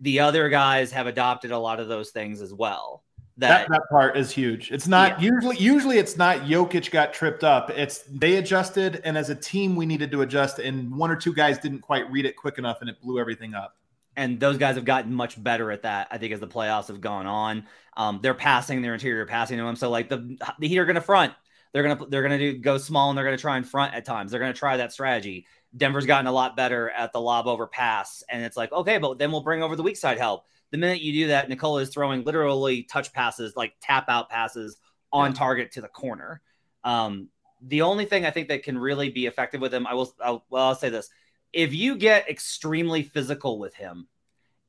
the 0.00 0.20
other 0.20 0.48
guys 0.48 0.90
have 0.92 1.06
adopted 1.06 1.50
a 1.50 1.58
lot 1.58 1.80
of 1.80 1.88
those 1.88 2.10
things 2.10 2.40
as 2.42 2.52
well 2.52 3.02
That, 3.38 3.68
that, 3.68 3.70
that 3.70 3.82
part 3.90 4.16
is 4.16 4.30
huge. 4.30 4.70
It's 4.70 4.86
not 4.86 5.20
usually 5.20 5.56
usually 5.56 5.98
it's 5.98 6.16
not 6.16 6.38
Jokic 6.42 6.90
got 6.90 7.12
tripped 7.12 7.42
up. 7.42 7.70
It's 7.70 8.02
they 8.08 8.36
adjusted, 8.36 9.00
and 9.04 9.18
as 9.18 9.30
a 9.30 9.34
team, 9.34 9.74
we 9.76 9.86
needed 9.86 10.10
to 10.12 10.22
adjust, 10.22 10.60
and 10.60 10.94
one 10.96 11.10
or 11.10 11.16
two 11.16 11.32
guys 11.34 11.58
didn't 11.58 11.80
quite 11.80 12.08
read 12.12 12.26
it 12.26 12.36
quick 12.36 12.58
enough, 12.58 12.78
and 12.80 12.88
it 12.90 13.00
blew 13.00 13.18
everything 13.18 13.54
up. 13.54 13.76
and 14.16 14.38
those 14.38 14.58
guys 14.58 14.76
have 14.76 14.84
gotten 14.84 15.12
much 15.12 15.42
better 15.42 15.70
at 15.70 15.82
that 15.82 16.08
i 16.10 16.18
think 16.18 16.32
as 16.32 16.40
the 16.40 16.46
playoffs 16.46 16.88
have 16.88 17.00
gone 17.00 17.26
on 17.26 17.66
um, 17.96 18.20
they're 18.22 18.34
passing 18.34 18.82
their 18.82 18.94
interior 18.94 19.26
passing 19.26 19.58
to 19.58 19.64
him 19.64 19.76
so 19.76 19.90
like 19.90 20.08
the, 20.08 20.36
the 20.58 20.68
heat 20.68 20.78
are 20.78 20.84
going 20.84 20.94
to 20.94 21.00
front 21.00 21.32
they're 21.74 21.82
going 21.82 21.98
to 21.98 22.06
they're 22.06 22.26
to 22.26 22.38
do 22.38 22.56
go 22.56 22.78
small 22.78 23.10
and 23.10 23.18
they're 23.18 23.24
going 23.24 23.36
to 23.36 23.40
try 23.40 23.58
in 23.58 23.64
front 23.64 23.94
at 23.94 24.04
times. 24.04 24.30
They're 24.30 24.40
going 24.40 24.52
to 24.52 24.58
try 24.58 24.76
that 24.76 24.92
strategy. 24.92 25.44
Denver's 25.76 26.06
gotten 26.06 26.28
a 26.28 26.32
lot 26.32 26.56
better 26.56 26.88
at 26.90 27.12
the 27.12 27.20
lob 27.20 27.48
over 27.48 27.66
pass 27.66 28.22
and 28.30 28.42
it's 28.44 28.56
like 28.56 28.72
okay 28.72 28.96
but 28.96 29.18
then 29.18 29.32
we'll 29.32 29.42
bring 29.42 29.62
over 29.62 29.74
the 29.74 29.82
weak 29.82 29.96
side 29.96 30.16
help. 30.16 30.46
The 30.70 30.78
minute 30.78 31.02
you 31.02 31.12
do 31.12 31.26
that 31.28 31.48
Nikola 31.48 31.82
is 31.82 31.90
throwing 31.90 32.22
literally 32.22 32.84
touch 32.84 33.12
passes 33.12 33.56
like 33.56 33.74
tap 33.80 34.08
out 34.08 34.30
passes 34.30 34.76
on 35.12 35.34
target 35.34 35.72
to 35.72 35.80
the 35.80 35.88
corner. 35.88 36.40
Um, 36.84 37.28
the 37.66 37.82
only 37.82 38.04
thing 38.04 38.26
i 38.26 38.30
think 38.30 38.48
that 38.48 38.62
can 38.62 38.76
really 38.76 39.08
be 39.08 39.24
effective 39.24 39.58
with 39.58 39.72
him 39.72 39.86
i 39.86 39.94
will 39.94 40.14
I'll, 40.22 40.44
well 40.50 40.66
i'll 40.66 40.74
say 40.74 40.90
this. 40.90 41.08
If 41.52 41.72
you 41.72 41.96
get 41.96 42.28
extremely 42.28 43.02
physical 43.02 43.58
with 43.58 43.74
him 43.74 44.06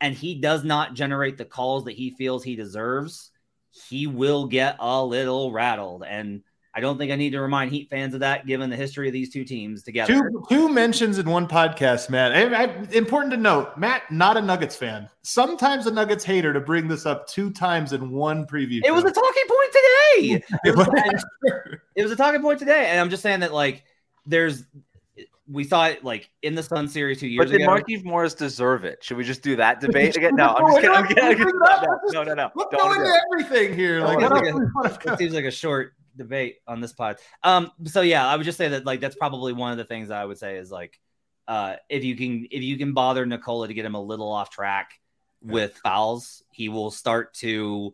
and 0.01 0.15
he 0.15 0.35
does 0.35 0.63
not 0.63 0.93
generate 0.93 1.37
the 1.37 1.45
calls 1.45 1.85
that 1.85 1.93
he 1.93 2.11
feels 2.11 2.43
he 2.43 2.55
deserves, 2.55 3.31
he 3.71 4.07
will 4.07 4.45
get 4.47 4.77
a 4.79 5.03
little 5.03 5.51
rattled. 5.51 6.03
And 6.03 6.43
I 6.77 6.81
don't 6.81 6.97
think 6.97 7.09
I 7.09 7.15
need 7.15 7.29
to 7.29 7.39
remind 7.39 7.71
Heat 7.71 7.89
fans 7.89 8.13
of 8.13 8.19
that, 8.19 8.45
given 8.45 8.69
the 8.69 8.75
history 8.75 9.07
of 9.07 9.13
these 9.13 9.29
two 9.29 9.45
teams 9.45 9.81
together. 9.81 10.29
Two 10.29 10.45
two 10.49 10.67
mentions 10.67 11.17
in 11.17 11.29
one 11.29 11.47
podcast, 11.47 12.09
Matt. 12.09 12.33
I, 12.33 12.63
I, 12.63 12.65
important 12.91 13.31
to 13.31 13.37
note, 13.37 13.77
Matt, 13.77 14.11
not 14.11 14.35
a 14.35 14.41
Nuggets 14.41 14.75
fan. 14.75 15.07
Sometimes 15.21 15.87
a 15.87 15.91
Nuggets 15.91 16.25
hater 16.25 16.51
to 16.51 16.59
bring 16.59 16.89
this 16.89 17.05
up 17.05 17.27
two 17.27 17.49
times 17.49 17.93
in 17.93 18.11
one 18.11 18.45
preview. 18.45 18.81
It 18.83 18.93
was 18.93 19.05
a 19.05 19.11
talking 19.11 19.43
point 19.47 19.71
today. 19.71 20.43
It 20.65 20.75
was, 20.75 20.87
and 20.87 21.79
it 21.95 22.03
was 22.03 22.11
a 22.11 22.15
talking 22.17 22.41
point 22.41 22.59
today, 22.59 22.87
and 22.87 22.99
I'm 22.99 23.09
just 23.09 23.23
saying 23.23 23.39
that 23.39 23.53
like 23.53 23.85
there's 24.25 24.65
we 25.49 25.63
saw 25.63 25.87
it 25.87 26.03
like 26.03 26.29
in 26.41 26.55
the 26.55 26.63
Sun 26.63 26.89
series 26.89 27.19
two 27.19 27.27
years 27.27 27.45
But 27.45 27.51
did 27.51 27.61
ago. 27.61 27.71
Markieff 27.71 28.03
Morris 28.03 28.33
deserve 28.33 28.83
it? 28.83 29.03
Should 29.03 29.17
we 29.17 29.23
just 29.23 29.41
do 29.41 29.55
that 29.55 29.79
debate 29.79 30.17
again? 30.17 30.35
No, 30.35 30.49
I'm 30.49 30.67
just 30.67 30.81
kidding. 30.81 30.95
I'm 30.95 31.07
kidding. 31.07 31.23
I'm 31.23 31.37
kidding. 31.37 31.53
No, 32.11 32.23
no, 32.23 32.33
no. 32.33 32.51
Let's 32.55 32.71
Don't 32.71 32.81
go 32.81 32.93
into 32.93 33.21
everything 33.31 33.77
here. 33.77 34.01
Oh, 34.01 34.05
Like, 34.05 34.19
what 34.19 34.31
what 34.31 34.47
else 34.47 34.47
else 34.85 34.97
we 35.05 35.09
we 35.09 35.13
it 35.13 35.17
seems 35.19 35.33
like 35.33 35.45
a 35.45 35.51
short 35.51 35.93
debate 36.17 36.57
on 36.67 36.81
this 36.81 36.93
pod. 36.93 37.17
Um, 37.43 37.71
so 37.85 38.01
yeah, 38.01 38.27
I 38.27 38.35
would 38.35 38.45
just 38.45 38.57
say 38.57 38.69
that 38.69 38.85
like 38.85 39.01
that's 39.01 39.15
probably 39.15 39.53
one 39.53 39.71
of 39.71 39.77
the 39.77 39.85
things 39.85 40.11
I 40.11 40.25
would 40.25 40.37
say 40.37 40.57
is 40.57 40.71
like, 40.71 40.99
uh, 41.47 41.75
if 41.89 42.03
you 42.03 42.15
can 42.15 42.47
if 42.51 42.63
you 42.63 42.77
can 42.77 42.93
bother 42.93 43.25
Nikola 43.25 43.67
to 43.67 43.73
get 43.73 43.85
him 43.85 43.95
a 43.95 44.01
little 44.01 44.31
off 44.31 44.49
track, 44.49 44.91
with 45.45 45.77
fouls, 45.77 46.43
he 46.51 46.69
will 46.69 46.91
start 46.91 47.33
to 47.35 47.93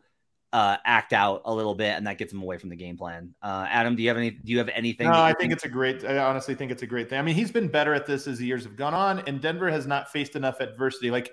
uh, 0.53 0.77
act 0.85 1.13
out 1.13 1.43
a 1.45 1.53
little 1.53 1.75
bit, 1.75 1.95
and 1.97 2.07
that 2.07 2.17
gets 2.17 2.33
him 2.33 2.41
away 2.41 2.57
from 2.57 2.69
the 2.69 2.75
game 2.75 2.97
plan. 2.97 3.33
Uh, 3.41 3.65
Adam, 3.69 3.95
do 3.95 4.03
you 4.03 4.09
have 4.09 4.17
any? 4.17 4.31
Do 4.31 4.51
you 4.51 4.57
have 4.57 4.69
anything? 4.69 5.07
No, 5.07 5.21
I 5.21 5.33
think 5.33 5.53
it's 5.53 5.65
a 5.65 5.69
great. 5.69 6.03
I 6.03 6.17
honestly 6.19 6.55
think 6.55 6.71
it's 6.71 6.83
a 6.83 6.87
great 6.87 7.09
thing. 7.09 7.19
I 7.19 7.21
mean, 7.21 7.35
he's 7.35 7.51
been 7.51 7.67
better 7.67 7.93
at 7.93 8.05
this 8.05 8.27
as 8.27 8.37
the 8.37 8.45
years 8.45 8.63
have 8.63 8.75
gone 8.75 8.93
on, 8.93 9.19
and 9.27 9.41
Denver 9.41 9.69
has 9.69 9.87
not 9.87 10.11
faced 10.11 10.35
enough 10.35 10.59
adversity. 10.59 11.11
Like 11.11 11.31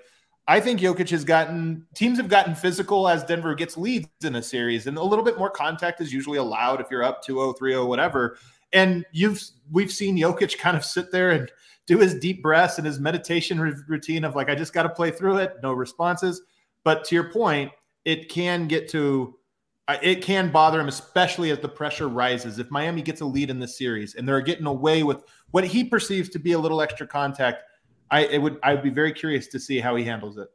I 0.49 0.59
think 0.59 0.79
Jokic 0.79 1.11
has 1.11 1.23
gotten 1.23 1.85
teams 1.93 2.17
have 2.17 2.27
gotten 2.27 2.55
physical 2.55 3.07
as 3.07 3.23
Denver 3.23 3.53
gets 3.53 3.77
leads 3.77 4.09
in 4.23 4.35
a 4.35 4.41
series, 4.41 4.87
and 4.87 4.97
a 4.97 5.03
little 5.03 5.23
bit 5.23 5.37
more 5.37 5.51
contact 5.51 6.01
is 6.01 6.11
usually 6.11 6.39
allowed 6.39 6.81
if 6.81 6.87
you're 6.89 7.03
up 7.03 7.23
2-0, 7.23 7.55
3-0, 7.55 7.87
whatever. 7.87 8.35
And 8.73 9.05
you've 9.11 9.39
we've 9.71 9.91
seen 9.91 10.17
Jokic 10.17 10.57
kind 10.57 10.75
of 10.75 10.83
sit 10.83 11.11
there 11.11 11.29
and 11.29 11.51
do 11.85 11.99
his 11.99 12.15
deep 12.15 12.41
breaths 12.41 12.79
and 12.79 12.87
his 12.87 12.99
meditation 12.99 13.59
routine 13.87 14.23
of 14.23 14.35
like, 14.35 14.49
I 14.49 14.55
just 14.55 14.73
got 14.73 14.83
to 14.83 14.89
play 14.89 15.11
through 15.11 15.37
it, 15.37 15.57
no 15.61 15.71
responses. 15.71 16.41
But 16.83 17.03
to 17.05 17.15
your 17.15 17.31
point, 17.31 17.71
it 18.03 18.29
can 18.29 18.67
get 18.67 18.89
to 18.89 19.35
uh, 19.87 19.97
it 20.01 20.23
can 20.23 20.51
bother 20.51 20.79
him, 20.79 20.87
especially 20.87 21.51
as 21.51 21.59
the 21.59 21.69
pressure 21.69 22.07
rises. 22.07 22.57
If 22.57 22.71
Miami 22.71 23.03
gets 23.03 23.21
a 23.21 23.25
lead 23.25 23.51
in 23.51 23.59
this 23.59 23.77
series 23.77 24.15
and 24.15 24.27
they're 24.27 24.41
getting 24.41 24.65
away 24.65 25.03
with 25.03 25.23
what 25.51 25.63
he 25.63 25.83
perceives 25.83 26.29
to 26.29 26.39
be 26.39 26.53
a 26.53 26.59
little 26.59 26.81
extra 26.81 27.05
contact, 27.05 27.61
I 28.11 28.25
it 28.25 28.41
would 28.41 28.59
I 28.63 28.73
would 28.73 28.83
be 28.83 28.89
very 28.89 29.13
curious 29.13 29.47
to 29.47 29.59
see 29.59 29.79
how 29.79 29.95
he 29.95 30.03
handles 30.03 30.37
it. 30.37 30.47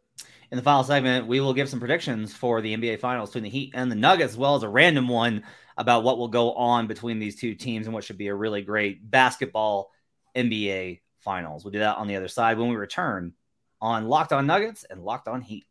In 0.50 0.56
the 0.56 0.62
final 0.62 0.84
segment, 0.84 1.26
we 1.26 1.40
will 1.40 1.54
give 1.54 1.68
some 1.68 1.80
predictions 1.80 2.34
for 2.34 2.60
the 2.60 2.76
NBA 2.76 3.00
Finals 3.00 3.30
between 3.30 3.44
the 3.44 3.50
Heat 3.50 3.72
and 3.74 3.90
the 3.90 3.96
Nuggets, 3.96 4.34
as 4.34 4.38
well 4.38 4.54
as 4.54 4.62
a 4.62 4.68
random 4.68 5.08
one 5.08 5.42
about 5.76 6.04
what 6.04 6.18
will 6.18 6.28
go 6.28 6.52
on 6.52 6.86
between 6.86 7.18
these 7.18 7.36
two 7.36 7.54
teams 7.54 7.86
and 7.86 7.94
what 7.94 8.04
should 8.04 8.18
be 8.18 8.28
a 8.28 8.34
really 8.34 8.62
great 8.62 9.10
basketball 9.10 9.90
NBA 10.36 11.00
Finals. 11.20 11.64
We'll 11.64 11.72
do 11.72 11.80
that 11.80 11.96
on 11.96 12.06
the 12.06 12.16
other 12.16 12.28
side 12.28 12.58
when 12.58 12.68
we 12.68 12.76
return 12.76 13.32
on 13.80 14.08
Locked 14.08 14.32
On 14.32 14.46
Nuggets 14.46 14.84
and 14.88 15.02
Locked 15.02 15.28
On 15.28 15.40
Heat. 15.40 15.64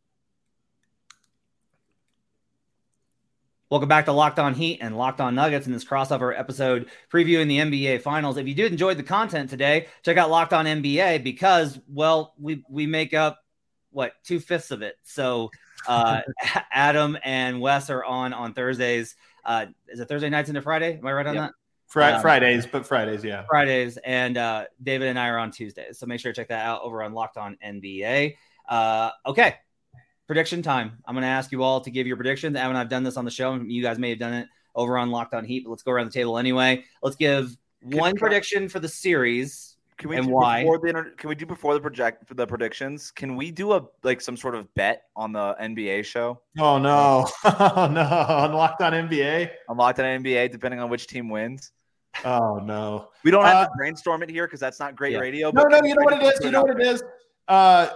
Welcome 3.73 3.89
back 3.89 4.05
to 4.05 4.11
Locked 4.11 4.37
On 4.37 4.53
Heat 4.53 4.81
and 4.81 4.95
Locked 4.95 5.19
On 5.19 5.33
Nuggets 5.33 5.65
in 5.65 5.73
this 5.73 5.83
crossover 5.83 6.37
episode 6.37 6.91
previewing 7.11 7.47
the 7.47 7.57
NBA 7.57 8.03
Finals. 8.03 8.37
If 8.37 8.47
you 8.47 8.53
did 8.53 8.71
enjoy 8.71 8.93
the 8.93 9.01
content 9.01 9.49
today, 9.49 9.87
check 10.05 10.15
out 10.15 10.29
Locked 10.29 10.53
On 10.53 10.65
NBA 10.65 11.23
because, 11.23 11.79
well, 11.87 12.35
we 12.37 12.63
we 12.69 12.85
make 12.85 13.15
up 13.15 13.39
what 13.89 14.13
two 14.23 14.39
fifths 14.39 14.69
of 14.69 14.83
it. 14.83 14.97
So 15.01 15.49
uh, 15.87 16.21
Adam 16.71 17.17
and 17.23 17.61
Wes 17.61 17.89
are 17.89 18.03
on 18.03 18.31
on 18.31 18.53
Thursdays. 18.53 19.15
Uh, 19.43 19.65
is 19.87 19.99
it 19.99 20.07
Thursday 20.07 20.29
nights 20.29 20.49
into 20.49 20.61
Friday? 20.61 20.99
Am 20.99 21.07
I 21.07 21.11
right 21.11 21.25
on 21.25 21.33
yep. 21.33 21.43
that? 21.45 21.53
Fri- 21.87 22.03
um, 22.03 22.21
Fridays, 22.21 22.67
but 22.67 22.85
Fridays, 22.85 23.23
yeah. 23.23 23.43
Fridays, 23.49 23.97
and 23.97 24.37
uh, 24.37 24.65
David 24.83 25.07
and 25.07 25.17
I 25.17 25.29
are 25.29 25.39
on 25.39 25.49
Tuesdays. 25.49 25.97
So 25.97 26.05
make 26.05 26.19
sure 26.19 26.31
to 26.31 26.39
check 26.39 26.49
that 26.49 26.63
out 26.63 26.83
over 26.83 27.01
on 27.01 27.13
Locked 27.13 27.37
On 27.37 27.57
NBA. 27.65 28.35
Uh, 28.69 29.09
okay, 29.25 29.55
prediction 30.33 30.63
time. 30.63 30.97
I'm 31.05 31.13
going 31.13 31.21
to 31.21 31.27
ask 31.27 31.51
you 31.51 31.61
all 31.61 31.79
to 31.81 31.91
give 31.91 32.07
your 32.07 32.15
predictions. 32.15 32.57
Evan, 32.57 32.75
I've 32.75 32.89
done 32.89 33.03
this 33.03 33.17
on 33.17 33.25
the 33.25 33.29
show. 33.29 33.53
You 33.53 33.83
guys 33.83 33.99
may 33.99 34.09
have 34.09 34.17
done 34.17 34.33
it 34.33 34.47
over 34.73 34.97
on 34.97 35.11
Locked 35.11 35.35
On 35.35 35.45
Heat, 35.45 35.63
but 35.63 35.69
let's 35.69 35.83
go 35.83 35.91
around 35.91 36.07
the 36.07 36.11
table 36.11 36.39
anyway. 36.39 36.83
Let's 37.03 37.15
give 37.15 37.55
can 37.87 37.99
one 37.99 38.15
prediction 38.15 38.67
for 38.67 38.79
the 38.79 38.89
series. 38.89 39.77
Can 39.99 40.09
we 40.09 40.17
and 40.17 40.25
do 40.25 40.33
why? 40.33 40.63
Before 40.63 40.79
the, 40.79 41.11
can 41.17 41.29
we 41.29 41.35
do 41.35 41.45
before 41.45 41.75
the 41.75 41.79
project 41.79 42.27
for 42.27 42.33
the 42.33 42.47
predictions? 42.47 43.11
Can 43.11 43.35
we 43.35 43.51
do 43.51 43.73
a 43.73 43.85
like 44.01 44.21
some 44.21 44.35
sort 44.35 44.55
of 44.55 44.73
bet 44.73 45.03
on 45.15 45.33
the 45.33 45.55
NBA 45.61 46.03
show? 46.03 46.41
Oh 46.57 46.79
no, 46.79 47.29
oh 47.45 47.87
no, 47.91 48.01
on 48.01 48.53
Locked 48.53 48.81
On 48.81 48.91
NBA. 48.91 49.51
On 49.69 49.77
Locked 49.77 49.99
On 49.99 50.05
NBA, 50.23 50.51
depending 50.51 50.79
on 50.79 50.89
which 50.89 51.05
team 51.05 51.29
wins. 51.29 51.73
Oh 52.25 52.55
no, 52.57 53.09
we 53.23 53.29
don't 53.29 53.45
have 53.45 53.55
uh, 53.55 53.65
to 53.65 53.71
brainstorm 53.77 54.23
it 54.23 54.31
here 54.31 54.47
because 54.47 54.59
that's 54.59 54.79
not 54.79 54.95
great 54.95 55.13
yeah. 55.13 55.19
radio. 55.19 55.51
No, 55.51 55.65
no, 55.65 55.79
you 55.83 55.93
know 55.93 56.01
what 56.01 56.13
it 56.19 56.23
is. 56.23 56.43
You 56.43 56.49
know 56.49 56.63
what 56.63 56.81
it 56.81 56.87
is. 56.87 57.03
Uh, 57.47 57.89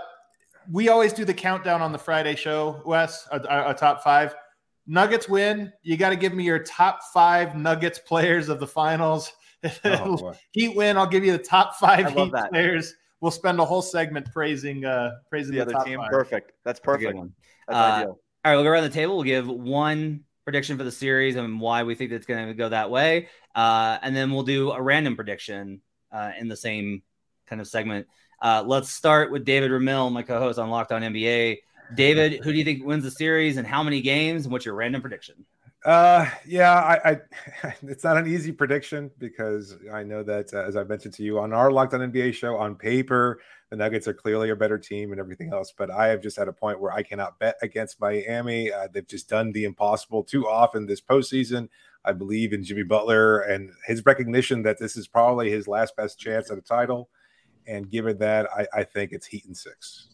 we 0.71 0.89
always 0.89 1.13
do 1.13 1.25
the 1.25 1.33
countdown 1.33 1.81
on 1.81 1.91
the 1.91 1.97
Friday 1.97 2.35
show, 2.35 2.81
Wes, 2.85 3.27
a, 3.31 3.39
a, 3.39 3.69
a 3.71 3.73
top 3.73 4.03
five. 4.03 4.35
Nuggets 4.85 5.27
win. 5.27 5.71
You 5.83 5.97
got 5.97 6.09
to 6.09 6.15
give 6.15 6.33
me 6.33 6.43
your 6.43 6.59
top 6.59 7.01
five 7.13 7.55
Nuggets 7.55 7.99
players 7.99 8.49
of 8.49 8.59
the 8.59 8.67
finals. 8.67 9.31
Oh, 9.83 10.33
Heat 10.51 10.75
win. 10.75 10.97
I'll 10.97 11.07
give 11.07 11.25
you 11.25 11.33
the 11.33 11.43
top 11.43 11.75
five 11.75 12.13
Heat 12.13 12.31
that. 12.31 12.51
players. 12.51 12.93
We'll 13.19 13.31
spend 13.31 13.59
a 13.59 13.65
whole 13.65 13.81
segment 13.81 14.31
praising 14.31 14.85
uh 14.85 15.11
praising 15.29 15.55
the, 15.55 15.65
the 15.65 15.75
other 15.77 15.85
team. 15.85 15.99
Five. 15.99 16.11
Perfect. 16.11 16.53
That's 16.63 16.79
perfect. 16.79 17.19
That's 17.67 17.77
uh, 17.77 17.81
ideal. 17.81 18.19
All 18.45 18.51
right, 18.51 18.55
we'll 18.55 18.63
go 18.63 18.69
around 18.69 18.83
the 18.83 18.89
table. 18.89 19.15
We'll 19.15 19.23
give 19.23 19.47
one 19.47 20.23
prediction 20.45 20.77
for 20.77 20.83
the 20.83 20.91
series 20.91 21.35
and 21.35 21.59
why 21.59 21.83
we 21.83 21.95
think 21.95 22.11
it's 22.11 22.25
going 22.25 22.47
to 22.47 22.53
go 22.53 22.69
that 22.69 22.89
way, 22.89 23.27
uh, 23.55 23.97
and 24.01 24.15
then 24.15 24.31
we'll 24.31 24.43
do 24.43 24.71
a 24.71 24.81
random 24.81 25.15
prediction 25.15 25.81
uh, 26.11 26.31
in 26.39 26.47
the 26.47 26.55
same 26.55 27.01
kind 27.47 27.59
of 27.59 27.67
segment. 27.67 28.07
Uh, 28.41 28.63
let's 28.65 28.91
start 28.91 29.31
with 29.31 29.45
David 29.45 29.71
Ramil, 29.71 30.11
my 30.11 30.21
co-host 30.21 30.59
on 30.59 30.69
Locked 30.69 30.91
On 30.91 31.01
NBA. 31.01 31.59
David, 31.95 32.43
who 32.43 32.51
do 32.51 32.57
you 32.57 32.65
think 32.65 32.85
wins 32.85 33.03
the 33.03 33.11
series 33.11 33.57
and 33.57 33.65
how 33.65 33.81
many 33.81 34.01
games? 34.01 34.45
And 34.45 34.51
what's 34.51 34.65
your 34.65 34.75
random 34.75 35.01
prediction? 35.01 35.45
Uh, 35.85 36.29
yeah, 36.45 36.73
I, 36.73 37.11
I, 37.11 37.73
it's 37.83 38.03
not 38.03 38.17
an 38.17 38.27
easy 38.27 38.51
prediction 38.51 39.09
because 39.19 39.77
I 39.93 40.03
know 40.03 40.21
that 40.23 40.53
uh, 40.53 40.63
as 40.63 40.75
I 40.75 40.83
mentioned 40.83 41.13
to 41.15 41.23
you 41.23 41.39
on 41.39 41.53
our 41.53 41.71
Locked 41.71 41.93
On 41.93 42.11
NBA 42.11 42.33
show, 42.33 42.57
on 42.57 42.75
paper, 42.75 43.39
the 43.69 43.77
Nuggets 43.77 44.07
are 44.07 44.13
clearly 44.13 44.49
a 44.49 44.55
better 44.55 44.77
team 44.77 45.11
and 45.11 45.19
everything 45.19 45.53
else. 45.53 45.73
But 45.75 45.89
I 45.89 46.07
have 46.07 46.21
just 46.21 46.37
at 46.39 46.47
a 46.47 46.53
point 46.53 46.79
where 46.79 46.91
I 46.91 47.03
cannot 47.03 47.39
bet 47.39 47.55
against 47.61 48.01
Miami. 48.01 48.71
Uh, 48.71 48.87
they've 48.91 49.07
just 49.07 49.29
done 49.29 49.51
the 49.51 49.63
impossible 49.63 50.23
too 50.23 50.47
often 50.47 50.85
this 50.85 51.01
postseason. 51.01 51.69
I 52.05 52.13
believe 52.13 52.53
in 52.53 52.63
Jimmy 52.63 52.83
Butler 52.83 53.41
and 53.41 53.71
his 53.85 54.05
recognition 54.05 54.63
that 54.63 54.79
this 54.79 54.95
is 54.95 55.07
probably 55.07 55.49
his 55.51 55.67
last 55.67 55.95
best 55.95 56.19
chance 56.19 56.49
at 56.49 56.57
a 56.57 56.61
title. 56.61 57.09
And 57.67 57.89
given 57.89 58.17
that, 58.19 58.47
I, 58.55 58.67
I 58.73 58.83
think 58.83 59.11
it's 59.11 59.25
Heat 59.25 59.45
and 59.45 59.55
six. 59.55 60.07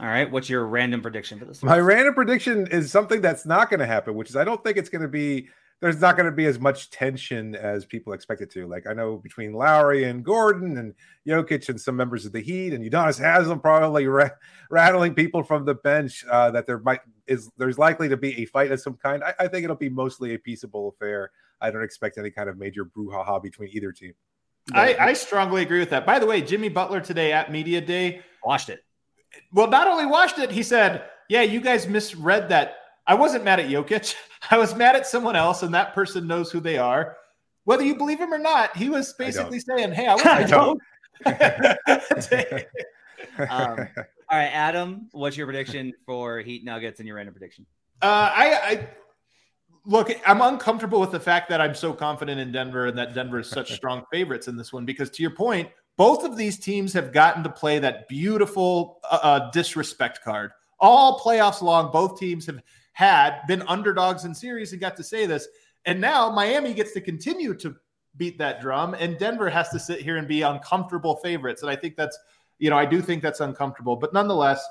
All 0.00 0.08
right. 0.08 0.30
What's 0.30 0.48
your 0.48 0.66
random 0.66 1.00
prediction 1.00 1.38
for 1.38 1.44
this? 1.44 1.62
My 1.62 1.78
random 1.78 2.14
prediction 2.14 2.66
is 2.66 2.90
something 2.90 3.20
that's 3.20 3.46
not 3.46 3.70
going 3.70 3.80
to 3.80 3.86
happen, 3.86 4.14
which 4.14 4.28
is 4.28 4.36
I 4.36 4.44
don't 4.44 4.62
think 4.62 4.76
it's 4.76 4.88
going 4.88 5.02
to 5.02 5.08
be. 5.08 5.48
There's 5.80 6.00
not 6.00 6.16
going 6.16 6.26
to 6.26 6.32
be 6.34 6.46
as 6.46 6.58
much 6.58 6.90
tension 6.90 7.54
as 7.54 7.84
people 7.84 8.12
expect 8.12 8.40
it 8.40 8.50
to. 8.52 8.66
Like 8.66 8.86
I 8.88 8.92
know 8.92 9.16
between 9.16 9.52
Lowry 9.52 10.04
and 10.04 10.24
Gordon 10.24 10.78
and 10.78 10.94
Jokic 11.28 11.68
and 11.68 11.80
some 11.80 11.96
members 11.96 12.24
of 12.24 12.32
the 12.32 12.40
Heat 12.40 12.72
and 12.72 12.82
Udonis 12.82 13.18
Haslem 13.18 13.60
probably 13.60 14.06
ra- 14.06 14.30
rattling 14.70 15.14
people 15.14 15.42
from 15.42 15.64
the 15.64 15.74
bench 15.74 16.24
uh, 16.30 16.50
that 16.52 16.66
there 16.66 16.78
might 16.78 17.00
is 17.26 17.50
there's 17.58 17.78
likely 17.78 18.08
to 18.08 18.16
be 18.16 18.40
a 18.42 18.46
fight 18.46 18.72
of 18.72 18.80
some 18.80 18.94
kind. 18.94 19.22
I, 19.22 19.34
I 19.40 19.48
think 19.48 19.64
it'll 19.64 19.76
be 19.76 19.90
mostly 19.90 20.34
a 20.34 20.38
peaceable 20.38 20.88
affair. 20.88 21.30
I 21.60 21.70
don't 21.70 21.84
expect 21.84 22.18
any 22.18 22.30
kind 22.30 22.48
of 22.48 22.56
major 22.56 22.84
brouhaha 22.84 23.42
between 23.42 23.68
either 23.72 23.92
team. 23.92 24.14
I, 24.72 24.96
I 24.98 25.12
strongly 25.12 25.62
agree 25.62 25.78
with 25.78 25.90
that. 25.90 26.06
By 26.06 26.18
the 26.18 26.26
way, 26.26 26.40
Jimmy 26.40 26.68
Butler 26.68 27.00
today 27.00 27.32
at 27.32 27.52
media 27.52 27.80
day 27.80 28.22
watched 28.44 28.70
it. 28.70 28.80
Well, 29.52 29.68
not 29.68 29.86
only 29.86 30.06
watched 30.06 30.38
it, 30.38 30.50
he 30.50 30.62
said, 30.62 31.04
"Yeah, 31.28 31.42
you 31.42 31.60
guys 31.60 31.86
misread 31.86 32.48
that. 32.48 32.76
I 33.06 33.14
wasn't 33.14 33.44
mad 33.44 33.60
at 33.60 33.68
Jokic. 33.68 34.14
I 34.50 34.56
was 34.56 34.74
mad 34.74 34.96
at 34.96 35.06
someone 35.06 35.36
else, 35.36 35.62
and 35.62 35.74
that 35.74 35.94
person 35.94 36.26
knows 36.26 36.50
who 36.50 36.60
they 36.60 36.78
are. 36.78 37.16
Whether 37.64 37.84
you 37.84 37.96
believe 37.96 38.18
him 38.18 38.32
or 38.32 38.38
not, 38.38 38.76
he 38.76 38.88
was 38.88 39.12
basically 39.14 39.60
saying, 39.60 39.92
"Hey, 39.92 40.06
I, 40.06 40.14
was, 40.14 40.24
I 40.24 40.44
don't." 40.44 40.80
um, 43.50 43.88
all 44.30 44.38
right, 44.38 44.50
Adam, 44.52 45.08
what's 45.12 45.36
your 45.36 45.46
prediction 45.46 45.92
for 46.06 46.40
Heat 46.40 46.64
Nuggets 46.64 47.00
and 47.00 47.06
your 47.06 47.16
random 47.16 47.34
prediction? 47.34 47.66
Uh, 48.02 48.30
I, 48.34 48.54
I 48.62 48.88
look, 49.86 50.10
I'm 50.26 50.40
uncomfortable 50.40 51.00
with 51.00 51.10
the 51.10 51.20
fact 51.20 51.48
that 51.50 51.60
I'm 51.60 51.74
so 51.74 51.92
confident 51.92 52.40
in 52.40 52.52
Denver 52.52 52.86
and 52.86 52.96
that 52.98 53.14
Denver 53.14 53.40
is 53.40 53.48
such 53.48 53.72
strong 53.76 54.04
favorites 54.10 54.48
in 54.48 54.56
this 54.56 54.72
one 54.72 54.84
because, 54.84 55.10
to 55.10 55.22
your 55.22 55.30
point, 55.30 55.68
both 55.96 56.24
of 56.24 56.36
these 56.36 56.58
teams 56.58 56.92
have 56.92 57.12
gotten 57.12 57.42
to 57.44 57.50
play 57.50 57.78
that 57.78 58.08
beautiful 58.08 59.00
uh, 59.10 59.18
uh, 59.22 59.50
disrespect 59.50 60.22
card 60.22 60.50
all 60.80 61.20
playoffs 61.20 61.62
long. 61.62 61.90
Both 61.92 62.18
teams 62.18 62.46
have 62.46 62.60
had 62.92 63.40
been 63.46 63.62
underdogs 63.62 64.24
in 64.24 64.34
series 64.34 64.72
and 64.72 64.80
got 64.80 64.96
to 64.96 65.04
say 65.04 65.26
this, 65.26 65.48
and 65.84 66.00
now 66.00 66.30
Miami 66.30 66.74
gets 66.74 66.92
to 66.92 67.00
continue 67.00 67.54
to 67.54 67.74
beat 68.16 68.38
that 68.38 68.60
drum, 68.60 68.94
and 68.94 69.18
Denver 69.18 69.50
has 69.50 69.70
to 69.70 69.78
sit 69.78 70.00
here 70.00 70.16
and 70.16 70.28
be 70.28 70.42
uncomfortable 70.42 71.16
favorites. 71.16 71.62
And 71.62 71.70
I 71.70 71.76
think 71.76 71.96
that's, 71.96 72.18
you 72.58 72.70
know, 72.70 72.78
I 72.78 72.86
do 72.86 73.00
think 73.02 73.22
that's 73.22 73.40
uncomfortable, 73.40 73.96
but 73.96 74.12
nonetheless 74.12 74.64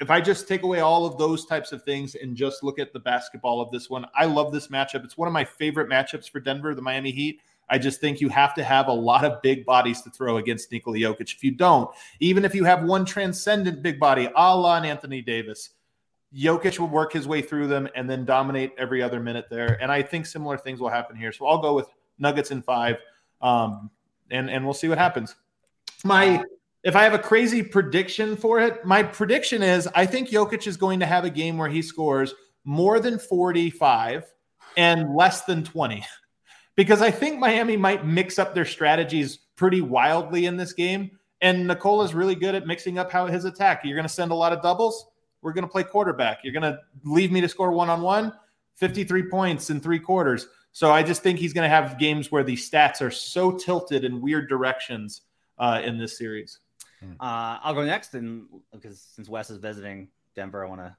if 0.00 0.10
I 0.10 0.20
just 0.20 0.48
take 0.48 0.62
away 0.62 0.80
all 0.80 1.04
of 1.04 1.18
those 1.18 1.44
types 1.44 1.72
of 1.72 1.82
things 1.82 2.14
and 2.14 2.34
just 2.34 2.62
look 2.62 2.78
at 2.78 2.92
the 2.92 2.98
basketball 2.98 3.60
of 3.60 3.70
this 3.70 3.90
one, 3.90 4.06
I 4.14 4.24
love 4.24 4.50
this 4.50 4.68
matchup. 4.68 5.04
It's 5.04 5.18
one 5.18 5.28
of 5.28 5.34
my 5.34 5.44
favorite 5.44 5.90
matchups 5.90 6.30
for 6.30 6.40
Denver, 6.40 6.74
the 6.74 6.82
Miami 6.82 7.10
Heat. 7.10 7.40
I 7.68 7.78
just 7.78 8.00
think 8.00 8.20
you 8.20 8.30
have 8.30 8.54
to 8.54 8.64
have 8.64 8.88
a 8.88 8.92
lot 8.92 9.24
of 9.24 9.42
big 9.42 9.64
bodies 9.64 10.00
to 10.02 10.10
throw 10.10 10.38
against 10.38 10.72
Nikola 10.72 10.96
Jokic. 10.96 11.34
If 11.34 11.44
you 11.44 11.52
don't, 11.52 11.88
even 12.18 12.44
if 12.44 12.54
you 12.54 12.64
have 12.64 12.82
one 12.82 13.04
transcendent 13.04 13.82
big 13.82 14.00
body, 14.00 14.28
a 14.34 14.56
la 14.56 14.76
Anthony 14.78 15.20
Davis, 15.20 15.70
Jokic 16.34 16.78
will 16.78 16.88
work 16.88 17.12
his 17.12 17.28
way 17.28 17.42
through 17.42 17.68
them 17.68 17.88
and 17.94 18.08
then 18.08 18.24
dominate 18.24 18.72
every 18.78 19.02
other 19.02 19.20
minute 19.20 19.46
there. 19.50 19.80
And 19.80 19.92
I 19.92 20.02
think 20.02 20.26
similar 20.26 20.56
things 20.56 20.80
will 20.80 20.88
happen 20.88 21.14
here. 21.14 21.30
So 21.30 21.46
I'll 21.46 21.60
go 21.60 21.74
with 21.74 21.88
Nuggets 22.18 22.50
in 22.50 22.62
five, 22.62 22.96
um, 23.40 23.90
and 24.30 24.50
and 24.50 24.64
we'll 24.64 24.74
see 24.74 24.88
what 24.88 24.98
happens. 24.98 25.34
My 26.04 26.42
if 26.82 26.96
I 26.96 27.02
have 27.02 27.14
a 27.14 27.18
crazy 27.18 27.62
prediction 27.62 28.36
for 28.36 28.60
it, 28.60 28.84
my 28.84 29.02
prediction 29.02 29.62
is 29.62 29.88
I 29.94 30.06
think 30.06 30.30
Jokic 30.30 30.66
is 30.66 30.76
going 30.76 31.00
to 31.00 31.06
have 31.06 31.24
a 31.24 31.30
game 31.30 31.58
where 31.58 31.68
he 31.68 31.82
scores 31.82 32.34
more 32.64 33.00
than 33.00 33.18
45 33.18 34.24
and 34.76 35.14
less 35.14 35.44
than 35.44 35.64
20. 35.64 36.04
Because 36.76 37.02
I 37.02 37.10
think 37.10 37.38
Miami 37.38 37.76
might 37.76 38.06
mix 38.06 38.38
up 38.38 38.54
their 38.54 38.64
strategies 38.64 39.36
pretty 39.54 39.82
wildly 39.82 40.46
in 40.46 40.56
this 40.56 40.72
game. 40.72 41.10
And 41.42 41.66
Nikola 41.66 42.04
is 42.04 42.14
really 42.14 42.36
good 42.36 42.54
at 42.54 42.66
mixing 42.66 42.96
up 42.96 43.10
how 43.10 43.26
his 43.26 43.44
attack. 43.44 43.82
You're 43.84 43.96
going 43.96 44.06
to 44.06 44.08
send 44.08 44.30
a 44.30 44.36
lot 44.36 44.54
of 44.54 44.62
doubles. 44.62 45.10
we're 45.42 45.52
going 45.52 45.66
to 45.66 45.70
play 45.70 45.82
quarterback. 45.82 46.38
You're 46.42 46.54
going 46.54 46.62
to 46.62 46.78
leave 47.04 47.32
me 47.32 47.42
to 47.42 47.48
score 47.48 47.72
one 47.72 47.90
on 47.90 48.00
one, 48.00 48.32
53 48.76 49.28
points 49.28 49.68
in 49.68 49.80
three 49.80 49.98
quarters. 49.98 50.46
So 50.72 50.90
I 50.90 51.02
just 51.02 51.22
think 51.22 51.38
he's 51.38 51.52
going 51.52 51.68
to 51.68 51.74
have 51.74 51.98
games 51.98 52.32
where 52.32 52.44
the 52.44 52.56
stats 52.56 53.02
are 53.02 53.10
so 53.10 53.52
tilted 53.52 54.04
in 54.04 54.22
weird 54.22 54.48
directions 54.48 55.22
uh, 55.58 55.82
in 55.84 55.98
this 55.98 56.16
series. 56.16 56.60
Uh, 57.02 57.58
I'll 57.62 57.74
go 57.74 57.84
next, 57.84 58.14
and 58.14 58.46
because 58.72 59.00
since 59.14 59.28
Wes 59.28 59.50
is 59.50 59.58
visiting 59.58 60.08
Denver, 60.34 60.64
I 60.64 60.68
want 60.68 60.80
to 60.80 60.96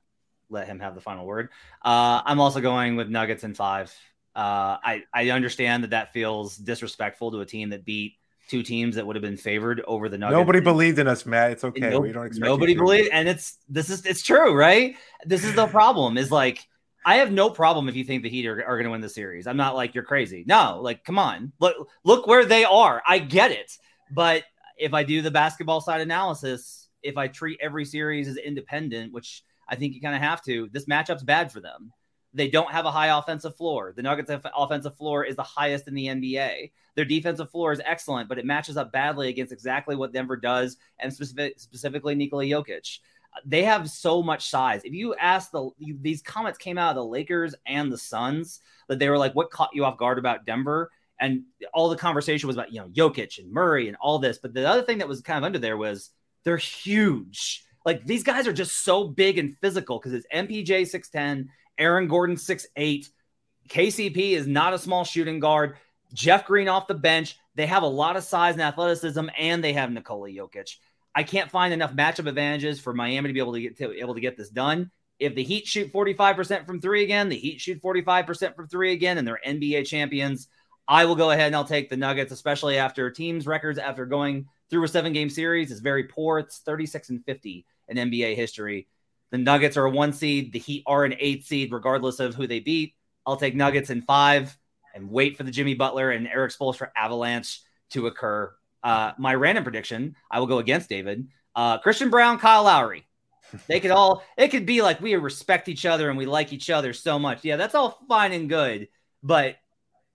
let 0.49 0.68
him 0.68 0.80
have 0.80 0.95
the 0.95 1.02
final 1.02 1.26
word. 1.26 1.49
Uh, 1.84 2.22
I'm 2.26 2.39
also 2.39 2.62
going 2.62 2.95
with 2.95 3.10
Nuggets 3.10 3.43
in 3.43 3.54
five. 3.54 3.93
Uh, 4.36 4.78
I 4.84 5.04
I 5.14 5.30
understand 5.30 5.84
that 5.84 5.91
that 5.91 6.14
feels 6.14 6.58
disrespectful 6.58 7.32
to 7.32 7.41
a 7.41 7.45
team 7.45 7.70
that 7.70 7.86
beat 7.86 8.16
two 8.47 8.64
teams 8.64 8.95
that 8.95 9.08
would 9.08 9.16
have 9.16 9.24
been 9.24 9.38
favored 9.38 9.82
over 9.88 10.10
the 10.10 10.18
Nuggets. 10.18 10.38
Nobody 10.38 10.60
believed 10.60 10.99
in 10.99 11.08
us, 11.08 11.26
Matt. 11.26 11.52
It's 11.52 11.64
okay. 11.64 11.89
No- 11.89 12.02
we 12.02 12.12
don't 12.12 12.26
expect 12.26 12.45
nobody 12.45 12.74
you 12.74 12.78
to. 12.80 12.84
believe, 12.84 13.10
and 13.12 13.28
it's 13.28 13.58
this 13.70 13.89
is 13.89 14.06
it's 14.06 14.22
true, 14.22 14.54
right? 14.54 14.95
This 15.26 15.43
is 15.43 15.56
the 15.56 15.68
problem. 15.68 16.18
Is 16.18 16.32
like 16.32 16.66
I 17.06 17.16
have 17.16 17.32
no 17.32 17.49
problem 17.49 17.89
if 17.89 17.95
you 17.95 18.04
think 18.04 18.24
the 18.24 18.30
Heat 18.30 18.45
are, 18.45 18.64
are 18.66 18.76
going 18.76 18.86
to 18.86 18.91
win 18.91 19.02
the 19.02 19.10
series. 19.10 19.47
I'm 19.47 19.58
not 19.58 19.76
like 19.76 19.95
you're 19.95 20.04
crazy. 20.04 20.43
No, 20.47 20.80
like 20.82 21.04
come 21.04 21.18
on, 21.18 21.52
look 21.60 21.89
look 22.04 22.28
where 22.28 22.45
they 22.45 22.64
are. 22.64 23.02
I 23.08 23.20
get 23.20 23.52
it, 23.52 23.78
but 24.12 24.43
if 24.82 24.96
I 24.96 25.04
do 25.04 25.22
the 25.22 25.32
basketball 25.32 25.80
side 25.80 26.02
analysis, 26.02 26.90
if 27.04 27.16
I 27.16 27.28
treat 27.28 27.60
every 27.62 27.86
series 27.86 28.28
as 28.28 28.38
independent, 28.38 29.14
which 29.14 29.44
I 29.70 29.76
think 29.76 29.94
you 29.94 30.02
kind 30.02 30.16
of 30.16 30.22
have 30.24 30.44
to, 30.46 30.70
this 30.74 30.86
matchup's 30.86 31.22
bad 31.22 31.52
for 31.52 31.62
them. 31.62 31.94
They 32.34 32.50
don't 32.50 32.72
have 32.72 32.86
a 32.86 32.92
high 32.92 33.16
offensive 33.16 33.56
floor. 33.56 33.94
The 33.96 34.02
Nuggets' 34.02 34.32
off- 34.32 34.52
offensive 34.58 34.98
floor 34.98 35.24
is 35.24 35.36
the 35.36 35.44
highest 35.44 35.88
in 35.88 35.94
the 35.94 36.08
NBA. 36.08 36.72
Their 36.96 37.06
defensive 37.06 37.52
floor 37.52 37.72
is 37.72 37.82
excellent, 37.86 38.28
but 38.28 38.40
it 38.40 38.46
matches 38.46 38.76
up 38.76 38.92
badly 38.92 39.30
against 39.30 39.54
exactly 39.54 39.96
what 39.96 40.14
Denver 40.14 40.36
does, 40.36 40.78
and 40.98 41.14
specific, 41.14 41.60
specifically 41.60 42.16
Nikola 42.16 42.46
Jokic. 42.46 43.00
They 43.46 43.64
have 43.64 43.90
so 43.90 44.24
much 44.24 44.50
size. 44.50 44.82
If 44.84 44.94
you 44.94 45.14
ask 45.16 45.52
the 45.52 45.70
these 46.02 46.22
comments 46.24 46.58
came 46.58 46.78
out 46.78 46.90
of 46.90 46.96
the 46.96 47.06
Lakers 47.06 47.54
and 47.68 47.92
the 47.92 47.98
Suns 47.98 48.62
that 48.88 48.98
they 48.98 49.10
were 49.10 49.18
like, 49.18 49.36
"What 49.36 49.52
caught 49.52 49.70
you 49.74 49.86
off 49.86 49.98
guard 49.98 50.18
about 50.18 50.46
Denver?" 50.46 50.92
And 51.22 51.44
all 51.74 51.90
the 51.90 51.96
conversation 51.96 52.48
was 52.48 52.58
about 52.58 52.74
you 52.74 52.82
know 52.82 52.90
Jokic 52.90 53.40
and 53.40 53.52
Murray 53.52 53.88
and 53.88 53.96
all 54.02 54.20
this. 54.20 54.40
But 54.40 54.54
the 54.54 54.68
other 54.68 54.82
thing 54.82 54.98
that 54.98 55.08
was 55.08 55.22
kind 55.22 55.38
of 55.38 55.44
under 55.44 55.60
there 55.60 55.78
was 55.78 56.10
they're 56.44 56.58
huge. 56.58 57.64
Like 57.86 58.06
these 58.06 58.24
guys 58.24 58.48
are 58.48 58.54
just 58.54 58.84
so 58.84 59.08
big 59.08 59.38
and 59.38 59.56
physical 59.62 60.00
because 60.00 60.14
it's 60.14 60.28
MPJ 60.34 60.88
six 60.88 61.10
ten, 61.10 61.50
Aaron 61.78 62.08
Gordon 62.08 62.38
six 62.38 62.68
eight, 62.76 63.10
KCP 63.70 64.32
is 64.32 64.48
not 64.48 64.74
a 64.74 64.80
small 64.80 65.04
shooting 65.04 65.40
guard. 65.40 65.78
Jeff 66.14 66.46
Green 66.46 66.68
off 66.68 66.88
the 66.88 66.94
bench. 66.94 67.38
They 67.56 67.68
have 67.68 67.84
a 67.84 67.88
lot 67.88 68.18
of 68.18 68.24
size 68.24 68.54
and 68.54 68.62
athleticism, 68.62 69.28
and 69.38 69.64
they 69.64 69.74
have 69.74 69.92
Nikola 69.92 70.30
Jokic. 70.30 70.76
I 71.14 71.24
can't 71.24 71.52
find 71.52 71.74
enough 71.74 71.94
matchup 71.94 72.28
advantages 72.28 72.80
for 72.80 72.94
Miami 72.94 73.30
to 73.30 73.34
be 73.34 73.40
able 73.40 73.54
to 73.54 73.62
get 73.62 73.78
to 73.78 73.98
able 74.00 74.16
to 74.16 74.22
get 74.22 74.38
this 74.38 74.50
done. 74.50 74.92
If 75.20 75.36
the 75.36 75.44
Heat 75.44 75.68
shoot 75.68 75.94
45% 75.94 76.66
from 76.66 76.82
three 76.82 77.04
again, 77.04 77.30
the 77.30 77.38
Heat 77.38 77.62
shoot 77.62 77.82
45% 77.82 78.56
from 78.56 78.68
three 78.68 78.92
again, 78.92 79.18
and 79.18 79.28
they're 79.28 79.40
NBA 79.46 79.86
champions. 79.86 80.48
I 80.88 81.06
will 81.06 81.16
go 81.16 81.32
ahead 81.32 81.48
and 81.48 81.56
I'll 81.56 81.64
take 81.64 81.90
the 81.90 81.98
Nuggets, 81.98 82.32
especially 82.32 82.78
after 82.78 83.10
teams' 83.10 83.48
records 83.48 83.80
after 83.80 84.06
going 84.06 84.48
through 84.70 84.84
a 84.84 84.88
seven 84.88 85.14
game 85.14 85.30
series 85.30 85.72
is 85.72 85.80
very 85.80 86.06
poor. 86.06 86.40
It's 86.40 86.60
36 86.60 87.10
and 87.10 87.26
50 87.26 87.66
in 87.90 87.98
NBA 87.98 88.36
history. 88.36 88.88
The 89.32 89.38
Nuggets 89.38 89.78
are 89.78 89.86
a 89.86 89.90
one 89.90 90.14
seed, 90.14 90.52
the 90.52 90.60
Heat 90.60 90.84
are 90.86 91.06
an 91.06 91.16
eight 91.20 91.46
seed, 91.46 91.72
regardless 91.72 92.20
of 92.20 92.36
who 92.36 92.48
they 92.48 92.60
beat. 92.60 92.96
I'll 93.26 93.38
take 93.38 93.56
Nuggets 93.56 93.90
in 93.90 94.02
five 94.02 94.58
and 94.94 95.10
wait 95.10 95.38
for 95.38 95.44
the 95.44 95.52
Jimmy 95.52 95.74
Butler 95.74 96.12
and 96.12 96.28
Erik 96.28 96.52
Spoelstra 96.52 96.90
avalanche 96.96 97.62
to 97.92 98.08
occur. 98.08 98.54
Uh, 98.84 99.12
my 99.18 99.36
random 99.36 99.64
prediction, 99.64 100.16
I 100.30 100.40
will 100.40 100.48
go 100.48 100.58
against 100.58 100.90
David. 100.90 101.28
Uh, 101.56 101.78
Christian 101.78 102.10
Braun, 102.10 102.40
Kyle 102.40 102.64
Lowry. 102.64 103.08
They 103.68 103.80
could 103.80 103.92
all, 103.92 104.24
it 104.38 104.50
could 104.50 104.66
be 104.66 104.82
like 104.82 105.02
we 105.02 105.16
respect 105.16 105.68
each 105.68 105.86
other 105.86 106.10
and 106.10 106.18
we 106.18 106.26
like 106.26 106.54
each 106.54 106.70
other 106.70 106.94
so 106.94 107.20
much. 107.20 107.44
Yeah, 107.44 107.58
that's 107.58 107.76
all 107.76 108.00
fine 108.08 108.32
and 108.32 108.50
good. 108.50 108.88
But 109.24 109.58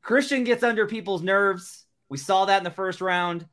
Christian 0.07 0.45
gets 0.45 0.63
under 0.63 0.87
people's 0.87 1.21
nerves. 1.23 1.85
We 2.09 2.17
saw 2.17 2.45
that 2.45 2.59
in 2.59 2.65
the 2.65 2.71
first 2.71 3.01
round. 3.01 3.45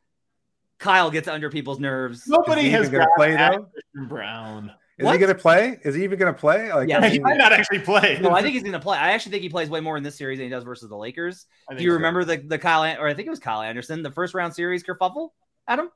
Kyle 0.78 1.10
gets 1.10 1.28
under 1.28 1.50
people's 1.50 1.80
nerves. 1.80 2.28
Nobody 2.28 2.70
has 2.70 2.82
even 2.88 2.92
gonna 2.92 3.06
got 3.06 3.16
play, 3.18 3.36
though? 3.36 3.70
Christian 3.72 4.08
Braun. 4.08 4.72
Is 5.00 5.06
What? 5.06 5.14
he 5.14 5.18
going 5.18 5.34
to 5.36 5.42
play? 5.42 5.80
Is 5.84 5.96
he 5.96 6.04
even 6.04 6.20
going 6.20 6.32
to 6.32 6.40
play? 6.40 6.72
Like, 6.72 6.88
Yeah, 6.88 7.00
I 7.02 7.10
he 7.10 7.18
might 7.18 7.38
not 7.38 7.52
actually 7.52 7.80
play. 7.80 8.20
No, 8.22 8.30
I 8.30 8.44
think 8.44 8.54
he's 8.54 8.62
going 8.62 8.74
to 8.74 8.80
play. 8.80 8.96
I 9.00 9.14
actually 9.14 9.32
think 9.32 9.42
he 9.42 9.50
plays 9.50 9.68
way 9.68 9.80
more 9.80 9.98
in 9.98 10.04
this 10.04 10.16
series 10.16 10.38
than 10.38 10.46
he 10.46 10.52
does 10.52 10.64
versus 10.64 10.88
the 10.88 10.96
Lakers. 10.96 11.48
I 11.68 11.74
Do 11.74 11.84
you 11.84 11.90
so. 11.90 11.96
remember 11.96 12.24
the 12.24 12.38
the 12.38 12.60
Kyle 12.60 12.84
or 13.02 13.08
I 13.08 13.16
think 13.16 13.26
it 13.26 13.32
was 13.32 13.40
Kyle 13.40 13.64
Anderson, 13.64 14.04
the 14.04 14.12
first 14.12 14.36
round 14.36 14.54
series 14.54 14.84
kerfuffle? 14.84 15.30
Adam, 15.68 15.90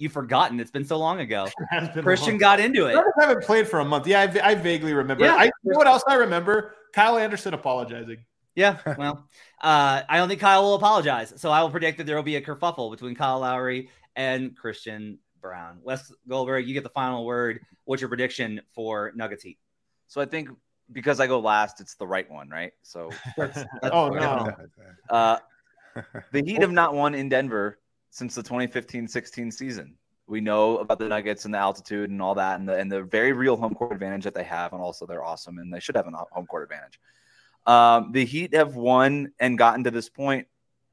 you've 0.00 0.10
forgotten. 0.10 0.58
It's 0.58 0.72
been 0.72 0.84
so 0.84 0.98
long 0.98 1.20
ago. 1.20 1.46
Christian 2.02 2.30
long. 2.32 2.38
got 2.38 2.58
into 2.58 2.86
it. 2.86 2.96
I 2.96 3.20
haven't 3.24 3.44
played 3.44 3.68
for 3.68 3.78
a 3.78 3.84
month. 3.84 4.08
Yeah, 4.08 4.22
I, 4.22 4.50
I 4.50 4.54
vaguely 4.56 4.92
remember. 4.92 5.24
Yeah. 5.24 5.36
I, 5.36 5.44
you 5.44 5.50
know 5.66 5.78
what 5.78 5.86
else 5.86 6.02
I 6.08 6.14
remember? 6.14 6.74
Kyle 6.92 7.16
Anderson 7.16 7.54
apologizing. 7.54 8.24
Yeah, 8.54 8.78
well, 8.98 9.28
uh, 9.62 10.02
I 10.08 10.18
don't 10.18 10.28
think 10.28 10.40
Kyle 10.40 10.62
will 10.62 10.74
apologize. 10.74 11.32
So 11.36 11.50
I 11.50 11.62
will 11.62 11.70
predict 11.70 11.98
that 11.98 12.06
there 12.06 12.16
will 12.16 12.22
be 12.22 12.36
a 12.36 12.42
kerfuffle 12.42 12.90
between 12.90 13.14
Kyle 13.14 13.40
Lowry 13.40 13.90
and 14.16 14.56
Christian 14.56 15.18
Braun. 15.40 15.78
Wes 15.82 16.12
Goldberg, 16.28 16.66
you 16.66 16.74
get 16.74 16.82
the 16.82 16.90
final 16.90 17.24
word. 17.24 17.60
What's 17.84 18.02
your 18.02 18.08
prediction 18.08 18.60
for 18.74 19.12
Nuggets 19.14 19.42
Heat? 19.42 19.58
So 20.06 20.20
I 20.20 20.24
think 20.24 20.48
because 20.92 21.20
I 21.20 21.26
go 21.26 21.38
last, 21.38 21.80
it's 21.80 21.94
the 21.94 22.06
right 22.06 22.30
one, 22.30 22.48
right? 22.48 22.72
So 22.82 23.10
That's, 23.36 23.64
that's 23.82 23.92
Oh, 23.92 24.08
no. 24.08 24.52
uh, 25.08 25.38
the 26.32 26.42
Heat 26.44 26.60
have 26.60 26.72
not 26.72 26.94
won 26.94 27.14
in 27.14 27.28
Denver 27.28 27.78
since 28.10 28.34
the 28.34 28.42
2015-16 28.42 29.52
season. 29.52 29.94
We 30.26 30.40
know 30.40 30.78
about 30.78 30.98
the 31.00 31.08
Nuggets 31.08 31.44
and 31.44 31.54
the 31.54 31.58
altitude 31.58 32.10
and 32.10 32.22
all 32.22 32.36
that, 32.36 32.60
and 32.60 32.68
the 32.68 32.76
and 32.76 32.90
the 32.90 33.02
very 33.02 33.32
real 33.32 33.56
home 33.56 33.74
court 33.74 33.92
advantage 33.92 34.22
that 34.22 34.34
they 34.34 34.44
have, 34.44 34.72
and 34.72 34.80
also 34.80 35.04
they're 35.04 35.24
awesome, 35.24 35.58
and 35.58 35.74
they 35.74 35.80
should 35.80 35.96
have 35.96 36.06
a 36.06 36.10
home 36.30 36.46
court 36.46 36.62
advantage. 36.62 37.00
Um, 37.66 38.12
the 38.12 38.24
Heat 38.24 38.54
have 38.54 38.76
won 38.76 39.32
and 39.38 39.58
gotten 39.58 39.84
to 39.84 39.90
this 39.90 40.08
point 40.08 40.46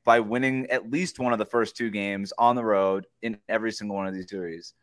by 0.03 0.19
winning 0.19 0.67
at 0.67 0.89
least 0.89 1.19
one 1.19 1.33
of 1.33 1.39
the 1.39 1.45
first 1.45 1.75
two 1.75 1.89
games 1.89 2.31
on 2.37 2.55
the 2.55 2.63
road 2.63 3.07
in 3.21 3.37
every 3.49 3.71
single 3.71 3.95
one 3.95 4.07
of 4.07 4.13
these 4.13 4.29
series. 4.29 4.73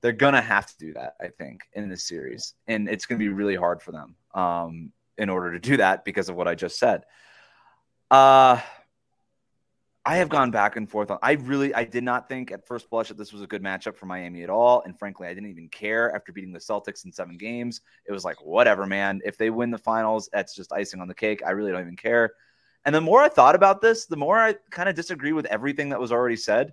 They're 0.00 0.12
gonna 0.12 0.40
have 0.40 0.66
to 0.66 0.78
do 0.78 0.92
that, 0.94 1.14
I 1.20 1.28
think, 1.28 1.62
in 1.72 1.88
this 1.88 2.04
series, 2.04 2.54
and 2.66 2.88
it's 2.88 3.06
gonna 3.06 3.18
be 3.18 3.28
really 3.28 3.56
hard 3.56 3.82
for 3.82 3.92
them 3.92 4.16
um, 4.34 4.92
in 5.18 5.28
order 5.28 5.52
to 5.52 5.58
do 5.58 5.76
that 5.78 6.04
because 6.04 6.28
of 6.28 6.36
what 6.36 6.48
I 6.48 6.54
just 6.54 6.78
said. 6.78 7.04
Uh, 8.10 8.60
I 10.04 10.16
have 10.16 10.28
gone 10.28 10.50
back 10.50 10.74
and 10.74 10.90
forth 10.90 11.12
on. 11.12 11.18
I 11.22 11.32
really, 11.32 11.72
I 11.74 11.84
did 11.84 12.02
not 12.02 12.28
think 12.28 12.50
at 12.50 12.66
first 12.66 12.90
blush 12.90 13.08
that 13.08 13.16
this 13.16 13.32
was 13.32 13.40
a 13.40 13.46
good 13.46 13.62
matchup 13.62 13.96
for 13.96 14.06
Miami 14.06 14.42
at 14.42 14.50
all, 14.50 14.82
and 14.84 14.98
frankly, 14.98 15.28
I 15.28 15.34
didn't 15.34 15.50
even 15.50 15.68
care 15.68 16.12
after 16.14 16.32
beating 16.32 16.52
the 16.52 16.58
Celtics 16.58 17.04
in 17.04 17.12
seven 17.12 17.36
games. 17.38 17.82
It 18.06 18.12
was 18.12 18.24
like, 18.24 18.44
whatever, 18.44 18.84
man. 18.84 19.20
If 19.24 19.38
they 19.38 19.50
win 19.50 19.70
the 19.70 19.78
finals, 19.78 20.28
that's 20.32 20.56
just 20.56 20.72
icing 20.72 21.00
on 21.00 21.06
the 21.06 21.14
cake. 21.14 21.42
I 21.46 21.50
really 21.50 21.70
don't 21.70 21.82
even 21.82 21.96
care. 21.96 22.32
And 22.84 22.92
the 22.92 23.00
more 23.00 23.22
I 23.22 23.28
thought 23.28 23.54
about 23.54 23.80
this, 23.80 24.06
the 24.06 24.16
more 24.16 24.38
I 24.38 24.56
kind 24.70 24.88
of 24.88 24.96
disagree 24.96 25.32
with 25.32 25.46
everything 25.46 25.90
that 25.90 26.00
was 26.00 26.10
already 26.10 26.36
said 26.36 26.72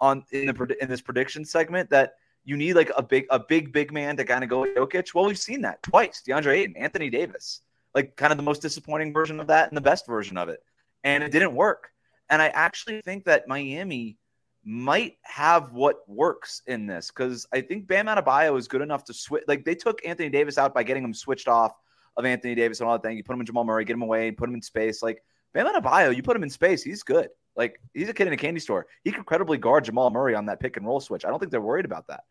on 0.00 0.24
in 0.32 0.46
the 0.46 0.76
in 0.80 0.88
this 0.88 1.02
prediction 1.02 1.44
segment. 1.44 1.90
That 1.90 2.14
you 2.44 2.56
need 2.56 2.72
like 2.72 2.90
a 2.96 3.02
big, 3.02 3.26
a 3.28 3.38
big, 3.38 3.70
big 3.70 3.92
man 3.92 4.16
to 4.16 4.24
kind 4.24 4.42
of 4.42 4.48
go 4.48 4.62
with 4.62 4.74
Jokic. 4.74 5.12
Well, 5.12 5.26
we've 5.26 5.38
seen 5.38 5.60
that 5.62 5.82
twice. 5.82 6.22
DeAndre 6.26 6.56
Ayton, 6.56 6.76
Anthony 6.78 7.10
Davis, 7.10 7.60
like 7.94 8.16
kind 8.16 8.32
of 8.32 8.38
the 8.38 8.44
most 8.44 8.62
disappointing 8.62 9.12
version 9.12 9.40
of 9.40 9.48
that 9.48 9.68
and 9.68 9.76
the 9.76 9.82
best 9.82 10.06
version 10.06 10.38
of 10.38 10.48
it, 10.48 10.60
and 11.04 11.22
it 11.22 11.32
didn't 11.32 11.54
work. 11.54 11.90
And 12.30 12.42
I 12.42 12.48
actually 12.48 13.00
think 13.02 13.24
that 13.24 13.46
Miami 13.48 14.16
might 14.64 15.16
have 15.22 15.72
what 15.72 15.98
works 16.08 16.62
in 16.66 16.86
this 16.86 17.12
because 17.14 17.46
I 17.52 17.60
think 17.60 17.86
Bam 17.86 18.06
Adebayo 18.06 18.58
is 18.58 18.66
good 18.66 18.82
enough 18.82 19.04
to 19.04 19.14
switch. 19.14 19.44
Like 19.46 19.64
they 19.64 19.76
took 19.76 20.04
Anthony 20.04 20.28
Davis 20.28 20.58
out 20.58 20.74
by 20.74 20.82
getting 20.82 21.04
him 21.04 21.14
switched 21.14 21.46
off 21.46 21.72
of 22.16 22.24
Anthony 22.24 22.56
Davis 22.56 22.80
and 22.80 22.88
all 22.88 22.98
that 22.98 23.06
thing. 23.06 23.16
You 23.16 23.22
put 23.22 23.34
him 23.34 23.40
in 23.40 23.46
Jamal 23.46 23.64
Murray, 23.64 23.84
get 23.84 23.94
him 23.94 24.02
away, 24.02 24.32
put 24.32 24.48
him 24.48 24.56
in 24.56 24.62
space. 24.62 25.02
Like 25.02 25.22
Bam 25.54 25.66
Adebayo, 25.66 26.14
you 26.14 26.22
put 26.22 26.36
him 26.36 26.42
in 26.42 26.50
space, 26.50 26.82
he's 26.82 27.04
good. 27.04 27.28
Like 27.54 27.80
he's 27.94 28.08
a 28.08 28.12
kid 28.12 28.26
in 28.26 28.32
a 28.32 28.36
candy 28.36 28.58
store. 28.60 28.86
He 29.04 29.12
could 29.12 29.24
credibly 29.24 29.56
guard 29.56 29.84
Jamal 29.84 30.10
Murray 30.10 30.34
on 30.34 30.46
that 30.46 30.58
pick 30.58 30.76
and 30.76 30.86
roll 30.86 31.00
switch. 31.00 31.24
I 31.24 31.30
don't 31.30 31.38
think 31.38 31.52
they're 31.52 31.60
worried 31.60 31.84
about 31.84 32.08
that. 32.08 32.24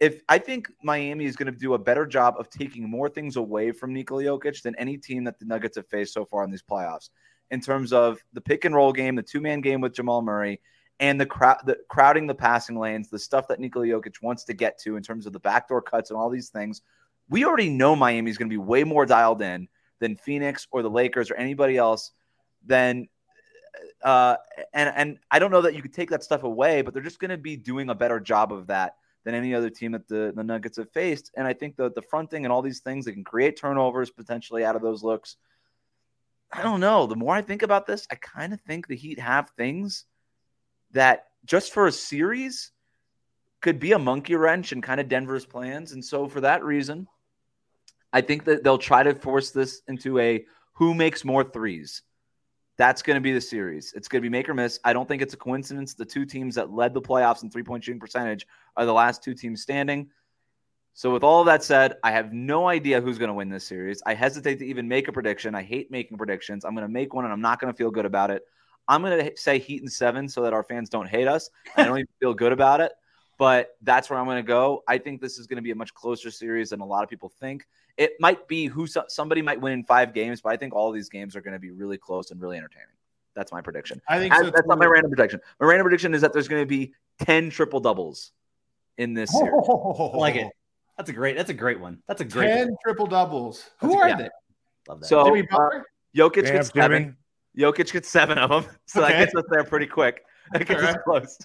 If 0.00 0.22
I 0.28 0.38
think 0.38 0.68
Miami 0.82 1.26
is 1.26 1.36
going 1.36 1.52
to 1.52 1.58
do 1.58 1.74
a 1.74 1.78
better 1.78 2.06
job 2.06 2.36
of 2.38 2.48
taking 2.50 2.88
more 2.88 3.08
things 3.08 3.36
away 3.36 3.72
from 3.72 3.92
Nikola 3.92 4.24
Jokic 4.24 4.62
than 4.62 4.74
any 4.76 4.96
team 4.96 5.24
that 5.24 5.38
the 5.38 5.44
Nuggets 5.46 5.76
have 5.76 5.88
faced 5.88 6.14
so 6.14 6.24
far 6.24 6.42
in 6.44 6.50
these 6.50 6.62
playoffs, 6.62 7.10
in 7.50 7.60
terms 7.60 7.92
of 7.92 8.18
the 8.32 8.40
pick 8.40 8.64
and 8.64 8.74
roll 8.74 8.92
game, 8.92 9.14
the 9.14 9.22
two 9.22 9.40
man 9.40 9.60
game 9.60 9.80
with 9.80 9.94
Jamal 9.94 10.22
Murray, 10.22 10.60
and 10.98 11.20
the, 11.20 11.26
crowd, 11.26 11.58
the 11.66 11.78
crowding 11.88 12.26
the 12.26 12.34
passing 12.34 12.78
lanes, 12.78 13.10
the 13.10 13.18
stuff 13.18 13.48
that 13.48 13.60
Nikola 13.60 13.86
Jokic 13.86 14.22
wants 14.22 14.44
to 14.44 14.54
get 14.54 14.78
to 14.80 14.96
in 14.96 15.02
terms 15.02 15.26
of 15.26 15.32
the 15.32 15.40
backdoor 15.40 15.82
cuts 15.82 16.10
and 16.10 16.18
all 16.18 16.30
these 16.30 16.48
things. 16.48 16.82
We 17.28 17.44
already 17.44 17.70
know 17.70 17.96
Miami 17.96 18.30
is 18.30 18.38
going 18.38 18.48
to 18.48 18.52
be 18.52 18.58
way 18.58 18.84
more 18.84 19.04
dialed 19.04 19.42
in 19.42 19.68
than 19.98 20.16
Phoenix 20.16 20.66
or 20.70 20.82
the 20.82 20.90
Lakers 20.90 21.30
or 21.30 21.34
anybody 21.34 21.76
else. 21.76 22.12
Then, 22.64 23.08
uh, 24.02 24.36
and 24.72 24.92
and 24.94 25.18
I 25.30 25.38
don't 25.38 25.50
know 25.50 25.62
that 25.62 25.74
you 25.74 25.82
could 25.82 25.92
take 25.92 26.10
that 26.10 26.22
stuff 26.22 26.44
away, 26.44 26.82
but 26.82 26.94
they're 26.94 27.02
just 27.02 27.18
going 27.18 27.30
to 27.30 27.36
be 27.36 27.56
doing 27.56 27.90
a 27.90 27.94
better 27.94 28.20
job 28.20 28.52
of 28.52 28.68
that 28.68 28.96
than 29.24 29.34
any 29.34 29.54
other 29.54 29.68
team 29.68 29.92
that 29.92 30.06
the, 30.08 30.32
the 30.34 30.44
Nuggets 30.44 30.78
have 30.78 30.90
faced. 30.92 31.32
And 31.36 31.46
I 31.46 31.52
think 31.52 31.76
the 31.76 31.90
the 31.90 32.02
fronting 32.02 32.44
and 32.44 32.52
all 32.52 32.62
these 32.62 32.80
things 32.80 33.04
they 33.04 33.12
can 33.12 33.24
create 33.24 33.58
turnovers 33.58 34.10
potentially 34.10 34.64
out 34.64 34.76
of 34.76 34.82
those 34.82 35.02
looks. 35.02 35.36
I 36.52 36.62
don't 36.62 36.80
know. 36.80 37.06
The 37.06 37.16
more 37.16 37.34
I 37.34 37.42
think 37.42 37.62
about 37.62 37.86
this, 37.86 38.06
I 38.10 38.14
kind 38.14 38.52
of 38.52 38.60
think 38.60 38.86
the 38.86 38.96
Heat 38.96 39.18
have 39.18 39.50
things 39.50 40.04
that 40.92 41.26
just 41.44 41.72
for 41.72 41.86
a 41.86 41.92
series 41.92 42.70
could 43.60 43.78
be 43.80 43.92
a 43.92 43.98
monkey 43.98 44.36
wrench 44.36 44.72
in 44.72 44.80
kind 44.80 45.00
of 45.00 45.08
Denver's 45.08 45.46
plans. 45.46 45.92
And 45.92 46.04
so 46.04 46.28
for 46.28 46.40
that 46.42 46.64
reason, 46.64 47.08
I 48.12 48.20
think 48.20 48.44
that 48.44 48.62
they'll 48.62 48.78
try 48.78 49.02
to 49.02 49.14
force 49.14 49.50
this 49.50 49.82
into 49.88 50.18
a 50.18 50.44
who 50.74 50.94
makes 50.94 51.24
more 51.24 51.42
threes. 51.42 52.02
That's 52.78 53.02
going 53.02 53.16
to 53.16 53.22
be 53.22 53.32
the 53.32 53.40
series. 53.40 53.92
It's 53.96 54.08
going 54.08 54.22
to 54.22 54.28
be 54.28 54.30
make 54.30 54.48
or 54.48 54.54
miss. 54.54 54.78
I 54.84 54.92
don't 54.92 55.08
think 55.08 55.22
it's 55.22 55.34
a 55.34 55.38
coincidence. 55.38 55.94
The 55.94 56.04
two 56.04 56.26
teams 56.26 56.54
that 56.56 56.70
led 56.70 56.92
the 56.92 57.00
playoffs 57.00 57.42
in 57.42 57.50
three 57.50 57.62
point 57.62 57.84
shooting 57.84 58.00
percentage 58.00 58.46
are 58.76 58.84
the 58.84 58.92
last 58.92 59.22
two 59.22 59.34
teams 59.34 59.62
standing. 59.62 60.10
So, 60.96 61.12
with 61.12 61.22
all 61.22 61.40
of 61.40 61.46
that 61.46 61.62
said, 61.62 61.98
I 62.02 62.10
have 62.10 62.32
no 62.32 62.68
idea 62.68 63.02
who's 63.02 63.18
going 63.18 63.28
to 63.28 63.34
win 63.34 63.50
this 63.50 63.66
series. 63.66 64.02
I 64.06 64.14
hesitate 64.14 64.58
to 64.60 64.64
even 64.64 64.88
make 64.88 65.08
a 65.08 65.12
prediction. 65.12 65.54
I 65.54 65.62
hate 65.62 65.90
making 65.90 66.16
predictions. 66.16 66.64
I'm 66.64 66.74
going 66.74 66.86
to 66.86 66.92
make 66.92 67.12
one 67.12 67.24
and 67.24 67.34
I'm 67.34 67.42
not 67.42 67.60
going 67.60 67.70
to 67.70 67.76
feel 67.76 67.90
good 67.90 68.06
about 68.06 68.30
it. 68.30 68.44
I'm 68.88 69.02
going 69.02 69.26
to 69.26 69.36
say 69.36 69.58
Heat 69.58 69.82
and 69.82 69.92
seven 69.92 70.26
so 70.26 70.40
that 70.40 70.54
our 70.54 70.62
fans 70.62 70.88
don't 70.88 71.06
hate 71.06 71.28
us. 71.28 71.50
I 71.76 71.84
don't 71.84 71.98
even 71.98 72.08
feel 72.18 72.32
good 72.32 72.50
about 72.50 72.80
it, 72.80 72.92
but 73.36 73.76
that's 73.82 74.08
where 74.08 74.18
I'm 74.18 74.24
going 74.24 74.38
to 74.38 74.42
go. 74.42 74.84
I 74.88 74.96
think 74.96 75.20
this 75.20 75.36
is 75.36 75.46
going 75.46 75.56
to 75.56 75.62
be 75.62 75.70
a 75.70 75.74
much 75.74 75.92
closer 75.92 76.30
series 76.30 76.70
than 76.70 76.80
a 76.80 76.86
lot 76.86 77.04
of 77.04 77.10
people 77.10 77.28
think. 77.28 77.66
It 77.98 78.12
might 78.18 78.48
be 78.48 78.64
who 78.64 78.86
somebody 78.86 79.42
might 79.42 79.60
win 79.60 79.74
in 79.74 79.84
five 79.84 80.14
games, 80.14 80.40
but 80.40 80.54
I 80.54 80.56
think 80.56 80.74
all 80.74 80.88
of 80.88 80.94
these 80.94 81.10
games 81.10 81.36
are 81.36 81.42
going 81.42 81.52
to 81.52 81.60
be 81.60 81.72
really 81.72 81.98
close 81.98 82.30
and 82.30 82.40
really 82.40 82.56
entertaining. 82.56 82.88
That's 83.34 83.52
my 83.52 83.60
prediction. 83.60 84.00
I 84.08 84.18
think 84.18 84.32
I, 84.32 84.38
so 84.38 84.44
that's 84.44 84.66
not 84.66 84.78
my 84.78 84.86
random 84.86 85.10
prediction. 85.10 85.40
My 85.60 85.66
random 85.66 85.84
prediction 85.84 86.14
is 86.14 86.22
that 86.22 86.32
there's 86.32 86.48
going 86.48 86.62
to 86.62 86.66
be 86.66 86.94
10 87.18 87.50
triple 87.50 87.80
doubles 87.80 88.32
in 88.96 89.12
this 89.12 89.30
series. 89.30 89.52
I 89.52 90.02
like 90.16 90.36
it. 90.36 90.48
That's 90.96 91.10
a 91.10 91.12
great. 91.12 91.36
That's 91.36 91.50
a 91.50 91.54
great 91.54 91.78
one. 91.80 92.02
That's 92.08 92.20
a 92.20 92.24
great. 92.24 92.48
Ten 92.48 92.68
one. 92.68 92.76
triple 92.84 93.06
doubles. 93.06 93.70
Who 93.80 93.88
That's 93.88 93.94
a- 93.94 94.02
are 94.02 94.08
yeah. 94.08 94.16
they? 94.16 94.28
Love 94.88 95.00
that. 95.00 95.06
So 95.06 95.24
Jimmy 95.24 95.40
uh, 95.42 95.44
Butler? 95.50 95.86
Jokic 96.16 96.44
Damn, 96.44 96.52
gets 96.54 96.68
seven. 96.72 97.02
Jimmy. 97.02 97.14
Jokic 97.72 97.92
gets 97.92 98.08
seven 98.08 98.38
of 98.38 98.50
them, 98.50 98.64
so 98.86 99.00
that 99.00 99.10
Okay. 99.10 99.18
gets 99.24 99.34
us 99.34 99.44
there 99.50 99.64
pretty 99.64 99.86
quick. 99.86 100.22
That 100.52 100.66
gets 100.66 100.82
us 100.82 100.96
close. 101.04 101.38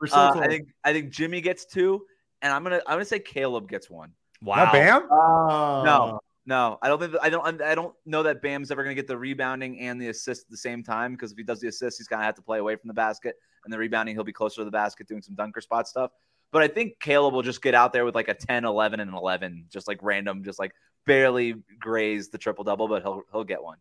We're 0.00 0.06
so 0.08 0.16
Uh, 0.16 0.32
close. 0.32 0.44
I 0.44 0.48
think 0.48 0.68
I 0.84 0.92
think 0.92 1.10
Jimmy 1.10 1.40
gets 1.40 1.64
two, 1.64 2.04
and 2.42 2.52
I'm 2.52 2.62
gonna 2.62 2.80
I'm 2.86 2.94
gonna 2.96 3.04
say 3.04 3.18
Caleb 3.18 3.68
gets 3.68 3.88
one. 3.90 4.12
wow. 4.42 4.64
Now, 4.66 4.72
Bam. 4.72 5.08
Oh. 5.10 5.82
No, 5.84 6.20
no, 6.46 6.78
I 6.82 6.88
don't 6.88 6.98
think 7.00 7.14
I 7.22 7.30
don't 7.30 7.62
I 7.62 7.74
don't 7.74 7.94
know 8.06 8.22
that 8.24 8.42
Bam's 8.42 8.70
ever 8.70 8.82
gonna 8.82 8.94
get 8.94 9.06
the 9.06 9.16
rebounding 9.16 9.80
and 9.80 10.00
the 10.00 10.08
assist 10.08 10.42
at 10.42 10.50
the 10.50 10.56
same 10.56 10.82
time 10.82 11.12
because 11.12 11.32
if 11.32 11.38
he 11.38 11.42
does 11.44 11.60
the 11.60 11.68
assist, 11.68 11.98
he's 11.98 12.06
gonna 12.08 12.22
have 12.24 12.34
to 12.34 12.42
play 12.42 12.58
away 12.58 12.76
from 12.76 12.88
the 12.88 12.94
basket, 12.94 13.36
and 13.64 13.72
the 13.72 13.78
rebounding 13.78 14.14
he'll 14.14 14.24
be 14.24 14.32
closer 14.32 14.56
to 14.60 14.64
the 14.64 14.70
basket 14.70 15.08
doing 15.08 15.22
some 15.22 15.34
dunker 15.34 15.60
spot 15.60 15.88
stuff. 15.88 16.10
But 16.52 16.62
I 16.62 16.68
think 16.68 17.00
Caleb 17.00 17.34
will 17.34 17.42
just 17.42 17.62
get 17.62 17.74
out 17.74 17.92
there 17.92 18.04
with 18.04 18.14
like 18.14 18.28
a 18.28 18.34
10, 18.34 18.64
11, 18.64 19.00
and 19.00 19.12
11, 19.12 19.66
just 19.70 19.88
like 19.88 19.98
random, 20.02 20.44
just 20.44 20.58
like 20.58 20.72
barely 21.04 21.54
graze 21.78 22.28
the 22.28 22.38
triple 22.38 22.64
double, 22.64 22.88
but 22.88 23.02
he'll 23.02 23.22
he'll 23.32 23.44
get 23.44 23.62
one. 23.62 23.78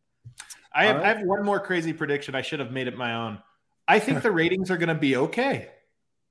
I 0.73 0.85
have, 0.85 0.95
All 0.95 1.01
right. 1.01 1.15
I 1.15 1.17
have 1.17 1.27
one 1.27 1.43
more 1.45 1.59
crazy 1.59 1.93
prediction. 1.93 2.35
I 2.35 2.41
should 2.41 2.59
have 2.59 2.71
made 2.71 2.87
it 2.87 2.97
my 2.97 3.13
own. 3.13 3.39
I 3.87 3.99
think 3.99 4.21
the 4.21 4.31
ratings 4.31 4.71
are 4.71 4.77
going 4.77 4.89
to 4.89 4.95
be 4.95 5.15
okay. 5.17 5.67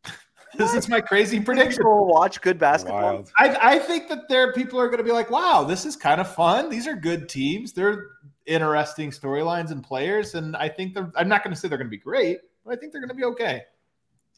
this 0.57 0.74
is 0.74 0.89
my 0.89 1.01
crazy 1.01 1.39
prediction. 1.39 1.78
People 1.78 1.99
will 1.99 2.07
watch 2.07 2.41
good 2.41 2.59
basketball. 2.59 3.24
I, 3.39 3.74
I 3.74 3.78
think 3.78 4.09
that 4.09 4.28
there 4.28 4.53
people 4.53 4.80
are 4.80 4.87
going 4.87 4.99
to 4.99 5.05
be 5.05 5.12
like, 5.12 5.30
wow, 5.30 5.64
this 5.64 5.85
is 5.85 5.95
kind 5.95 6.20
of 6.20 6.35
fun. 6.35 6.70
These 6.70 6.87
are 6.87 6.97
good 6.97 7.28
teams. 7.28 7.72
They're 7.72 8.07
interesting 8.47 9.11
storylines 9.11 9.70
and 9.70 9.85
players. 9.85 10.35
And 10.35 10.57
I 10.57 10.68
think 10.68 10.95
they're, 10.95 11.12
I'm 11.14 11.28
not 11.28 11.45
going 11.45 11.55
to 11.55 11.61
say 11.61 11.68
they're 11.68 11.78
going 11.78 11.89
to 11.89 11.97
be 11.97 11.99
great, 11.99 12.39
but 12.64 12.72
I 12.72 12.76
think 12.76 12.93
they're 12.93 13.01
going 13.01 13.11
to 13.11 13.14
be 13.14 13.24
okay. 13.24 13.62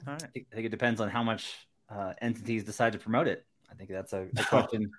All 0.07 0.13
right. 0.13 0.25
I 0.25 0.55
think 0.55 0.67
it 0.67 0.71
depends 0.71 1.01
on 1.01 1.09
how 1.09 1.23
much 1.23 1.55
uh, 1.91 2.15
entities 2.21 2.65
decide 2.65 2.93
to 2.93 2.99
promote 2.99 3.29
it. 3.29 3.45
I 3.71 3.75
think 3.75 3.91
that's 3.91 4.13
a, 4.13 4.29
a 4.37 4.45
question 4.49 4.91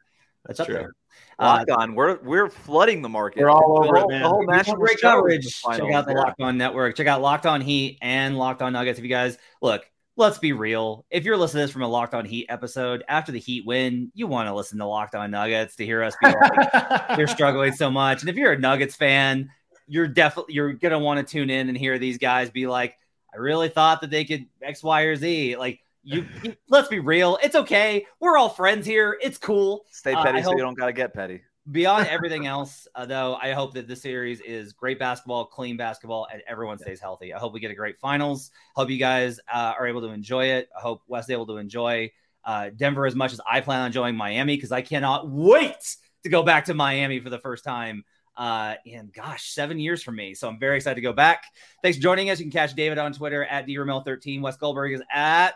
that's 0.45 0.59
up 0.59 0.67
True. 0.67 0.75
there. 0.75 0.93
Uh, 1.39 1.57
Locked 1.57 1.71
on. 1.71 1.95
We're 1.95 2.19
we're 2.21 2.49
flooding 2.49 3.01
the 3.01 3.09
market. 3.09 3.41
We're 3.41 3.49
all 3.49 3.79
over 3.79 3.99
the 3.99 4.03
it, 4.03 4.07
man. 4.09 4.21
The 4.21 4.29
whole 4.29 4.45
national 4.45 4.77
great 4.77 4.99
coverage. 4.99 5.61
Check 5.61 5.91
out 5.91 6.05
the 6.05 6.13
Yeah. 6.13 6.19
Locked 6.19 6.41
On 6.41 6.57
Network. 6.57 6.95
Check 6.95 7.07
out 7.07 7.21
Locked 7.21 7.45
On 7.45 7.61
Heat 7.61 7.97
and 8.01 8.38
Locked 8.38 8.61
On 8.61 8.73
Nuggets. 8.73 8.99
If 8.99 9.03
you 9.03 9.09
guys 9.09 9.38
look, 9.61 9.89
let's 10.17 10.38
be 10.38 10.53
real. 10.53 11.05
If 11.09 11.23
you're 11.23 11.38
listening 11.38 11.61
to 11.61 11.65
this 11.67 11.71
from 11.71 11.81
a 11.83 11.88
Locked 11.88 12.13
On 12.13 12.25
Heat 12.25 12.47
episode 12.49 13.03
after 13.07 13.31
the 13.31 13.39
Heat 13.39 13.65
win, 13.65 14.11
you 14.13 14.27
want 14.27 14.47
to 14.47 14.53
listen 14.53 14.77
to 14.79 14.86
Locked 14.86 15.15
On 15.15 15.31
Nuggets 15.31 15.77
to 15.77 15.86
hear 15.86 16.03
us 16.03 16.15
be 16.21 16.27
like, 16.29 17.01
you're 17.17 17.27
struggling 17.27 17.73
so 17.73 17.89
much. 17.89 18.21
And 18.21 18.29
if 18.29 18.36
you're 18.36 18.53
a 18.53 18.59
Nuggets 18.59 18.95
fan, 18.95 19.49
you're 19.88 20.07
definitely 20.07 20.53
you're 20.53 20.73
gonna 20.73 20.99
want 20.99 21.25
to 21.25 21.31
tune 21.31 21.49
in 21.49 21.69
and 21.69 21.77
hear 21.77 21.97
these 21.97 22.17
guys 22.17 22.49
be 22.49 22.67
like, 22.67 22.97
I 23.33 23.38
really 23.38 23.69
thought 23.69 24.01
that 24.01 24.09
they 24.09 24.25
could 24.25 24.45
X, 24.61 24.83
Y, 24.83 25.01
or 25.03 25.15
Z. 25.15 25.57
Like 25.57 25.79
you, 26.06 26.26
you- 26.43 26.56
let's 26.70 26.88
be 26.88 26.99
real. 26.99 27.38
It's 27.43 27.56
okay. 27.56 28.06
We're 28.20 28.38
all 28.38 28.49
friends 28.49 28.86
here. 28.86 29.18
It's 29.22 29.38
cool. 29.38 29.86
Stay 29.91 30.14
Uh, 30.14 30.24
petty 30.24 30.38
I 30.38 30.41
so 30.41 30.49
hope- 30.49 30.58
you 30.58 30.64
don't 30.64 30.78
gotta 30.78 30.93
get 30.93 31.14
petty. 31.14 31.41
Beyond 31.72 32.08
everything 32.12 32.45
else, 32.45 32.88
uh, 32.93 33.06
though, 33.08 33.36
I 33.41 33.51
hope 33.53 33.74
that 33.74 33.88
this 33.88 34.01
series 34.03 34.39
is 34.41 34.72
great 34.72 34.99
basketball, 34.99 35.45
clean 35.45 35.78
basketball, 35.78 36.28
and 36.32 36.41
everyone 36.47 36.78
stays 36.78 36.99
healthy. 36.99 37.34
I 37.34 37.39
hope 37.39 37.53
we 37.53 37.60
get 37.60 37.72
a 37.72 37.76
great 37.76 37.97
finals. 37.97 38.51
Hope 38.76 38.89
you 38.91 38.99
guys 38.99 39.39
uh, 39.51 39.74
are 39.78 39.88
able 39.88 40.01
to 40.01 40.10
enjoy 40.10 40.45
it. 40.45 40.70
I 40.78 40.82
hope 40.82 41.01
Wes 41.08 41.24
is 41.26 41.32
able 41.32 41.47
to 41.47 41.58
enjoy 41.58 42.12
uh, 42.43 42.70
Denver 42.76 43.08
as 43.08 43.16
much 43.16 43.34
as 43.34 43.41
I 43.49 43.62
plan 43.62 43.80
on 43.80 43.88
enjoying 43.88 44.16
Miami 44.16 44.56
because 44.56 44.72
I 44.72 44.82
cannot 44.84 45.28
wait 45.28 45.97
to 46.24 46.30
go 46.30 46.43
back 46.43 46.66
to 46.66 46.76
Miami 46.76 47.20
for 47.20 47.32
the 47.32 47.39
first 47.39 47.64
time 47.64 48.06
uh, 48.38 48.76
in 48.86 49.10
gosh 49.16 49.49
seven 49.49 49.80
years 49.80 50.03
from 50.03 50.18
me. 50.18 50.36
So 50.36 50.47
I'm 50.47 50.60
very 50.60 50.76
excited 50.76 50.95
to 50.95 51.01
go 51.01 51.14
back. 51.14 51.45
Thanks 51.82 51.97
for 51.97 52.03
joining 52.03 52.30
us. 52.30 52.38
You 52.38 52.45
can 52.45 52.51
catch 52.51 52.76
David 52.76 52.99
on 52.99 53.12
Twitter 53.14 53.43
at 53.43 53.66
drmel13. 53.66 54.41
Wes 54.41 54.58
Goldberg 54.58 54.93
is 54.93 55.01
at 55.12 55.56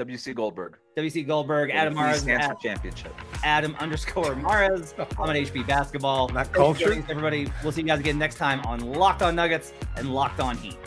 WC 0.00 0.34
Goldberg. 0.34 0.78
WC 0.96 1.26
Goldberg. 1.26 1.70
Adam 1.70 1.92
Free 1.92 2.02
Mars 2.02 2.16
is 2.16 2.22
Stanford 2.22 2.50
at 2.50 2.60
championship. 2.60 3.14
Adam 3.44 3.76
underscore 3.80 4.34
Mares. 4.34 4.94
I'm 4.98 5.06
on 5.18 5.36
HP 5.36 5.66
Basketball. 5.66 6.28
Not 6.28 6.34
Thanks 6.34 6.48
for 6.48 6.54
culture. 6.56 6.84
joining 6.86 7.04
Everybody, 7.10 7.52
we'll 7.62 7.72
see 7.72 7.82
you 7.82 7.86
guys 7.86 8.00
again 8.00 8.18
next 8.18 8.36
time 8.36 8.60
on 8.60 8.80
Locked 8.80 9.20
On 9.22 9.34
Nuggets 9.36 9.74
and 9.96 10.14
Locked 10.14 10.40
On 10.40 10.56
Heat. 10.56 10.78